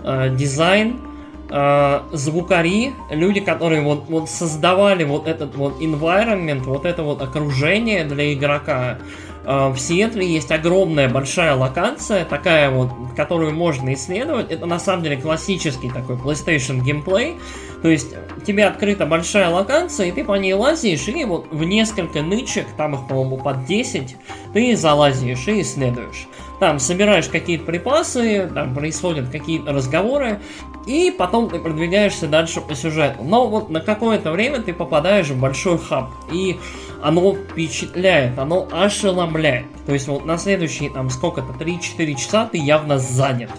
э, 0.04 0.34
дизайн, 0.36 1.02
э, 1.50 2.00
звукари, 2.14 2.94
люди, 3.12 3.42
которые 3.42 3.82
вот, 3.82 4.06
вот 4.08 4.30
создавали 4.30 5.04
вот 5.04 5.28
этот 5.28 5.56
вот 5.56 5.82
environment, 5.82 6.64
вот 6.64 6.86
это 6.86 7.04
вот 7.04 7.22
окружение 7.22 8.06
для 8.06 8.34
игрока. 8.34 9.00
Э, 9.44 9.68
в 9.68 9.78
Сиэтле 9.78 10.26
есть 10.26 10.52
огромная 10.52 11.10
большая 11.10 11.56
локация, 11.56 12.24
такая 12.24 12.70
вот, 12.70 12.90
которую 13.18 13.54
можно 13.54 13.94
исследовать. 13.94 14.50
Это 14.50 14.66
на 14.66 14.80
самом 14.80 15.04
деле 15.04 15.18
классический 15.18 15.90
такой 15.90 16.16
PlayStation 16.16 16.82
геймплей. 16.82 17.36
То 17.82 17.90
есть 17.90 18.16
тебе 18.46 18.66
открыта 18.66 19.06
большая 19.06 19.50
локация, 19.50 20.08
и 20.08 20.12
ты 20.12 20.24
по 20.24 20.36
ней 20.36 20.54
лазишь, 20.54 21.08
и 21.08 21.24
вот 21.26 21.48
в 21.52 21.64
несколько 21.64 22.22
нычек, 22.22 22.68
там 22.78 22.96
их, 22.96 23.08
по-моему, 23.08 23.38
под 23.38 23.66
10, 23.66 24.16
ты 24.54 24.76
залазишь 24.76 25.48
и 25.48 25.62
исследуешь. 25.62 26.28
Там 26.60 26.80
собираешь 26.80 27.28
какие-то 27.28 27.66
припасы, 27.66 28.50
там 28.54 28.74
происходят 28.74 29.30
какие-то 29.30 29.74
разговоры, 29.74 30.40
и 30.88 31.14
потом 31.16 31.50
ты 31.50 31.60
продвигаешься 31.60 32.28
дальше 32.28 32.62
по 32.62 32.76
сюжету. 32.76 33.24
Но 33.24 33.48
вот 33.48 33.70
на 33.70 33.82
какое-то 33.82 34.32
время 34.32 34.62
ты 34.62 34.74
попадаешь 34.74 35.28
в 35.28 35.40
большой 35.40 35.78
хаб, 35.78 36.12
и 36.32 36.58
оно 37.04 37.36
впечатляет, 37.36 38.40
оно 38.40 38.68
ошеломляет. 38.72 39.66
То 39.86 39.94
есть 39.94 40.08
вот 40.08 40.26
на 40.26 40.38
следующие 40.38 40.90
там 40.90 41.10
сколько-то, 41.10 41.52
3-4 41.54 42.16
часа 42.16 42.46
ты 42.46 42.58
явно 42.58 43.00
занят. 43.00 43.52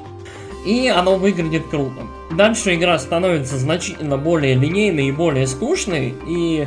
И 0.64 0.88
оно 0.88 1.16
выглядит 1.16 1.66
круто. 1.68 2.02
Дальше 2.30 2.74
игра 2.74 2.98
становится 2.98 3.56
значительно 3.56 4.18
более 4.18 4.54
линейной 4.54 5.08
и 5.08 5.12
более 5.12 5.46
скучной, 5.46 6.14
и 6.26 6.66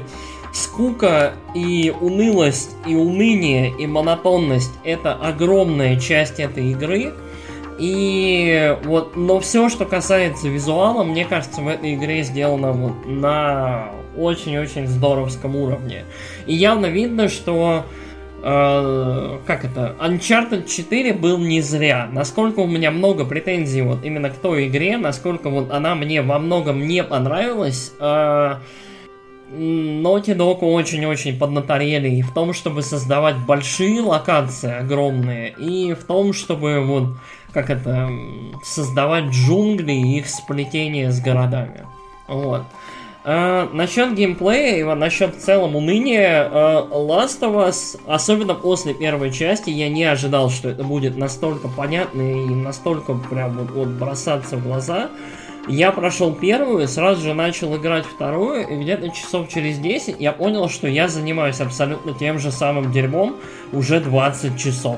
скука 0.54 1.34
и 1.54 1.94
унылость, 2.00 2.72
и 2.88 2.96
уныние, 2.96 3.74
и 3.78 3.86
монотонность— 3.86 4.72
это 4.84 5.14
огромная 5.14 6.00
часть 6.00 6.40
этой 6.40 6.72
игры. 6.72 7.14
И 7.78 8.78
вот, 8.84 9.16
но 9.16 9.40
все, 9.40 9.70
что 9.70 9.86
касается 9.86 10.50
визуала, 10.50 11.04
мне 11.04 11.24
кажется, 11.26 11.62
в 11.62 11.68
этой 11.68 11.96
игре 11.96 12.24
сделано 12.24 12.72
вот 12.72 13.06
на 13.06 13.90
очень-очень 14.18 14.88
здоровском 14.88 15.56
уровне. 15.56 16.04
И 16.46 16.54
явно 16.54 16.88
видно, 16.88 17.30
что 17.30 17.86
как 18.42 19.66
это, 19.66 19.96
Uncharted 20.00 20.68
4 20.68 21.14
был 21.14 21.38
не 21.38 21.62
зря. 21.62 22.08
Насколько 22.12 22.60
у 22.60 22.68
меня 22.68 22.92
много 22.92 23.26
претензий 23.26 23.82
вот 23.82 24.04
именно 24.04 24.30
к 24.30 24.36
той 24.36 24.68
игре, 24.68 24.98
насколько 24.98 25.50
вот 25.50 25.72
она 25.72 25.96
мне 25.96 26.22
во 26.22 26.40
многом 26.40 26.88
не 26.88 27.04
понравилась. 27.04 27.92
Э, 28.00 28.56
Naughty 29.52 30.36
Dog 30.38 30.60
очень-очень 30.60 31.38
поднаторели 31.38 32.10
и 32.10 32.22
в 32.22 32.34
том, 32.34 32.54
чтобы 32.54 32.82
создавать 32.84 33.38
большие 33.46 34.02
локации 34.02 34.72
огромные, 34.72 35.54
и 35.58 35.94
в 35.94 36.04
том, 36.04 36.34
чтобы 36.34 36.82
вот, 36.82 37.16
как 37.52 37.70
это, 37.70 38.10
создавать 38.64 39.26
джунгли 39.26 39.94
и 39.94 40.20
их 40.20 40.30
сплетение 40.30 41.12
с 41.12 41.20
городами. 41.20 41.86
Вот. 42.28 42.64
Uh, 43.30 43.70
насчет 43.74 44.16
геймплея 44.16 44.78
и 44.78 44.84
насчет 44.96 45.36
в 45.36 45.40
целом 45.40 45.76
уныния 45.76 46.50
uh, 46.50 46.90
Last 46.90 47.42
of 47.42 47.70
Us, 47.70 48.00
особенно 48.08 48.56
после 48.56 48.96
первой 48.96 49.32
части, 49.32 49.70
я 49.70 49.88
не 49.88 50.04
ожидал, 50.04 50.50
что 50.50 50.70
это 50.70 50.84
будет 50.84 51.16
настолько 51.16 51.68
понятно 51.68 52.24
и 52.24 52.48
настолько 52.48 53.14
прям 53.14 53.56
вот, 53.56 53.70
вот 53.70 53.88
бросаться 53.90 54.58
в 54.58 54.64
глаза. 54.64 55.12
Я 55.68 55.92
прошел 55.92 56.34
первую, 56.34 56.88
сразу 56.88 57.22
же 57.22 57.36
начал 57.36 57.78
играть 57.78 58.06
вторую, 58.06 58.68
и 58.68 58.82
где-то 58.82 59.10
часов 59.10 59.48
через 59.48 59.78
10 59.78 60.16
я 60.18 60.32
понял, 60.32 60.68
что 60.68 60.88
я 60.88 61.08
занимаюсь 61.08 61.62
абсолютно 61.62 62.16
тем 62.18 62.40
же 62.40 62.52
самым 62.52 62.92
дерьмом 62.92 63.36
уже 63.72 64.00
20 64.00 64.60
часов. 64.60 64.98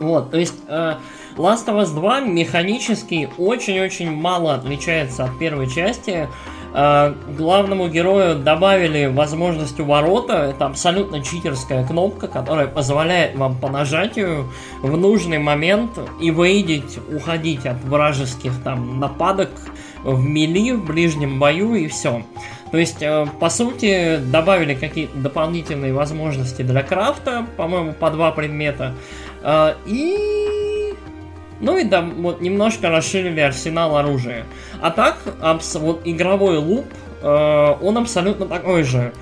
Вот, 0.00 0.32
то 0.32 0.36
есть 0.36 0.56
uh, 0.68 0.96
Last 1.36 1.66
of 1.66 1.80
Us 1.80 1.94
2 1.94 2.20
механически 2.20 3.30
очень-очень 3.38 4.10
мало 4.10 4.54
отличается 4.54 5.24
от 5.24 5.38
первой 5.38 5.70
части. 5.70 6.28
Э, 6.74 7.12
главному 7.36 7.88
герою 7.88 8.36
добавили 8.36 9.06
возможность 9.06 9.78
уворота. 9.78 10.50
Это 10.54 10.66
абсолютно 10.66 11.22
читерская 11.22 11.86
кнопка, 11.86 12.28
которая 12.28 12.66
позволяет 12.66 13.36
вам 13.36 13.56
по 13.56 13.68
нажатию 13.68 14.50
в 14.80 14.96
нужный 14.96 15.38
момент 15.38 15.98
и 16.20 16.30
выйдить, 16.30 16.98
уходить 17.14 17.66
от 17.66 17.82
вражеских 17.84 18.52
там 18.64 19.00
нападок 19.00 19.50
в 20.02 20.24
мили, 20.24 20.72
в 20.72 20.86
ближнем 20.86 21.38
бою 21.38 21.74
и 21.74 21.88
все. 21.88 22.22
То 22.70 22.78
есть, 22.78 23.02
э, 23.02 23.26
по 23.38 23.50
сути, 23.50 24.16
добавили 24.16 24.74
какие-то 24.74 25.18
дополнительные 25.18 25.92
возможности 25.92 26.62
для 26.62 26.82
крафта, 26.82 27.46
по-моему, 27.58 27.92
по 27.92 28.10
два 28.10 28.30
предмета. 28.32 28.94
Э, 29.42 29.74
и 29.84 30.61
ну 31.62 31.78
и 31.78 31.84
да, 31.84 32.02
вот 32.02 32.40
немножко 32.40 32.90
расширили 32.90 33.40
арсенал 33.40 33.96
оружия. 33.96 34.44
А 34.80 34.90
так, 34.90 35.18
абс- 35.40 35.76
вот 35.76 36.02
игровой 36.04 36.58
луп, 36.58 36.86
э, 37.22 37.74
он 37.80 37.96
абсолютно 37.96 38.46
такой 38.46 38.82
же. 38.82 39.12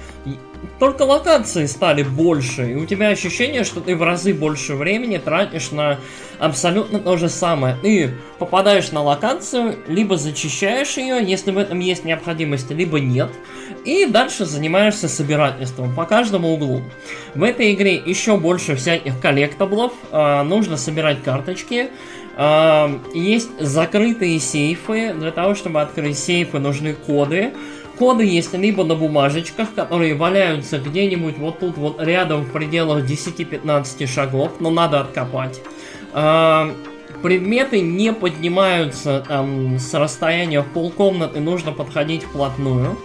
Только 0.79 1.03
локации 1.03 1.67
стали 1.67 2.03
больше, 2.03 2.73
и 2.73 2.75
у 2.75 2.87
тебя 2.87 3.09
ощущение, 3.09 3.65
что 3.65 3.81
ты 3.81 3.97
в 3.97 4.03
разы 4.03 4.33
больше 4.35 4.75
времени 4.75 5.19
тратишь 5.19 5.71
на 5.71 5.99
абсолютно 6.39 6.99
то 6.99 7.17
же 7.17 7.29
самое. 7.29 7.77
Ты 7.83 8.15
попадаешь 8.39 8.91
на 8.91 9.03
локацию, 9.03 9.77
либо 9.87 10.17
зачищаешь 10.17 10.97
ее, 10.97 11.23
если 11.23 11.51
в 11.51 11.59
этом 11.59 11.81
есть 11.81 12.05
необходимость, 12.05 12.71
либо 12.71 13.01
нет, 13.01 13.31
и 13.85 14.07
дальше 14.07 14.45
занимаешься 14.47 15.09
собирательством 15.09 15.95
по 15.95 16.05
каждому 16.05 16.53
углу. 16.53 16.83
В 17.35 17.43
этой 17.43 17.73
игре 17.75 17.95
еще 17.95 18.37
больше 18.37 18.77
всяких 18.77 19.21
коллектаблов, 19.21 19.93
э, 20.13 20.43
нужно 20.43 20.77
собирать 20.77 21.23
карточки, 21.23 21.91
есть 23.15 23.51
закрытые 23.61 24.39
сейфы. 24.41 25.13
Для 25.15 25.31
того, 25.31 25.55
чтобы 25.55 25.81
открыть 25.81 26.19
сейфы, 26.19 26.59
нужны 26.59 26.95
коды. 26.95 27.53
Коды 27.99 28.25
есть 28.25 28.55
либо 28.55 28.83
на 28.85 28.95
бумажечках, 28.95 29.75
которые 29.75 30.15
валяются 30.15 30.79
где-нибудь 30.79 31.37
вот 31.37 31.59
тут 31.59 31.77
вот 31.77 32.01
рядом 32.01 32.45
в 32.45 32.51
пределах 32.51 33.05
10-15 33.05 34.07
шагов, 34.07 34.53
но 34.59 34.71
надо 34.71 35.01
откопать. 35.01 35.61
Предметы 37.23 37.83
не 37.83 38.15
поднимаются 38.15 39.23
там 39.29 39.79
с 39.79 39.93
расстояния 39.93 40.63
в 40.63 40.69
полкомнаты, 40.69 41.41
нужно 41.41 41.73
подходить 41.73 42.23
вплотную. 42.23 42.97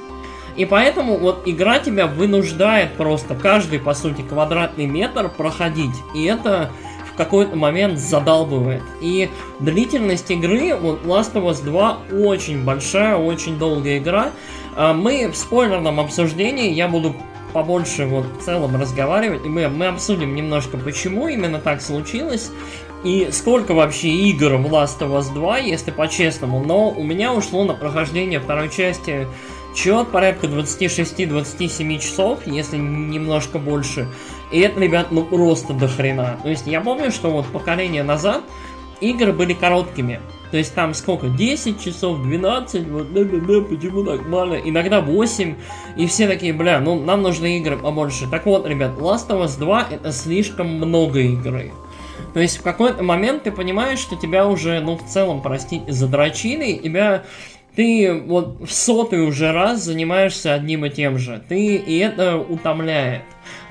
И 0.56 0.64
поэтому 0.64 1.18
вот 1.18 1.42
игра 1.46 1.80
тебя 1.80 2.08
вынуждает 2.08 2.94
просто 2.94 3.36
каждый, 3.36 3.80
по 3.80 3.94
сути, 3.94 4.22
квадратный 4.22 4.86
метр 4.86 5.28
проходить. 5.28 5.96
И 6.16 6.24
это 6.24 6.72
в 7.16 7.18
какой-то 7.18 7.56
момент 7.56 7.98
задалбывает. 7.98 8.84
И 9.00 9.30
длительность 9.62 10.30
игры, 10.30 10.76
вот 10.76 11.04
Last 11.06 11.34
of 11.34 11.50
Us 11.50 11.64
2 11.64 12.00
очень 12.26 12.66
большая, 12.66 13.16
очень 13.16 13.58
долгая 13.58 14.00
игра. 14.00 14.32
А, 14.76 14.94
мы 14.94 15.30
в 15.30 15.38
спойлерном 15.38 16.02
обсуждении, 16.02 16.74
я 16.74 16.90
буду 16.90 17.16
побольше 17.54 18.06
вот 18.06 18.26
в 18.38 18.44
целом 18.44 18.76
разговаривать, 18.76 19.46
и 19.46 19.48
мы, 19.48 19.70
мы 19.70 19.86
обсудим 19.86 20.36
немножко, 20.36 20.76
почему 20.78 21.30
именно 21.30 21.60
так 21.60 21.82
случилось. 21.82 22.52
и 23.06 23.30
сколько 23.32 23.74
вообще 23.74 24.10
игр 24.10 24.58
в 24.58 24.66
Last 24.66 25.00
of 25.00 25.18
Us 25.18 25.34
2, 25.34 25.60
если 25.60 25.92
по-честному, 25.92 26.62
но 26.66 26.90
у 26.90 27.04
меня 27.04 27.32
ушло 27.34 27.64
на 27.64 27.76
прохождение 27.76 28.42
второй 28.42 28.70
части 28.70 29.26
чет 29.74 30.10
порядка 30.10 30.48
26-27 30.48 32.00
часов, 32.00 32.40
если 32.46 32.78
немножко 32.78 33.58
больше. 33.58 34.08
И 34.52 34.60
это, 34.60 34.80
ребят, 34.80 35.08
ну 35.12 35.24
просто 35.24 35.74
до 35.74 35.88
хрена. 35.88 36.38
То 36.44 36.50
есть 36.50 36.68
я 36.68 36.82
помню, 36.82 37.12
что 37.12 37.32
вот 37.32 37.46
поколение 37.48 38.04
назад 38.04 38.44
игры 39.02 39.34
были 39.34 39.54
короткими. 39.54 40.20
То 40.52 40.58
есть 40.58 40.74
там 40.74 40.94
сколько? 40.94 41.28
10 41.28 41.84
часов, 41.84 42.22
12, 42.22 42.88
вот, 42.88 43.14
да, 43.14 43.24
да, 43.24 43.38
да, 43.38 43.62
почему 43.62 44.04
так 44.04 44.26
мало? 44.26 44.56
Иногда 44.56 45.02
8, 45.02 45.56
и 45.98 46.06
все 46.08 46.28
такие, 46.28 46.54
бля, 46.54 46.80
ну 46.80 47.04
нам 47.04 47.22
нужны 47.22 47.58
игры 47.58 47.78
побольше. 47.78 48.30
Так 48.30 48.46
вот, 48.46 48.66
ребят, 48.68 48.92
Last 48.98 49.28
of 49.30 49.44
Us 49.44 49.60
2 49.60 49.88
это 49.92 50.12
слишком 50.12 50.68
много 50.68 51.20
игры. 51.20 51.72
То 52.34 52.40
есть 52.40 52.58
в 52.58 52.62
какой-то 52.62 53.04
момент 53.04 53.44
ты 53.44 53.52
понимаешь, 53.52 54.00
что 54.00 54.16
тебя 54.16 54.48
уже, 54.48 54.80
ну, 54.80 54.98
в 54.98 55.06
целом, 55.06 55.42
простите, 55.42 55.92
задрочили, 55.92 56.74
тебя 56.74 57.24
ты 57.76 58.14
вот 58.26 58.62
в 58.62 58.72
сотый 58.72 59.28
уже 59.28 59.52
раз 59.52 59.84
занимаешься 59.84 60.54
одним 60.54 60.86
и 60.86 60.90
тем 60.90 61.18
же. 61.18 61.44
Ты, 61.48 61.76
и 61.76 61.98
это 61.98 62.38
утомляет. 62.38 63.24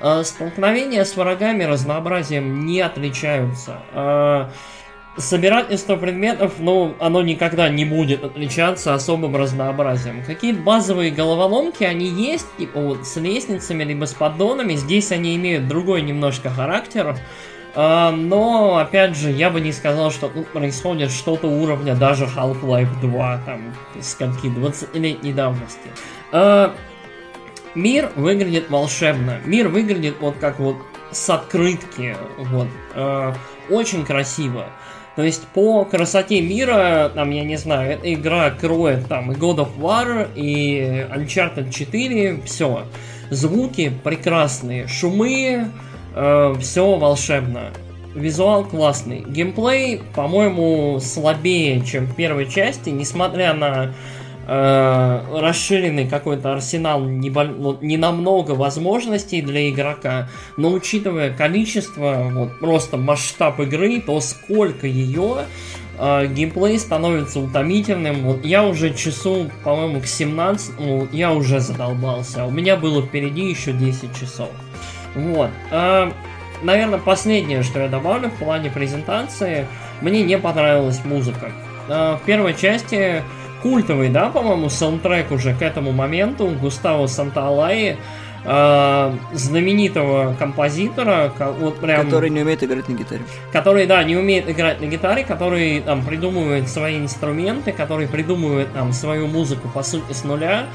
А, 0.06 0.22
столкновения 0.22 1.02
с 1.02 1.16
врагами 1.16 1.62
разнообразием 1.62 2.66
не 2.66 2.82
отличаются. 2.82 3.78
А, 3.94 4.50
собирательство 5.16 5.96
предметов, 5.96 6.56
ну, 6.58 6.94
оно 7.00 7.22
никогда 7.22 7.70
не 7.70 7.86
будет 7.86 8.22
отличаться 8.22 8.92
особым 8.92 9.34
разнообразием. 9.34 10.22
Какие 10.22 10.52
базовые 10.52 11.10
головоломки, 11.10 11.84
они 11.84 12.04
есть, 12.04 12.46
типа 12.58 12.80
вот 12.80 13.06
с 13.06 13.16
лестницами, 13.16 13.82
либо 13.82 14.04
с 14.04 14.12
поддонами. 14.12 14.74
Здесь 14.74 15.10
они 15.10 15.36
имеют 15.36 15.68
другой 15.68 16.02
немножко 16.02 16.50
характер. 16.50 17.16
А, 17.74 18.10
но, 18.10 18.76
опять 18.76 19.16
же, 19.16 19.30
я 19.30 19.48
бы 19.48 19.62
не 19.62 19.72
сказал, 19.72 20.10
что 20.10 20.28
тут 20.28 20.48
происходит 20.48 21.12
что-то 21.12 21.46
уровня 21.46 21.94
даже 21.94 22.26
Half-Life 22.26 23.00
2, 23.00 23.40
там, 23.46 23.74
скольки, 24.02 24.48
20-летней 24.48 25.32
давности. 25.32 25.88
Мир 27.74 28.10
выглядит 28.16 28.70
волшебно. 28.70 29.40
Мир 29.44 29.68
выглядит 29.68 30.16
вот 30.20 30.36
как 30.40 30.58
вот 30.58 30.76
с 31.10 31.30
открытки, 31.30 32.16
вот. 32.38 32.68
А, 32.94 33.34
очень 33.70 34.04
красиво. 34.04 34.66
То 35.16 35.22
есть 35.22 35.46
по 35.48 35.84
красоте 35.84 36.40
мира, 36.40 37.10
там, 37.14 37.30
я 37.30 37.44
не 37.44 37.56
знаю, 37.56 37.92
эта 37.92 38.12
игра 38.12 38.50
кроет 38.50 39.06
там 39.06 39.30
и 39.30 39.36
God 39.36 39.58
of 39.58 39.78
War, 39.78 40.28
и 40.34 41.06
Uncharted 41.14 41.70
4, 41.72 42.40
все. 42.44 42.84
Звуки 43.30 43.92
прекрасные, 44.02 44.88
шумы, 44.88 45.68
э, 46.14 46.54
все 46.60 46.96
волшебно. 46.96 47.70
Визуал 48.14 48.64
классный. 48.64 49.24
Геймплей, 49.26 50.02
по-моему, 50.14 50.98
слабее, 51.00 51.84
чем 51.84 52.06
в 52.06 52.14
первой 52.16 52.48
части, 52.48 52.90
несмотря 52.90 53.54
на 53.54 53.94
э, 54.46 55.40
расширенный 55.40 56.08
какой-то 56.08 56.52
арсенал 56.52 57.04
не, 57.04 57.30
ну, 57.30 57.78
не 57.80 57.96
намного 57.96 58.52
возможностей 58.52 59.42
для 59.42 59.70
игрока, 59.70 60.28
но 60.56 60.70
учитывая 60.70 61.30
количество, 61.30 62.30
вот 62.32 62.58
просто 62.58 62.96
масштаб 62.96 63.60
игры, 63.60 64.00
то 64.00 64.20
сколько 64.20 64.86
ее, 64.86 65.44
э, 65.98 66.26
геймплей 66.26 66.78
становится 66.78 67.40
утомительным. 67.40 68.22
Вот 68.22 68.44
я 68.44 68.64
уже 68.64 68.92
часу, 68.94 69.50
по-моему, 69.62 70.00
к 70.00 70.06
17, 70.06 70.78
ну, 70.78 71.08
я 71.12 71.32
уже 71.32 71.60
задолбался. 71.60 72.44
У 72.44 72.50
меня 72.50 72.76
было 72.76 73.02
впереди 73.02 73.48
еще 73.48 73.72
10 73.72 74.18
часов. 74.18 74.50
Вот. 75.14 75.50
А, 75.70 76.12
наверное, 76.62 76.98
последнее, 76.98 77.62
что 77.62 77.80
я 77.80 77.88
добавлю 77.88 78.30
в 78.30 78.34
плане 78.34 78.70
презентации, 78.70 79.66
мне 80.00 80.22
не 80.22 80.38
понравилась 80.38 81.04
музыка. 81.04 81.52
А, 81.88 82.16
в 82.16 82.22
первой 82.24 82.54
части 82.54 83.22
культовый, 83.64 84.10
да, 84.10 84.28
по-моему, 84.28 84.68
саундтрек 84.68 85.32
уже 85.32 85.54
к 85.54 85.62
этому 85.62 85.90
моменту 85.92 86.48
Густаво 86.60 87.06
Санталаи, 87.06 87.96
э, 88.44 89.12
знаменитого 89.32 90.36
композитора, 90.38 91.32
вот 91.58 91.80
прям... 91.80 92.04
Который 92.04 92.28
не 92.28 92.42
умеет 92.42 92.62
играть 92.62 92.86
на 92.90 92.92
гитаре. 92.92 93.22
Который, 93.52 93.86
да, 93.86 94.04
не 94.04 94.18
умеет 94.18 94.50
играть 94.50 94.82
на 94.82 94.84
гитаре, 94.84 95.24
который 95.24 95.80
там 95.80 96.04
придумывает 96.04 96.68
свои 96.68 96.98
инструменты, 96.98 97.72
который 97.72 98.06
придумывает 98.06 98.70
там 98.74 98.92
свою 98.92 99.28
музыку, 99.28 99.70
по 99.72 99.82
сути, 99.82 100.12
с 100.12 100.24
нуля. 100.24 100.66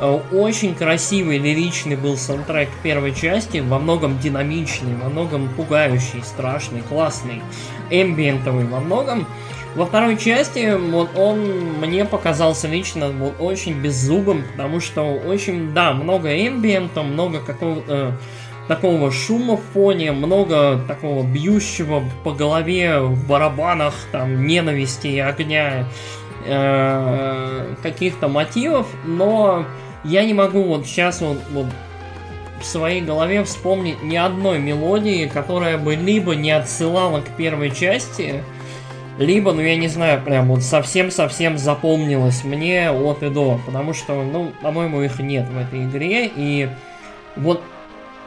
Э, 0.00 0.18
очень 0.32 0.74
красивый, 0.74 1.36
лиричный 1.36 1.96
был 1.96 2.16
саундтрек 2.16 2.70
первой 2.82 3.14
части, 3.14 3.58
во 3.58 3.78
многом 3.78 4.18
динамичный, 4.18 4.94
во 4.96 5.10
многом 5.10 5.50
пугающий, 5.50 6.22
страшный, 6.24 6.80
классный, 6.80 7.42
эмбиентовый 7.90 8.64
во 8.64 8.80
многом. 8.80 9.26
Во 9.76 9.86
второй 9.86 10.16
части 10.16 10.76
вот 10.76 11.10
он 11.16 11.78
мне 11.78 12.04
показался 12.04 12.66
лично 12.66 13.10
вот 13.10 13.34
очень 13.38 13.80
беззубым, 13.80 14.44
потому 14.52 14.80
что 14.80 15.02
очень, 15.02 15.72
да, 15.72 15.92
много 15.92 16.28
эмбиента, 16.46 17.02
много 17.02 17.40
какого-то 17.40 18.18
такого 18.66 19.12
шума 19.12 19.56
в 19.56 19.62
фоне, 19.72 20.12
много 20.12 20.80
такого 20.88 21.24
бьющего 21.24 22.02
по 22.24 22.32
голове 22.32 23.00
в 23.00 23.26
барабанах, 23.28 23.94
там, 24.12 24.46
ненависти 24.46 25.06
и 25.08 25.18
огня, 25.18 25.86
э, 26.46 27.74
каких-то 27.82 28.28
мотивов, 28.28 28.86
но 29.04 29.66
я 30.04 30.24
не 30.24 30.34
могу 30.34 30.62
вот 30.62 30.86
сейчас 30.86 31.20
вот, 31.20 31.38
вот 31.52 31.66
в 32.60 32.64
своей 32.64 33.00
голове 33.00 33.44
вспомнить 33.44 34.02
ни 34.02 34.16
одной 34.16 34.58
мелодии, 34.58 35.26
которая 35.26 35.78
бы 35.78 35.94
либо 35.94 36.34
не 36.34 36.50
отсылала 36.50 37.20
к 37.20 37.36
первой 37.36 37.70
части, 37.70 38.42
либо, 39.18 39.52
ну 39.52 39.60
я 39.60 39.76
не 39.76 39.88
знаю, 39.88 40.22
прям 40.22 40.48
вот 40.48 40.62
совсем-совсем 40.62 41.58
запомнилось 41.58 42.44
мне 42.44 42.90
от 42.90 43.22
и 43.22 43.28
до, 43.28 43.60
потому 43.66 43.92
что, 43.92 44.22
ну, 44.22 44.52
по-моему, 44.62 45.02
их 45.02 45.20
нет 45.20 45.46
в 45.48 45.58
этой 45.58 45.84
игре, 45.84 46.30
и 46.34 46.68
вот 47.36 47.62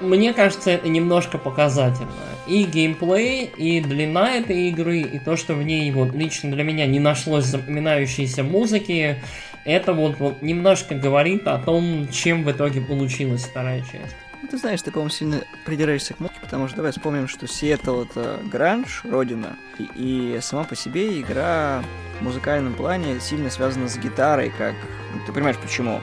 мне 0.02 0.34
кажется, 0.34 0.72
это 0.72 0.90
немножко 0.90 1.38
показательно. 1.38 2.12
И 2.46 2.64
геймплей, 2.66 3.46
и 3.46 3.80
длина 3.80 4.34
этой 4.34 4.70
игры, 4.70 5.00
и 5.00 5.20
то, 5.20 5.38
что 5.38 5.54
в 5.54 5.64
ней 5.64 5.90
вот 5.92 6.14
лично 6.14 6.52
для 6.52 6.64
меня 6.64 6.86
не 6.86 7.00
нашлось 7.00 7.46
запоминающейся 7.46 8.44
музыки, 8.44 9.22
это 9.64 9.94
вот, 9.94 10.20
вот 10.20 10.42
немножко 10.42 10.94
говорит 10.94 11.48
о 11.48 11.58
том, 11.58 12.10
чем 12.12 12.44
в 12.44 12.52
итоге 12.52 12.82
получилась 12.82 13.46
вторая 13.46 13.80
часть. 13.80 14.16
Ну, 14.44 14.50
ты 14.50 14.58
знаешь, 14.58 14.82
ты, 14.82 14.92
по-моему, 14.92 15.10
сильно 15.10 15.42
придираешься 15.64 16.14
к 16.14 16.20
музыке, 16.20 16.40
потому 16.42 16.68
что 16.68 16.76
давай 16.76 16.92
вспомним, 16.92 17.30
что 17.30 17.48
Сиэтл— 17.48 18.02
это 18.04 18.42
гранж, 18.44 19.02
родина, 19.06 19.56
и, 19.80 19.90
и 19.96 20.40
сама 20.42 20.66
по 20.66 20.76
себе 20.76 21.22
игра 21.22 21.82
в 22.20 22.24
музыкальном 22.24 22.74
плане 22.74 23.22
сильно 23.22 23.50
связана 23.50 23.88
с 23.88 23.98
гитарой, 23.98 24.52
как... 24.58 24.76
Ну, 25.14 25.22
ты 25.26 25.32
понимаешь, 25.32 25.56
почему? 25.58 26.02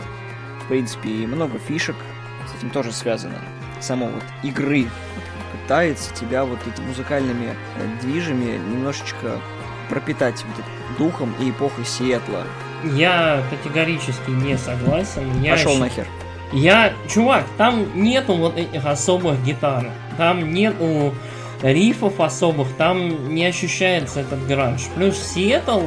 В 0.64 0.68
принципе, 0.68 1.10
и 1.10 1.26
много 1.26 1.58
фишек 1.58 1.96
с 2.50 2.58
этим 2.58 2.70
тоже 2.70 2.92
связано. 2.92 3.38
Само 3.78 4.06
вот 4.06 4.24
игры 4.42 4.88
пытается 5.52 6.14
тебя 6.14 6.46
вот 6.46 6.60
этими 6.66 6.86
музыкальными 6.86 7.54
э, 7.76 8.00
движами 8.00 8.56
немножечко 8.56 9.38
пропитать 9.90 10.42
вот 10.56 10.64
духом 10.96 11.34
и 11.40 11.50
эпохой 11.50 11.84
Сиэтла. 11.84 12.46
Я 12.94 13.42
категорически 13.50 14.30
не 14.30 14.56
согласен. 14.56 15.42
Я 15.42 15.52
Пошел 15.52 15.76
нахер. 15.76 16.06
Я, 16.52 16.92
чувак, 17.08 17.44
там 17.56 17.86
нету 17.94 18.34
вот 18.34 18.58
этих 18.58 18.84
особых 18.84 19.42
гитар, 19.44 19.90
там 20.16 20.52
нету 20.52 21.14
рифов 21.62 22.20
особых, 22.20 22.68
там 22.76 23.34
не 23.34 23.46
ощущается 23.46 24.20
этот 24.20 24.46
гранж. 24.46 24.82
Плюс 24.94 25.16
Сиэтл 25.16 25.80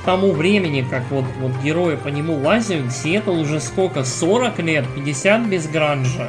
к 0.00 0.04
тому 0.04 0.32
времени, 0.32 0.86
как 0.88 1.02
вот, 1.10 1.24
вот 1.40 1.52
герои 1.62 1.96
по 1.96 2.08
нему 2.08 2.34
лазят, 2.38 2.92
Сиэтл 2.92 3.32
уже 3.32 3.60
сколько, 3.60 4.04
40 4.04 4.58
лет, 4.60 4.84
50 4.94 5.46
без 5.46 5.66
гранжа. 5.66 6.28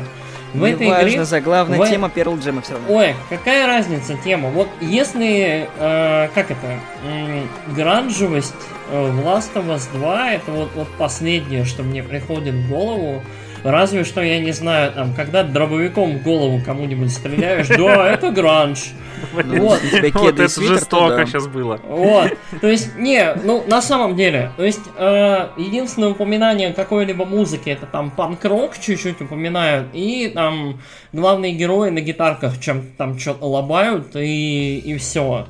В 0.53 0.61
не 0.61 0.71
этой 0.71 0.87
важно, 0.87 1.09
игре... 1.09 1.25
заглавная 1.25 1.79
в... 1.79 1.89
тема 1.89 2.09
Перл 2.09 2.37
Джема 2.37 2.61
все 2.61 2.73
равно. 2.73 2.87
Ой, 2.95 3.15
какая 3.29 3.67
разница 3.67 4.15
тема? 4.23 4.49
Вот 4.49 4.69
если, 4.79 5.67
э, 5.77 6.29
как 6.33 6.49
это, 6.49 6.79
э, 7.03 7.43
гранжевость 7.75 8.53
э, 8.89 9.11
в 9.11 9.19
Last 9.19 9.53
of 9.55 9.67
Us 9.67 9.89
2, 9.93 10.31
это 10.31 10.51
вот, 10.51 10.69
вот 10.75 10.87
последнее, 10.97 11.65
что 11.65 11.83
мне 11.83 12.01
приходит 12.01 12.55
в 12.55 12.69
голову, 12.69 13.21
Разве 13.65 14.03
что, 14.03 14.21
я 14.21 14.39
не 14.39 14.51
знаю, 14.51 14.91
там, 14.91 15.15
когда 15.15 15.41
дробовиком 15.41 16.19
в 16.19 16.21
голову 16.21 16.61
кому-нибудь 16.63 17.11
стреляешь, 17.11 17.67
да, 17.67 18.07
это 18.13 18.29
гранж. 18.29 18.91
Вот, 19.33 19.81
вот 20.03 20.39
это 20.39 20.47
жестоко 20.47 21.25
сейчас 21.25 21.47
было. 21.47 21.79
Вот, 21.87 22.37
то 22.61 22.67
есть, 22.67 22.95
не, 22.95 23.33
ну, 23.43 23.63
на 23.65 23.81
самом 23.81 24.15
деле, 24.15 24.51
то 24.55 24.63
есть, 24.63 24.83
э, 24.95 25.47
единственное 25.57 26.09
упоминание 26.09 26.73
какой-либо 26.73 27.25
музыки, 27.25 27.71
это 27.71 27.87
там 27.87 28.11
панк-рок 28.11 28.77
чуть-чуть 28.77 29.19
упоминают, 29.21 29.87
и 29.93 30.29
там 30.29 30.79
главные 31.11 31.53
герои 31.53 31.89
на 31.89 32.01
гитарках 32.01 32.59
чем 32.59 32.83
там 32.97 33.17
что-то 33.17 33.47
лобают, 33.47 34.15
и, 34.15 34.77
и 34.77 34.95
все. 34.97 35.47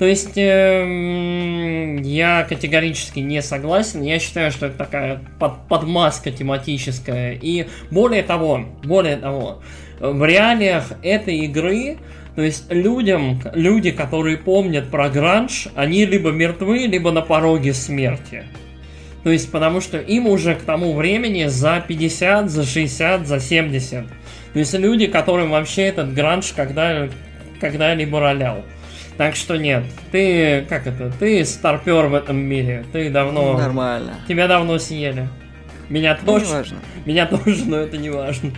То 0.00 0.06
есть 0.06 0.38
э, 0.38 1.98
я 2.02 2.46
категорически 2.48 3.18
не 3.18 3.42
согласен. 3.42 4.00
Я 4.00 4.18
считаю, 4.18 4.50
что 4.50 4.64
это 4.64 4.78
такая 4.78 5.20
под, 5.38 5.68
подмазка 5.68 6.30
тематическая. 6.30 7.34
И 7.34 7.66
более 7.90 8.22
того, 8.22 8.64
более 8.82 9.18
того, 9.18 9.60
в 10.00 10.24
реалиях 10.24 10.92
этой 11.02 11.40
игры 11.40 11.98
То 12.34 12.40
есть 12.40 12.72
людям, 12.72 13.42
люди, 13.52 13.90
которые 13.90 14.38
помнят 14.38 14.90
про 14.90 15.10
гранж, 15.10 15.68
они 15.74 16.06
либо 16.06 16.30
мертвы, 16.30 16.86
либо 16.86 17.12
на 17.12 17.20
пороге 17.20 17.74
смерти. 17.74 18.44
То 19.22 19.28
есть, 19.28 19.52
потому 19.52 19.82
что 19.82 19.98
им 19.98 20.28
уже 20.28 20.54
к 20.54 20.62
тому 20.62 20.94
времени 20.94 21.44
за 21.44 21.84
50, 21.86 22.48
за 22.48 22.64
60, 22.64 23.26
за 23.26 23.38
70. 23.38 24.06
То 24.54 24.58
есть 24.58 24.72
люди, 24.72 25.08
которым 25.08 25.50
вообще 25.50 25.82
этот 25.82 26.14
гранж 26.14 26.54
когда, 26.56 27.10
когда-либо 27.60 28.18
ролял. 28.18 28.64
Так 29.20 29.36
что 29.36 29.56
нет, 29.58 29.84
ты, 30.12 30.64
как 30.66 30.86
это, 30.86 31.12
ты 31.18 31.44
старпер 31.44 32.06
в 32.06 32.14
этом 32.14 32.38
мире. 32.38 32.86
Ты 32.90 33.10
давно... 33.10 33.52
Нормально. 33.52 34.14
Тебя 34.26 34.48
давно 34.48 34.78
съели. 34.78 35.28
Меня 35.90 36.18
Ну, 36.22 36.32
тоже. 36.32 36.46
неважно. 36.46 36.78
Меня 37.04 37.26
тоже, 37.26 37.66
но 37.66 37.76
это 37.76 37.98
не 37.98 38.08
важно. 38.08 38.50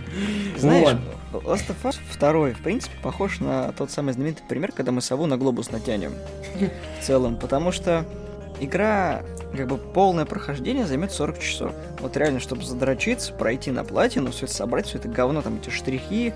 Знаешь, 0.55 0.95
Вот. 1.33 1.43
Last 1.43 1.65
of 1.67 1.75
Us 1.83 1.97
2, 2.17 2.53
в 2.57 2.63
принципе, 2.63 2.95
похож 3.03 3.41
на 3.41 3.73
тот 3.73 3.91
самый 3.91 4.13
знаменитый 4.13 4.45
пример, 4.47 4.71
когда 4.71 4.93
мы 4.93 5.01
сову 5.01 5.25
на 5.25 5.35
глобус 5.35 5.69
натянем. 5.69 6.13
В 7.01 7.03
целом, 7.03 7.35
потому 7.35 7.73
что 7.73 8.05
игра, 8.61 9.23
как 9.57 9.67
бы 9.67 9.77
полное 9.77 10.23
прохождение 10.23 10.85
займет 10.85 11.11
40 11.11 11.39
часов. 11.39 11.73
Вот 11.99 12.15
реально, 12.15 12.39
чтобы 12.39 12.63
задрочиться, 12.63 13.33
пройти 13.33 13.69
на 13.71 13.83
платину, 13.83 14.31
все 14.31 14.45
это 14.45 14.53
собрать, 14.53 14.85
все 14.87 14.97
это 14.97 15.09
говно, 15.09 15.41
там 15.41 15.59
эти 15.61 15.71
штрихи, 15.71 16.31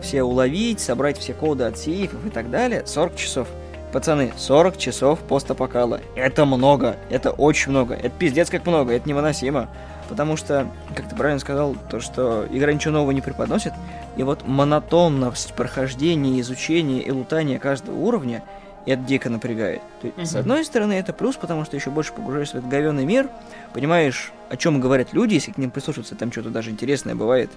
все 0.00 0.22
уловить, 0.22 0.78
собрать 0.78 1.18
все 1.18 1.34
коды 1.34 1.64
от 1.64 1.78
сейфов 1.78 2.24
и 2.24 2.30
так 2.30 2.48
далее, 2.48 2.84
40 2.86 3.16
часов. 3.16 3.48
Пацаны, 3.92 4.32
40 4.38 4.78
часов 4.78 5.18
постапокала. 5.20 6.00
Это 6.16 6.46
много, 6.46 6.96
это 7.10 7.30
очень 7.30 7.70
много, 7.72 7.94
это 7.94 8.08
пиздец 8.10 8.48
как 8.48 8.66
много, 8.66 8.94
это 8.94 9.06
невыносимо. 9.08 9.68
Потому 10.08 10.36
что, 10.36 10.66
как 10.96 11.08
ты 11.08 11.14
правильно 11.14 11.38
сказал, 11.40 11.76
то, 11.90 12.00
что 12.00 12.46
игра 12.50 12.72
ничего 12.72 12.94
нового 12.94 13.12
не 13.12 13.20
преподносит, 13.20 13.72
и 14.16 14.22
вот 14.22 14.46
монотонность 14.46 15.54
прохождения, 15.54 16.40
изучения 16.40 17.00
и 17.02 17.10
лутания 17.10 17.58
каждого 17.58 17.96
уровня, 17.96 18.42
это 18.84 19.02
дико 19.02 19.30
напрягает. 19.30 19.80
То 20.00 20.08
есть, 20.08 20.30
С 20.30 20.32
Мгм. 20.32 20.40
одной 20.40 20.64
стороны, 20.64 20.92
это 20.94 21.12
плюс, 21.12 21.36
потому 21.36 21.64
что 21.64 21.76
еще 21.76 21.90
больше 21.90 22.12
погружаешься 22.12 22.54
в 22.54 22.58
этот 22.58 22.70
говенный 22.70 23.04
мир, 23.04 23.28
понимаешь, 23.74 24.32
о 24.50 24.56
чем 24.56 24.80
говорят 24.80 25.12
люди, 25.12 25.34
если 25.34 25.52
к 25.52 25.58
ним 25.58 25.70
прислушиваться, 25.70 26.14
там 26.16 26.32
что-то 26.32 26.50
даже 26.50 26.70
интересное 26.70 27.14
бывает. 27.14 27.50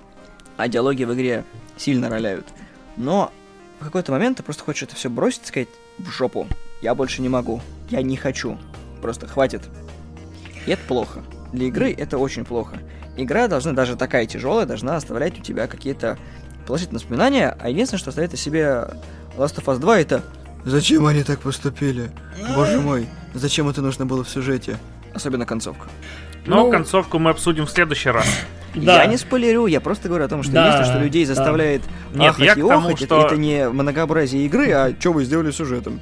А 0.57 0.67
диалоги 0.67 1.03
в 1.03 1.13
игре 1.13 1.43
сильно 1.77 2.09
роляют. 2.09 2.45
Но 2.95 3.31
в 3.79 3.85
какой-то 3.85 4.11
момент 4.11 4.37
ты 4.37 4.43
просто 4.43 4.63
хочешь 4.63 4.83
это 4.83 4.95
все 4.95 5.09
бросить 5.09 5.45
сказать 5.47 5.67
в 5.97 6.09
жопу. 6.11 6.47
Я 6.81 6.95
больше 6.95 7.21
не 7.21 7.29
могу. 7.29 7.61
Я 7.89 8.01
не 8.01 8.17
хочу. 8.17 8.57
Просто 9.01 9.27
хватит. 9.27 9.61
И 10.65 10.71
это 10.71 10.81
плохо. 10.87 11.23
Для 11.53 11.67
игры 11.67 11.93
это 11.93 12.17
очень 12.17 12.43
плохо. 12.45 12.77
Игра 13.17 13.47
должна, 13.47 13.71
даже 13.73 13.95
такая 13.95 14.25
тяжелая, 14.25 14.65
должна 14.65 14.95
оставлять 14.95 15.39
у 15.39 15.41
тебя 15.41 15.67
какие-то 15.67 16.17
положительные 16.67 16.99
воспоминания, 16.99 17.55
а 17.59 17.69
единственное, 17.69 17.99
что 17.99 18.09
оставит 18.09 18.33
о 18.33 18.37
себе 18.37 18.87
Last 19.37 19.55
of 19.57 19.65
Us 19.65 19.77
2, 19.77 19.99
это 19.99 20.23
«Зачем 20.65 21.05
они 21.05 21.23
так 21.23 21.39
поступили? 21.39 22.09
Боже 22.55 22.81
мой, 22.81 23.07
зачем 23.35 23.69
это 23.69 23.81
нужно 23.81 24.05
было 24.05 24.23
в 24.23 24.29
сюжете?» 24.29 24.77
Особенно 25.13 25.45
концовка. 25.45 25.87
Но 26.45 26.63
Ну- 26.65 26.71
концовку 26.71 27.19
мы 27.19 27.29
обсудим 27.29 27.67
в 27.67 27.71
следующий 27.71 28.09
раз. 28.09 28.27
Да. 28.75 29.01
Я 29.03 29.05
не 29.07 29.17
спойлерю, 29.17 29.65
я 29.67 29.79
просто 29.81 30.07
говорю 30.09 30.25
о 30.25 30.27
том, 30.27 30.43
что 30.43 30.51
Да, 30.53 30.63
единственное, 30.67 30.93
что 30.95 31.03
людей 31.03 31.25
да. 31.25 31.33
заставляет 31.33 31.81
Нет, 32.13 32.29
ахать 32.31 32.45
я 32.45 32.51
и 32.53 32.55
тому, 32.55 32.71
охать, 32.89 32.95
это- 33.01 33.05
что- 33.05 33.25
это 33.27 33.37
не 33.37 33.69
многообразие 33.69 34.45
игры, 34.45 34.71
а 34.71 34.93
что 34.99 35.13
вы 35.13 35.23
сделали 35.25 35.51
с 35.51 35.55
сюжетом. 35.55 36.01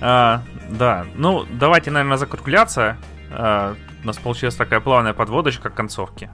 А, 0.00 0.42
да, 0.70 1.06
ну 1.16 1.44
давайте, 1.58 1.90
наверное, 1.90 2.16
закругляться. 2.18 2.96
А, 3.30 3.74
у 4.02 4.06
нас 4.06 4.16
получилась 4.16 4.54
такая 4.54 4.80
плавная 4.80 5.12
подводочка 5.12 5.70
к 5.70 5.74
концовке. 5.74 6.30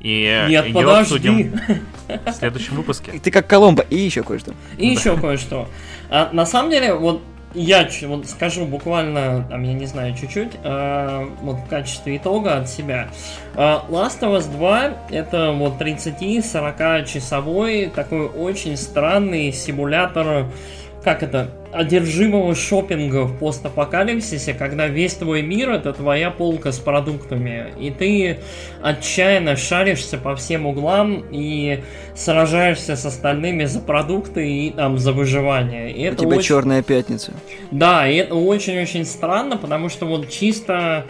И 0.00 0.44
Нет, 0.48 0.66
ее 0.66 0.74
подожди. 0.74 1.00
обсудим 1.02 1.60
в 2.26 2.32
следующем 2.32 2.76
выпуске. 2.76 3.12
Ты 3.18 3.30
как 3.32 3.46
Коломбо, 3.48 3.82
и 3.82 3.96
еще 3.96 4.22
кое-что. 4.22 4.54
И 4.76 4.86
еще 4.86 5.16
кое-что. 5.16 5.68
А, 6.08 6.30
на 6.32 6.46
самом 6.46 6.70
деле, 6.70 6.94
вот 6.94 7.20
я 7.54 7.88
вот 8.02 8.26
скажу 8.26 8.66
буквально, 8.66 9.46
там, 9.48 9.62
я 9.62 9.72
не 9.72 9.86
знаю, 9.86 10.14
чуть-чуть, 10.14 10.52
а, 10.64 11.28
вот 11.40 11.56
в 11.56 11.66
качестве 11.68 12.16
итога 12.16 12.58
от 12.58 12.68
себя. 12.68 13.08
А, 13.54 13.84
Last 13.88 14.20
of 14.20 14.38
Us 14.38 14.50
2 14.50 14.92
это 15.10 15.52
вот 15.52 15.78
30-40 15.78 17.04
часовой 17.04 17.86
такой 17.86 18.26
очень 18.26 18.76
странный 18.76 19.52
симулятор, 19.52 20.46
как 21.04 21.22
это, 21.22 21.50
одержимого 21.72 22.54
шопинга 22.54 23.24
в 23.24 23.38
постапокалипсисе, 23.38 24.54
когда 24.54 24.86
весь 24.86 25.14
твой 25.14 25.42
мир 25.42 25.70
это 25.70 25.92
твоя 25.92 26.30
полка 26.30 26.72
с 26.72 26.78
продуктами, 26.78 27.66
и 27.78 27.90
ты 27.90 28.38
отчаянно 28.82 29.54
шаришься 29.56 30.16
по 30.18 30.34
всем 30.34 30.66
углам 30.66 31.24
и 31.30 31.80
сражаешься 32.14 32.96
с 32.96 33.04
остальными 33.04 33.64
за 33.64 33.80
продукты 33.80 34.48
и 34.50 34.70
там 34.70 34.98
за 34.98 35.12
выживание. 35.12 35.92
И 35.92 36.08
У 36.08 36.12
это 36.12 36.16
тебя 36.24 36.36
очень- 36.38 36.48
черная 36.48 36.82
пятница. 36.82 37.32
да, 37.70 38.08
и 38.08 38.16
это 38.16 38.34
очень-очень 38.34 39.04
странно, 39.04 39.56
потому 39.58 39.88
что 39.90 40.06
вот 40.06 40.28
чисто 40.30 41.04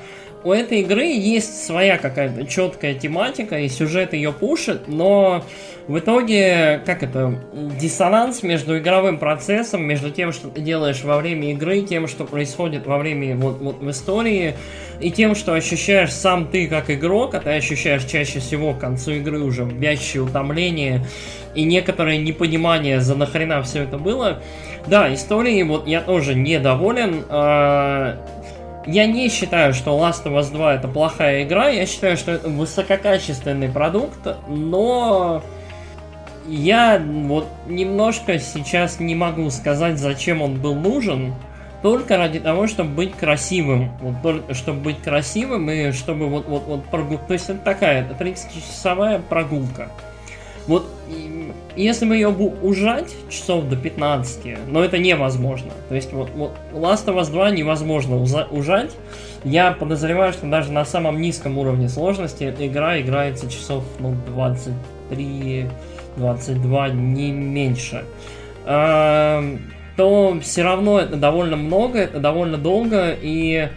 у 0.44 0.52
этой 0.52 0.80
игры 0.80 1.04
есть 1.04 1.66
своя 1.66 1.98
какая-то 1.98 2.46
четкая 2.46 2.94
тематика, 2.94 3.58
и 3.58 3.68
сюжет 3.68 4.12
ее 4.12 4.32
пушит, 4.32 4.86
но 4.86 5.44
в 5.88 5.98
итоге, 5.98 6.82
как 6.84 7.02
это, 7.02 7.42
диссонанс 7.80 8.42
между 8.42 8.78
игровым 8.78 9.18
процессом, 9.18 9.84
между 9.84 10.10
тем, 10.10 10.32
что 10.32 10.48
ты 10.48 10.60
делаешь 10.60 11.02
во 11.02 11.16
время 11.16 11.50
игры, 11.52 11.80
тем, 11.80 12.06
что 12.06 12.24
происходит 12.24 12.86
во 12.86 12.98
время 12.98 13.36
вот, 13.36 13.60
вот 13.60 13.80
в 13.80 13.90
истории, 13.90 14.54
и 15.00 15.10
тем, 15.10 15.34
что 15.34 15.54
ощущаешь 15.54 16.12
сам 16.12 16.46
ты 16.46 16.68
как 16.68 16.90
игрок, 16.90 17.34
а 17.34 17.40
ты 17.40 17.50
ощущаешь 17.50 18.04
чаще 18.04 18.40
всего 18.40 18.74
к 18.74 18.80
концу 18.80 19.12
игры 19.12 19.40
уже 19.40 19.64
вязчее 19.64 20.22
утомление 20.22 21.04
и 21.54 21.64
некоторое 21.64 22.18
непонимание, 22.18 23.00
за 23.00 23.16
нахрена 23.16 23.62
все 23.62 23.82
это 23.82 23.98
было. 23.98 24.40
Да, 24.86 25.12
истории, 25.12 25.62
вот 25.62 25.86
я 25.86 26.00
тоже 26.00 26.34
недоволен. 26.34 27.24
А, 27.28 28.18
Я 28.88 29.06
не 29.06 29.28
считаю, 29.28 29.74
что 29.74 29.90
Last 29.98 30.24
of 30.24 30.32
Us 30.38 30.50
2 30.50 30.76
это 30.76 30.88
плохая 30.88 31.42
игра, 31.42 31.68
я 31.68 31.84
считаю, 31.84 32.16
что 32.16 32.32
это 32.32 32.48
высококачественный 32.48 33.68
продукт, 33.68 34.26
но 34.48 35.42
я 36.46 36.98
вот 36.98 37.46
немножко 37.66 38.38
сейчас 38.38 38.98
не 38.98 39.14
могу 39.14 39.50
сказать, 39.50 39.98
зачем 39.98 40.40
он 40.40 40.54
был 40.54 40.74
нужен, 40.74 41.34
только 41.82 42.16
ради 42.16 42.40
того, 42.40 42.66
чтобы 42.66 42.90
быть 42.94 43.14
красивым. 43.14 43.92
Вот 44.00 44.22
только 44.22 44.54
чтобы 44.54 44.80
быть 44.80 45.02
красивым 45.02 45.70
и 45.70 45.92
чтобы 45.92 46.26
вот 46.26 46.48
вот 46.48 46.64
вот 46.66 46.84
прогул... 46.86 47.18
То 47.18 47.34
есть 47.34 47.50
это 47.50 47.58
такая, 47.58 48.06
это 48.06 48.24
30-часовая 48.24 49.20
прогулка. 49.20 49.90
Вот 50.66 50.90
и- 51.78 51.82
если 51.82 52.06
бы 52.06 52.14
ее 52.14 52.28
ужать 52.28 53.14
часов 53.30 53.68
до 53.68 53.76
15, 53.76 54.56
но 54.68 54.84
это 54.84 54.98
невозможно. 54.98 55.70
То 55.88 55.94
есть 55.94 56.12
вот, 56.12 56.30
вот 56.34 56.52
Last 56.72 57.06
of 57.06 57.18
Us 57.20 57.30
2 57.30 57.50
невозможно 57.50 58.16
ужать. 58.16 58.96
Я 59.44 59.72
подозреваю, 59.72 60.32
что 60.32 60.46
даже 60.46 60.72
на 60.72 60.84
самом 60.84 61.20
низком 61.20 61.58
уровне 61.58 61.88
сложности 61.88 62.54
игра 62.58 63.00
играется 63.00 63.50
часов 63.50 63.84
ну, 64.00 64.14
23, 64.26 65.66
22, 66.16 66.88
не 66.88 67.30
меньше. 67.30 68.04
Эм, 68.66 69.72
то 69.96 70.38
все 70.42 70.62
равно 70.62 70.98
это 70.98 71.16
довольно 71.16 71.56
много, 71.56 72.00
это 72.00 72.20
довольно 72.20 72.58
долго, 72.58 73.16
и 73.20 73.68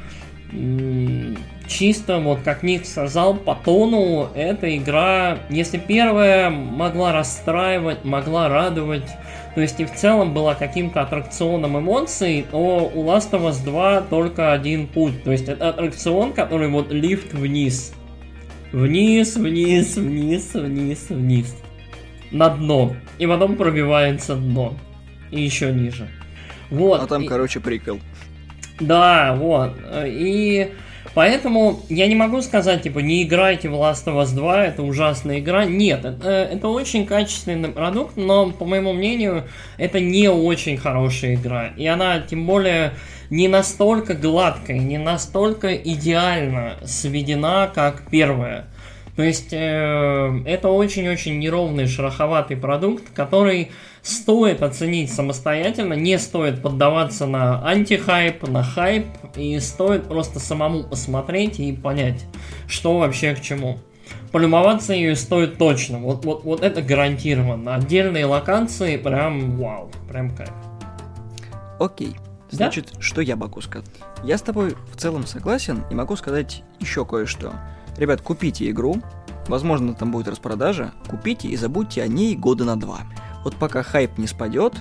чисто, 1.71 2.19
вот 2.19 2.41
как 2.43 2.63
Ник 2.63 2.85
сказал, 2.85 3.35
по 3.35 3.55
тону 3.55 4.29
эта 4.35 4.75
игра, 4.77 5.39
если 5.49 5.77
первая 5.77 6.49
могла 6.49 7.13
расстраивать, 7.13 8.03
могла 8.03 8.49
радовать, 8.49 9.07
то 9.55 9.61
есть 9.61 9.79
и 9.79 9.85
в 9.85 9.93
целом 9.93 10.33
была 10.33 10.55
каким-то 10.55 11.01
аттракционом 11.01 11.79
эмоций, 11.79 12.45
то 12.51 12.91
у 12.93 13.03
Last 13.05 13.31
of 13.31 13.49
Us 13.49 13.63
2 13.63 14.01
только 14.01 14.53
один 14.53 14.87
путь. 14.87 15.23
То 15.23 15.31
есть 15.31 15.47
это 15.47 15.69
аттракцион, 15.69 16.33
который 16.33 16.69
вот 16.69 16.91
лифт 16.91 17.33
вниз. 17.33 17.93
Вниз, 18.71 19.35
вниз, 19.35 19.97
вниз, 19.97 20.53
вниз, 20.53 21.09
вниз. 21.09 21.55
На 22.31 22.49
дно. 22.49 22.95
И 23.17 23.27
потом 23.27 23.57
пробивается 23.57 24.35
дно. 24.35 24.75
И 25.31 25.41
еще 25.41 25.71
ниже. 25.71 26.07
Вот. 26.69 27.01
А 27.01 27.07
там, 27.07 27.23
и- 27.23 27.27
короче, 27.27 27.59
прикол. 27.59 27.99
да, 28.79 29.35
вот. 29.35 29.73
И 30.05 30.71
поэтому 31.13 31.81
я 31.89 32.07
не 32.07 32.15
могу 32.15 32.41
сказать, 32.41 32.83
типа, 32.83 32.99
не 32.99 33.23
играйте 33.23 33.69
в 33.69 33.73
Last 33.73 34.05
of 34.05 34.21
Us 34.21 34.33
2, 34.33 34.65
это 34.65 34.83
ужасная 34.83 35.39
игра. 35.39 35.65
Нет, 35.65 36.05
это, 36.05 36.29
это 36.29 36.67
очень 36.67 37.05
качественный 37.05 37.69
продукт, 37.69 38.17
но, 38.17 38.51
по 38.51 38.65
моему 38.65 38.93
мнению, 38.93 39.45
это 39.77 39.99
не 39.99 40.29
очень 40.29 40.77
хорошая 40.77 41.35
игра. 41.35 41.67
И 41.77 41.85
она, 41.87 42.19
тем 42.19 42.45
более, 42.45 42.93
не 43.29 43.47
настолько 43.47 44.13
гладкая, 44.13 44.77
не 44.77 44.97
настолько 44.97 45.73
идеально 45.73 46.77
сведена, 46.85 47.71
как 47.73 48.03
первая. 48.09 48.67
То 49.15 49.23
есть 49.23 49.49
э, 49.51 50.41
это 50.45 50.69
очень-очень 50.69 51.39
неровный 51.39 51.87
шероховатый 51.87 52.57
продукт, 52.57 53.03
который 53.13 53.71
стоит 54.01 54.63
оценить 54.63 55.11
самостоятельно, 55.11 55.93
не 55.93 56.17
стоит 56.17 56.61
поддаваться 56.61 57.25
на 57.25 57.65
антихайп, 57.67 58.47
на 58.47 58.63
хайп, 58.63 59.07
и 59.35 59.59
стоит 59.59 60.07
просто 60.07 60.39
самому 60.39 60.83
посмотреть 60.83 61.59
и 61.59 61.71
понять, 61.71 62.25
что 62.67 62.97
вообще 62.99 63.35
к 63.35 63.41
чему. 63.41 63.79
Полюбоваться 64.31 64.93
ее 64.93 65.15
стоит 65.15 65.57
точно, 65.57 65.99
вот, 65.99 66.25
вот, 66.25 66.43
вот 66.43 66.61
это 66.61 66.81
гарантированно. 66.81 67.75
Отдельные 67.75 68.25
локации 68.25 68.97
прям 68.97 69.57
вау, 69.57 69.91
прям 70.09 70.35
кайф. 70.35 70.51
Окей. 71.79 72.15
Значит, 72.49 72.89
да? 72.93 73.01
что 73.01 73.21
я 73.21 73.35
могу 73.35 73.61
сказать? 73.61 73.87
Я 74.23 74.37
с 74.37 74.41
тобой 74.41 74.75
в 74.91 74.97
целом 74.97 75.25
согласен 75.25 75.83
и 75.89 75.95
могу 75.95 76.15
сказать 76.15 76.63
еще 76.79 77.05
кое-что. 77.05 77.53
Ребят, 77.97 78.21
купите 78.21 78.69
игру, 78.69 79.01
возможно, 79.47 79.93
там 79.93 80.11
будет 80.11 80.27
распродажа, 80.27 80.91
купите 81.09 81.47
и 81.47 81.55
забудьте 81.55 82.01
о 82.01 82.07
ней 82.07 82.35
года 82.35 82.65
на 82.65 82.77
два. 82.79 82.99
Вот 83.43 83.55
пока 83.55 83.83
хайп 83.83 84.17
не 84.17 84.27
спадет, 84.27 84.75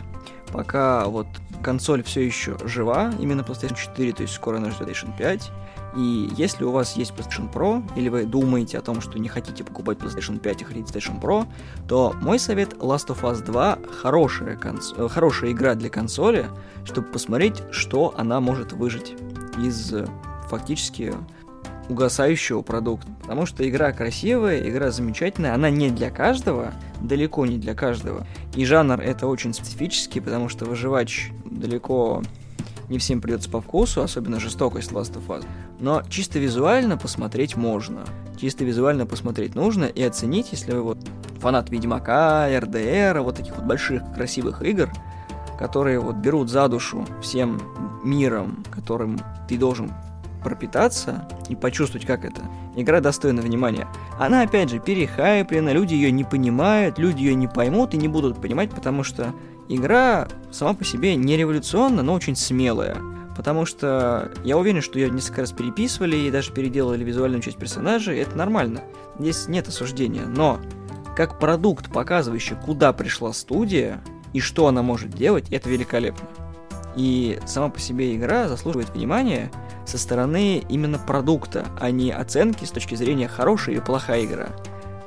пока 0.53 1.07
вот 1.07 1.27
консоль 1.63 2.03
все 2.03 2.25
еще 2.25 2.57
жива, 2.65 3.13
именно 3.19 3.43
PlayStation 3.43 3.77
4, 3.77 4.13
то 4.13 4.23
есть 4.23 4.35
скоро 4.35 4.59
ждет 4.59 4.81
PlayStation 4.81 5.17
5, 5.17 5.51
и 5.97 6.31
если 6.37 6.65
у 6.65 6.71
вас 6.71 6.97
есть 6.97 7.13
PlayStation 7.13 7.53
Pro, 7.53 7.83
или 7.97 8.09
вы 8.09 8.25
думаете 8.25 8.79
о 8.79 8.81
том, 8.81 9.01
что 9.01 9.19
не 9.19 9.29
хотите 9.29 9.65
покупать 9.65 9.99
PlayStation 9.99 10.39
5 10.39 10.63
и 10.63 10.65
хотите 10.65 10.93
PlayStation 10.93 11.21
Pro, 11.21 11.47
то 11.89 12.15
мой 12.21 12.39
совет 12.39 12.75
Last 12.75 13.09
of 13.09 13.23
Us 13.23 13.45
2 13.45 13.79
хорошая, 14.01 14.57
конс... 14.57 14.95
Э, 14.97 15.09
хорошая 15.09 15.53
игра 15.53 15.75
для 15.75 15.91
консоли, 15.91 16.49
чтобы 16.85 17.09
посмотреть, 17.09 17.63
что 17.73 18.15
она 18.17 18.41
может 18.41 18.73
выжить 18.73 19.15
из 19.59 19.93
э, 19.93 20.07
фактически 20.49 21.15
угасающего 21.91 22.63
продукта. 22.63 23.09
Потому 23.21 23.45
что 23.45 23.69
игра 23.69 23.93
красивая, 23.93 24.67
игра 24.69 24.91
замечательная, 24.91 25.55
она 25.55 25.69
не 25.71 25.91
для 25.91 26.11
каждого, 26.11 26.73
далеко 27.01 27.45
не 27.45 27.59
для 27.59 27.75
каждого. 27.75 28.27
И 28.55 28.65
жанр 28.65 29.01
это 29.01 29.27
очень 29.27 29.53
специфический, 29.53 30.21
потому 30.21 30.49
что 30.49 30.65
выживач 30.65 31.31
далеко 31.45 32.23
не 32.89 32.99
всем 32.99 33.21
придется 33.21 33.51
по 33.51 33.61
вкусу, 33.61 34.03
особенно 34.03 34.41
жестокость 34.41 34.91
Last 34.93 35.15
of 35.15 35.27
Us. 35.29 35.45
Но 35.79 36.03
чисто 36.09 36.39
визуально 36.39 36.97
посмотреть 36.97 37.57
можно. 37.57 38.05
Чисто 38.41 38.65
визуально 38.65 39.07
посмотреть 39.07 39.55
нужно 39.55 39.85
и 39.85 40.03
оценить, 40.03 40.49
если 40.53 40.73
вы 40.73 40.83
вот 40.83 40.99
фанат 41.41 41.71
Ведьмака, 41.71 42.49
РДР, 42.59 43.21
вот 43.21 43.37
таких 43.37 43.57
вот 43.57 43.65
больших 43.65 44.03
красивых 44.15 44.63
игр, 44.63 44.91
которые 45.59 46.01
вот 46.01 46.17
берут 46.17 46.51
за 46.51 46.69
душу 46.69 47.07
всем 47.23 47.61
миром, 48.03 48.65
которым 48.71 49.21
ты 49.49 49.59
должен 49.59 49.93
пропитаться 50.41 51.29
и 51.49 51.55
почувствовать, 51.55 52.07
как 52.07 52.25
это. 52.25 52.43
Игра 52.77 53.01
достойна 53.01 53.43
внимания. 53.43 53.87
Она, 54.19 54.43
опять 54.43 54.71
же, 54.71 54.79
перехайплена, 54.79 55.73
люди 55.73 55.95
ее 55.95 56.11
не 56.11 56.25
понимают, 56.25 56.99
люди 56.99 57.23
ее 57.23 57.35
не 57.35 57.49
поймут 57.49 57.95
и 57.95 57.99
не 57.99 58.09
будут 58.09 58.41
понимать, 58.41 58.71
потому 58.71 59.03
что 59.03 59.35
игра 59.69 60.29
сама 60.51 60.75
по 60.75 60.85
себе 60.85 61.17
не 61.17 61.37
революционна, 61.37 62.03
но 62.03 62.15
очень 62.15 62.37
смелая. 62.37 62.97
Потому 63.37 63.65
что 63.65 64.33
я 64.45 64.59
уверен, 64.59 64.83
что 64.83 64.99
ее 64.99 65.11
несколько 65.11 65.43
раз 65.43 65.53
переписывали 65.53 66.17
и 66.17 66.31
даже 66.31 66.53
переделали 66.53 67.05
визуальную 67.05 67.43
часть 67.43 67.57
персонажей, 67.57 68.19
это 68.19 68.37
нормально. 68.37 68.83
Здесь 69.19 69.49
нет 69.49 69.69
осуждения. 69.69 70.27
Но 70.27 70.61
как 71.17 71.39
продукт, 71.39 71.91
показывающий, 71.91 72.57
куда 72.57 72.93
пришла 72.93 73.33
студия 73.33 74.01
и 74.33 74.41
что 74.41 74.67
она 74.67 74.83
может 74.83 75.11
делать, 75.11 75.47
это 75.51 75.69
великолепно. 75.69 76.29
И 76.97 77.39
сама 77.47 77.69
по 77.69 77.81
себе 77.81 78.17
игра 78.17 78.49
заслуживает 78.49 78.91
внимания 78.91 79.51
со 79.87 79.99
стороны 79.99 80.65
именно 80.69 80.99
продукта, 80.99 81.67
а 81.79 81.91
не 81.91 82.11
оценки 82.11 82.65
с 82.65 82.71
точки 82.71 82.95
зрения 82.95 83.29
хорошая 83.29 83.77
или 83.77 83.83
плохая 83.83 84.25
игра 84.25 84.49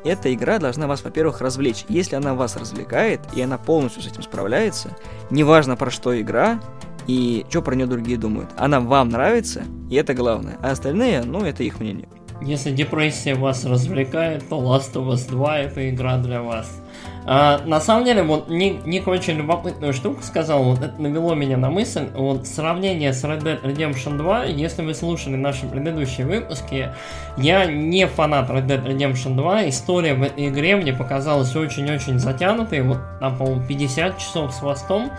эта 0.04 0.34
игра 0.34 0.60
должна 0.60 0.88
вас, 0.88 1.04
во-первых, 1.04 1.42
развлечь. 1.42 1.86
Если 1.88 2.16
она 2.16 2.34
вас 2.34 2.56
развлекает, 2.56 3.22
и 3.36 3.42
она 3.42 3.58
полностью 3.58 4.02
с 4.02 4.08
этим 4.08 4.22
справляется, 4.22 4.96
неважно 5.30 5.76
про 5.76 5.90
что 5.90 6.20
игра, 6.20 6.60
и 7.08 7.46
что 7.50 7.62
про 7.62 7.76
нее 7.76 7.88
другие 7.88 8.18
думают. 8.18 8.50
Она 8.58 8.80
вам 8.80 9.10
нравится, 9.10 9.64
и 9.90 9.96
это 9.96 10.14
главное. 10.14 10.58
А 10.62 10.72
остальные, 10.72 11.24
ну, 11.24 11.44
это 11.44 11.64
их 11.64 11.80
мнение. 11.80 12.08
Если 12.42 12.72
депрессия 12.72 13.36
вас 13.36 13.66
развлекает, 13.66 14.48
то 14.50 14.60
Last 14.60 14.94
of 14.94 15.10
Us 15.10 15.30
2 15.30 15.60
это 15.60 15.90
игра 15.90 16.18
для 16.18 16.42
вас. 16.42 16.82
А, 17.26 17.62
на 17.66 17.80
самом 17.80 18.06
деле, 18.06 18.24
вот 18.24 18.50
Ник, 18.50 18.86
Ник 18.86 19.08
очень 19.08 19.36
любопытную 19.36 19.94
штуку 19.94 20.22
сказал, 20.24 20.64
вот 20.64 20.82
это 20.82 21.02
навело 21.02 21.36
меня 21.36 21.58
на 21.58 21.70
мысль, 21.70 22.08
вот 22.14 22.46
сравнение 22.48 23.14
с 23.14 23.24
Red 23.24 23.44
Dead 23.44 23.62
Redemption 23.62 24.18
2, 24.18 24.46
если 24.46 24.84
вы 24.84 24.94
слушали 24.94 25.36
наши 25.36 25.66
предыдущие 25.66 26.28
выпуски, 26.28 26.90
я 27.38 27.66
не 27.66 28.08
фанат 28.08 28.50
Red 28.50 28.68
Dead 28.68 28.86
Redemption 28.86 29.36
2, 29.36 29.70
история 29.70 30.16
в 30.16 30.22
этой 30.22 30.50
игре 30.50 30.76
мне 30.76 30.92
показалась 30.92 31.56
очень-очень 31.56 32.20
затянутой, 32.20 32.82
вот 32.82 33.00
там, 33.22 33.38
по-моему, 33.38 33.66
50 33.68 34.18
часов 34.18 34.54
с 34.54 34.60
хвостом, 34.60 35.10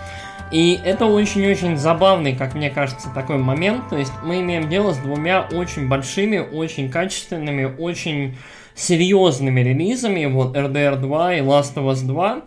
и 0.50 0.78
это 0.84 1.06
очень-очень 1.06 1.76
забавный, 1.76 2.36
как 2.36 2.54
мне 2.54 2.70
кажется, 2.70 3.08
такой 3.12 3.38
момент. 3.38 3.88
То 3.88 3.96
есть 3.96 4.12
мы 4.22 4.40
имеем 4.40 4.68
дело 4.68 4.92
с 4.92 4.98
двумя 4.98 5.48
очень 5.50 5.88
большими, 5.88 6.38
очень 6.38 6.90
качественными, 6.90 7.74
очень 7.78 8.36
серьезными 8.74 9.60
релизами, 9.60 10.26
вот 10.26 10.56
RDR 10.56 11.00
2 11.00 11.34
и 11.36 11.40
Last 11.40 11.74
of 11.74 11.90
Us 11.90 12.04
2. 12.04 12.42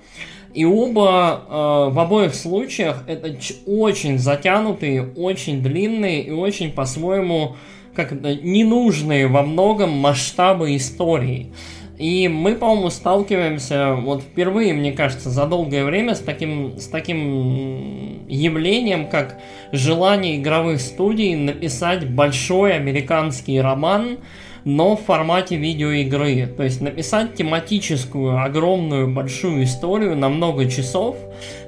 И 0.54 0.66
оба, 0.66 1.44
э, 1.48 1.94
в 1.94 2.00
обоих 2.00 2.34
случаях, 2.34 3.04
это 3.08 3.36
очень 3.66 4.18
затянутые, 4.18 5.12
очень 5.16 5.62
длинные 5.62 6.24
и 6.24 6.32
очень 6.32 6.72
по-своему 6.72 7.56
как 7.96 8.12
ненужные 8.12 9.28
во 9.28 9.42
многом 9.42 9.92
масштабы 9.92 10.76
истории. 10.76 11.52
И 11.98 12.28
мы, 12.28 12.54
по-моему, 12.54 12.92
сталкиваемся 12.92 13.96
вот 13.96 14.22
впервые, 14.22 14.74
мне 14.74 14.92
кажется, 14.92 15.32
за 15.32 15.48
долгое 15.48 15.84
время 15.84 16.14
с 16.14 16.20
таким, 16.20 16.78
с 16.78 16.86
таким 16.86 18.28
явлением, 18.28 19.08
как 19.08 19.40
желание 19.72 20.38
игровых 20.38 20.80
студий 20.80 21.36
написать 21.36 22.08
большой 22.08 22.76
американский 22.76 23.60
роман, 23.60 24.20
но 24.68 24.98
в 24.98 25.02
формате 25.02 25.56
видеоигры. 25.56 26.46
То 26.46 26.64
есть 26.64 26.82
написать 26.82 27.36
тематическую, 27.36 28.38
огромную, 28.44 29.08
большую 29.08 29.64
историю 29.64 30.18
на 30.18 30.28
много 30.28 30.70
часов 30.70 31.16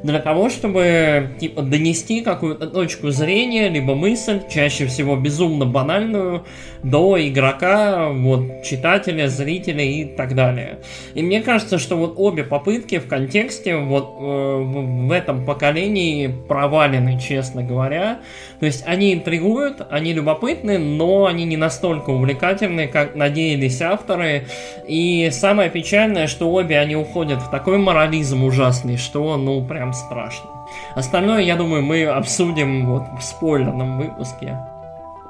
для 0.04 0.20
того, 0.20 0.50
чтобы 0.50 1.30
типа 1.40 1.62
донести 1.62 2.22
какую-то 2.22 2.68
точку 2.68 3.10
зрения, 3.12 3.70
либо 3.70 3.96
мысль, 3.96 4.42
чаще 4.50 4.88
всего 4.88 5.16
безумно 5.16 5.66
банальную, 5.66 6.46
до 6.84 7.18
игрока, 7.28 8.10
вот, 8.10 8.64
читателя, 8.64 9.28
зрителя 9.28 9.84
и 9.84 10.06
так 10.06 10.36
далее. 10.36 10.80
И 11.14 11.22
мне 11.22 11.42
кажется, 11.42 11.78
что 11.78 11.98
вот 11.98 12.14
обе 12.18 12.44
попытки 12.44 13.00
в 13.00 13.08
контексте 13.08 13.76
вот 13.76 14.16
э, 14.20 14.24
в 14.24 15.12
этом 15.12 15.46
поколении 15.46 16.34
провалены, 16.48 17.20
честно 17.20 17.64
говоря. 17.64 18.20
То 18.60 18.66
есть 18.66 18.84
они 18.86 19.14
интригуют, 19.14 19.82
они 19.90 20.14
любопытны, 20.14 20.78
но 20.78 21.26
они 21.26 21.46
не 21.46 21.58
настолько 21.58 22.12
увлекательны, 22.12 22.88
как 22.88 23.16
надеялись 23.16 23.82
авторы. 23.82 24.48
И 24.88 25.30
самое 25.32 25.70
печальное, 25.70 26.28
что 26.28 26.52
обе 26.52 26.80
они 26.80 26.96
уходят 26.96 27.42
в 27.42 27.50
такой 27.50 27.78
морализм 27.78 28.44
ужасный, 28.44 28.98
что, 28.98 29.38
ну, 29.38 29.59
прям 29.62 29.94
страшно. 29.94 30.50
Остальное, 30.96 31.42
я 31.42 31.56
думаю, 31.56 31.84
мы 31.84 32.06
обсудим 32.06 32.86
вот 32.86 33.04
в 33.18 33.22
спойлерном 33.22 33.98
выпуске. 33.98 34.58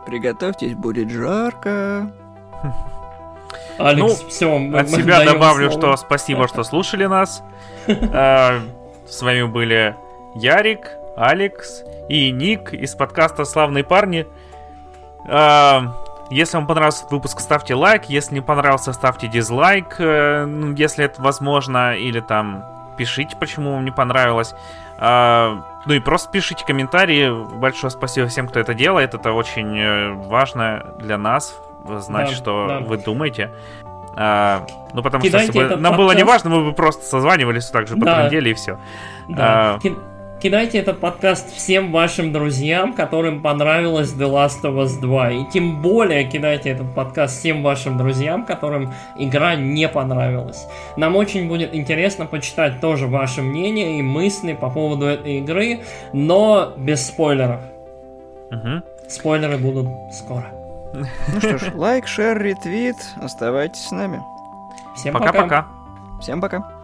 Приготовьтесь, 0.05 0.75
будет 0.75 1.09
жарко. 1.09 2.11
Алекс, 3.77 4.21
ну, 4.21 4.29
все, 4.29 4.57
мы, 4.57 4.79
от 4.79 4.89
себя 4.89 5.23
добавлю, 5.23 5.71
слово. 5.71 5.95
что 5.95 6.05
спасибо, 6.05 6.47
что 6.47 6.63
слушали 6.63 7.05
нас. 7.05 7.43
А, 7.87 8.59
с 9.07 9.21
вами 9.21 9.43
были 9.43 9.95
Ярик, 10.35 10.91
Алекс 11.15 11.83
и 12.09 12.29
Ник 12.31 12.73
из 12.73 12.93
подкаста 12.95 13.45
«Славные 13.45 13.83
парни». 13.83 14.27
А, 15.27 15.95
если 16.29 16.57
вам 16.57 16.67
понравился 16.67 16.99
этот 16.99 17.11
выпуск, 17.13 17.39
ставьте 17.39 17.73
лайк. 17.73 18.05
Если 18.05 18.35
не 18.35 18.41
понравился, 18.41 18.93
ставьте 18.93 19.27
дизлайк, 19.27 19.95
э, 19.97 20.45
ну, 20.45 20.75
если 20.75 21.05
это 21.05 21.21
возможно. 21.21 21.95
Или 21.95 22.19
там 22.19 22.63
пишите, 22.99 23.37
почему 23.37 23.71
вам 23.71 23.85
не 23.85 23.91
понравилось. 23.91 24.53
А, 24.97 25.63
ну 25.85 25.93
и 25.93 25.99
просто 25.99 26.29
пишите 26.29 26.65
комментарии. 26.65 27.31
Большое 27.57 27.89
спасибо 27.89 28.27
всем, 28.27 28.47
кто 28.49 28.59
это 28.59 28.73
делает. 28.73 29.13
Это 29.13 29.31
очень 29.31 29.79
э, 29.79 30.11
важно 30.11 30.93
для 30.99 31.17
нас 31.17 31.57
знать, 31.99 32.29
да, 32.29 32.35
что 32.35 32.65
да. 32.67 32.79
вы 32.79 32.97
думаете. 32.97 33.51
А, 34.17 34.67
ну, 34.93 35.01
потому 35.01 35.23
Кидайте 35.23 35.51
что 35.51 35.61
если 35.61 35.75
бы 35.75 35.81
нам 35.81 35.93
подкаст. 35.93 35.97
было 35.97 36.11
не 36.17 36.23
важно, 36.25 36.49
мы 36.49 36.65
бы 36.65 36.73
просто 36.73 37.05
созванивались 37.05 37.67
так 37.67 37.87
же 37.87 37.95
да. 37.95 38.27
по 38.29 38.35
и 38.35 38.53
все. 38.53 38.77
Да. 39.29 39.75
А, 39.75 39.79
Кидайте 40.41 40.77
этот 40.77 41.01
подкаст 41.01 41.53
всем 41.53 41.91
вашим 41.91 42.31
друзьям, 42.31 42.93
которым 42.93 43.41
понравилась 43.41 44.13
The 44.13 44.31
Last 44.31 44.61
of 44.63 44.81
Us 44.81 44.97
2. 45.01 45.31
И 45.31 45.45
тем 45.51 45.81
более 45.81 46.23
кидайте 46.23 46.69
этот 46.69 46.95
подкаст 46.95 47.39
всем 47.39 47.61
вашим 47.61 47.97
друзьям, 47.97 48.45
которым 48.45 48.93
игра 49.17 49.55
не 49.55 49.89
понравилась. 49.89 50.65
Нам 50.95 51.17
очень 51.17 51.49
будет 51.49 51.75
интересно 51.75 52.25
почитать 52.25 52.79
тоже 52.79 53.07
ваше 53.07 53.41
мнение 53.41 53.99
и 53.99 54.01
мысли 54.01 54.53
по 54.53 54.69
поводу 54.69 55.07
этой 55.07 55.39
игры, 55.39 55.81
но 56.13 56.73
без 56.77 57.05
спойлеров. 57.05 57.59
Угу. 58.49 59.09
Спойлеры 59.09 59.57
будут 59.57 59.89
скоро. 60.13 60.45
Ну 60.93 61.39
что 61.39 61.57
ж, 61.57 61.71
лайк, 61.73 62.07
шер, 62.07 62.41
ретвит. 62.41 62.95
Оставайтесь 63.21 63.87
с 63.87 63.91
нами. 63.91 64.21
Всем 64.95 65.13
пока. 65.13 65.33
Пока-пока. 65.33 65.67
Всем 66.21 66.39
пока. 66.39 66.78